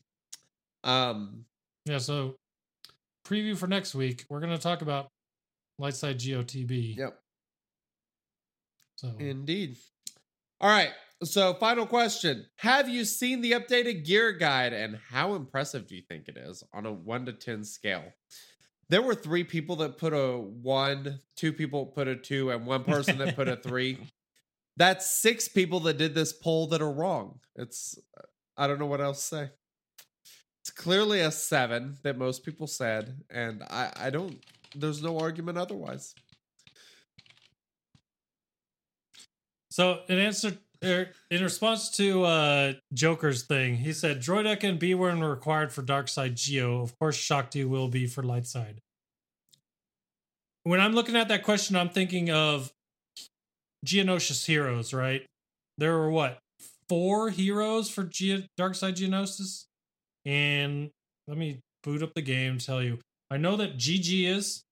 [0.85, 1.47] Um,
[1.87, 2.37] Yeah, so
[3.25, 5.09] preview for next week, we're gonna talk about
[5.83, 6.97] Lightside GOTB.
[6.97, 7.19] yep,
[8.97, 9.77] So indeed.
[10.61, 10.91] All right.
[11.25, 16.03] So, final question: Have you seen the updated gear guide, and how impressive do you
[16.09, 18.05] think it is on a one to ten scale?
[18.89, 22.85] There were three people that put a one, two people put a two, and one
[22.85, 23.99] person that put a three.
[24.77, 27.39] That's six people that did this poll that are wrong.
[27.57, 27.99] It's
[28.57, 29.51] I don't know what else to say.
[30.61, 34.39] It's clearly a seven that most people said, and I I don't.
[34.75, 36.15] There's no argument otherwise.
[39.71, 45.21] So in answer er, in response to uh Joker's thing, he said Droideka and B1
[45.21, 46.83] were required for Darkside Geo.
[46.83, 48.77] Of course, Shaak Ti will be for Lightside.
[50.65, 52.71] When I'm looking at that question, I'm thinking of
[53.85, 55.25] Geonosis heroes, right?
[55.79, 56.39] There were what
[56.89, 59.65] four heroes for Ge- Darkside Geonosis,
[60.27, 60.91] and
[61.27, 62.59] let me boot up the game.
[62.59, 62.99] Tell you,
[63.33, 64.63] I know that GG is,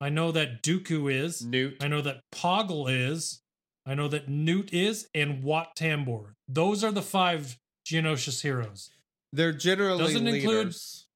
[0.00, 1.76] I know that Dooku is, Nute.
[1.80, 3.42] I know that Poggle is.
[3.86, 6.32] I know that Nute is, and Wat Tambor.
[6.48, 7.56] Those are the five
[7.88, 8.90] Geonosius heroes.
[9.32, 11.06] They're generally Doesn't include- leaders.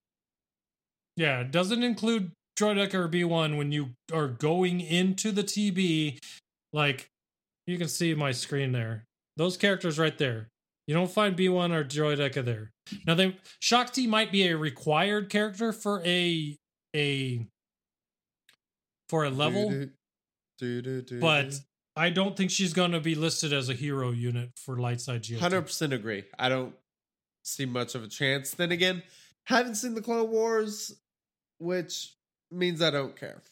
[1.17, 6.19] Yeah, it doesn't include Droideka or B1 when you are going into the TB.
[6.73, 7.09] Like,
[7.67, 9.07] you can see my screen there.
[9.37, 10.51] Those characters right there.
[10.87, 12.71] You don't find B1 or Droideka there.
[13.09, 16.57] Now, they Shaak Ti might be a required character for a
[16.95, 17.47] a
[19.09, 19.69] for a level.
[20.59, 21.21] Do-do-do-do-do.
[21.21, 21.55] but
[21.97, 25.39] I don't think she's going to be listed as a hero unit for Lightside Geo.
[25.39, 26.25] Hundred percent agree.
[26.39, 26.75] I don't
[27.43, 28.53] see much of a chance.
[28.53, 29.03] Then again,
[29.45, 30.95] haven't seen the Clone Wars,
[31.59, 32.15] which
[32.51, 33.43] means I don't care.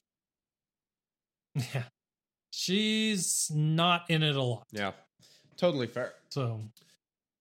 [1.55, 1.83] Yeah,
[2.51, 4.67] she's not in it a lot.
[4.71, 4.93] Yeah,
[5.57, 6.13] totally fair.
[6.31, 6.61] So,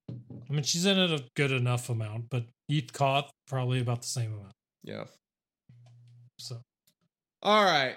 [0.09, 4.07] I mean, she's in it a good enough amount, but Eeth Koth probably about the
[4.07, 4.53] same amount.
[4.83, 5.03] Yeah.
[6.39, 6.61] So,
[7.43, 7.95] All right.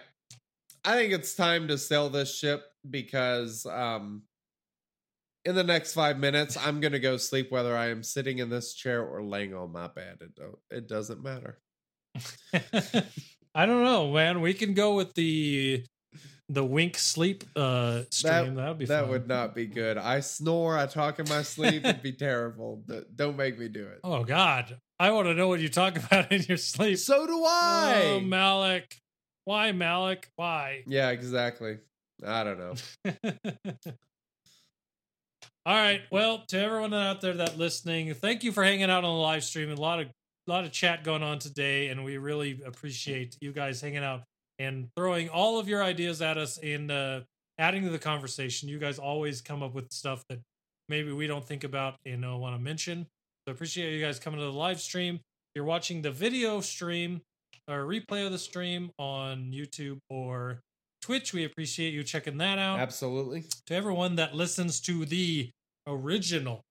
[0.84, 4.22] I think it's time to sail this ship because um
[5.44, 8.74] in the next five minutes I'm gonna go sleep whether I am sitting in this
[8.74, 10.18] chair or laying on my bed.
[10.20, 11.60] It don't it doesn't matter.
[13.54, 14.40] I don't know, man.
[14.40, 15.84] We can go with the
[16.48, 18.56] the wink sleep uh stream.
[18.56, 19.10] That, would be that fun.
[19.10, 19.98] would not be good.
[19.98, 22.84] I snore, I talk in my sleep, it'd be terrible.
[23.14, 24.00] Don't make me do it.
[24.02, 26.96] Oh God, I want to know what you talk about in your sleep.
[26.96, 28.02] So do I.
[28.04, 28.96] Oh, Malak.
[29.44, 30.30] Why, Malak?
[30.36, 30.84] Why?
[30.86, 31.78] yeah, exactly.
[32.24, 32.74] I don't know.
[35.66, 36.02] All right.
[36.12, 39.42] Well, to everyone out there that listening, thank you for hanging out on the live
[39.42, 39.72] stream.
[39.72, 43.52] A lot of a lot of chat going on today, and we really appreciate you
[43.52, 44.22] guys hanging out
[44.60, 47.22] and throwing all of your ideas at us and uh,
[47.58, 48.68] adding to the conversation.
[48.68, 50.38] You guys always come up with stuff that
[50.88, 53.08] maybe we don't think about and uh, want to mention.
[53.46, 55.16] So appreciate you guys coming to the live stream.
[55.16, 55.20] If
[55.56, 57.20] you're watching the video stream
[57.68, 60.60] or replay of the stream on YouTube or
[61.02, 61.34] Twitch.
[61.34, 63.44] We appreciate you checking that out Absolutely.
[63.66, 65.50] to everyone that listens to the
[65.86, 66.62] original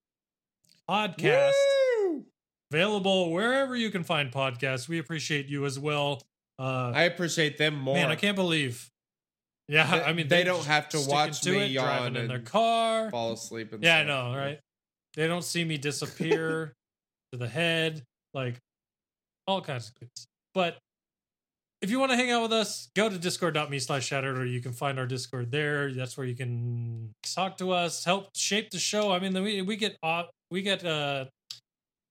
[0.89, 1.52] podcast
[1.99, 2.23] Woo!
[2.72, 6.22] available wherever you can find podcasts we appreciate you as well
[6.60, 7.95] uh I appreciate them more.
[7.95, 8.89] man i can't believe
[9.68, 12.27] yeah They- i mean they don't have to watch to me it, driving yawn in
[12.30, 14.60] their car fall asleep and yeah i know right
[15.16, 16.74] They don't see me disappear
[17.32, 18.58] to the head, like
[19.48, 20.28] all kinds of things.
[20.54, 20.78] But
[21.82, 24.62] if you want to hang out with us, go to discord.me slash shattered, or you
[24.62, 25.92] can find our Discord there.
[25.92, 29.12] That's where you can talk to us, help shape the show.
[29.12, 29.98] I mean, we we get
[30.52, 31.26] we get uh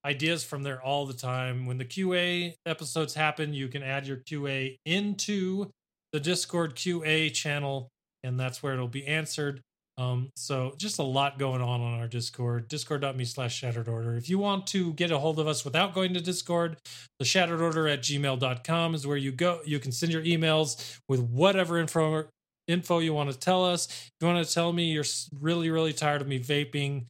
[0.05, 1.65] ideas from there all the time.
[1.65, 5.69] When the QA episodes happen, you can add your QA into
[6.11, 7.87] the Discord QA channel,
[8.23, 9.61] and that's where it'll be answered.
[10.01, 14.15] Um, so just a lot going on on our Discord, discord.me slash shattered order.
[14.15, 16.77] If you want to get a hold of us without going to Discord,
[17.19, 19.59] the shattered order at gmail.com is where you go.
[19.65, 22.25] You can send your emails with whatever info
[22.67, 23.87] info you want to tell us.
[23.87, 25.05] If you want to tell me you're
[25.39, 27.05] really, really tired of me vaping,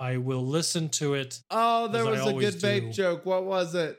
[0.00, 1.40] I will listen to it.
[1.50, 2.92] Oh, there was a good vape do.
[2.92, 3.26] joke.
[3.26, 3.98] What was it?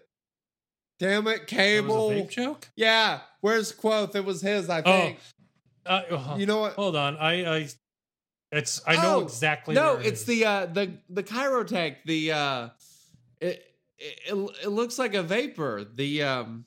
[0.99, 2.09] Damn it, Cable.
[2.11, 2.69] vape joke?
[2.75, 4.15] Yeah, where's Quoth?
[4.15, 5.19] It was his, I Oh, think.
[5.85, 6.73] uh, uh, you know what?
[6.73, 7.17] hold on.
[7.17, 7.67] I, I,
[8.57, 9.75] it's, I know Oh, exactly.
[9.75, 10.27] No, it it's is.
[10.27, 11.97] the uh the the Kyrotech.
[12.05, 12.69] The uh
[13.41, 13.63] it,
[13.97, 15.85] it it looks like a vapor.
[15.95, 16.65] The um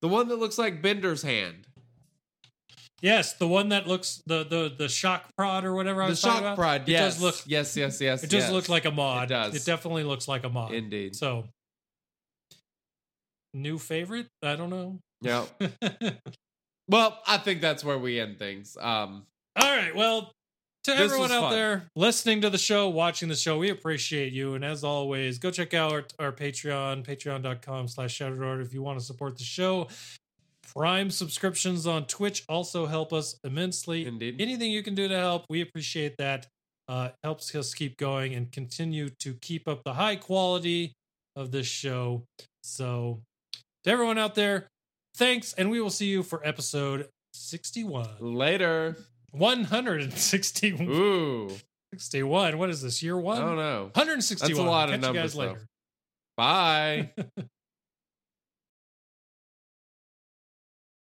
[0.00, 1.66] the one that looks like Bender's hand.
[3.00, 6.22] Yes, the one that looks the the the shock prod or whatever I The was
[6.22, 6.82] talking shock prod.
[6.82, 7.14] It Yes.
[7.14, 7.34] does look.
[7.46, 8.22] yes, yes, yes.
[8.24, 8.52] It does yes.
[8.52, 9.24] look like a mod.
[9.24, 9.54] It does.
[9.54, 10.72] It definitely looks like a mod.
[10.72, 11.14] Indeed.
[11.14, 11.44] So,
[13.52, 14.26] new favorite?
[14.42, 14.98] I don't know.
[15.20, 15.44] Yeah.
[16.86, 18.76] Well, I think that's where we end things.
[18.78, 19.24] Um
[19.58, 19.94] right.
[19.96, 20.32] Well,
[20.84, 21.52] to This everyone out fun.
[21.52, 24.54] there listening to the show, watching the show, we appreciate you.
[24.54, 28.98] And as always, go check out our, our Patreon, patreon.com slash shattered if you want
[28.98, 29.88] to support the show.
[30.74, 34.06] Prime subscriptions on Twitch also help us immensely.
[34.06, 34.40] Indeed.
[34.40, 36.46] Anything you can do to help, we appreciate that.
[36.86, 40.92] Uh, helps us keep going and continue to keep up the high quality
[41.34, 42.24] of this show.
[42.62, 43.20] So,
[43.84, 44.66] to everyone out there,
[45.16, 48.08] thanks, and we will see you for episode 61.
[48.20, 48.98] later.
[49.34, 50.88] 161.
[50.88, 51.50] Ooh.
[51.92, 52.58] 61.
[52.58, 53.02] What is this?
[53.02, 53.38] Year one?
[53.38, 53.82] I don't know.
[53.94, 54.48] 161.
[54.48, 55.66] That's a lot of Catch you numbers.
[56.36, 57.12] Bye.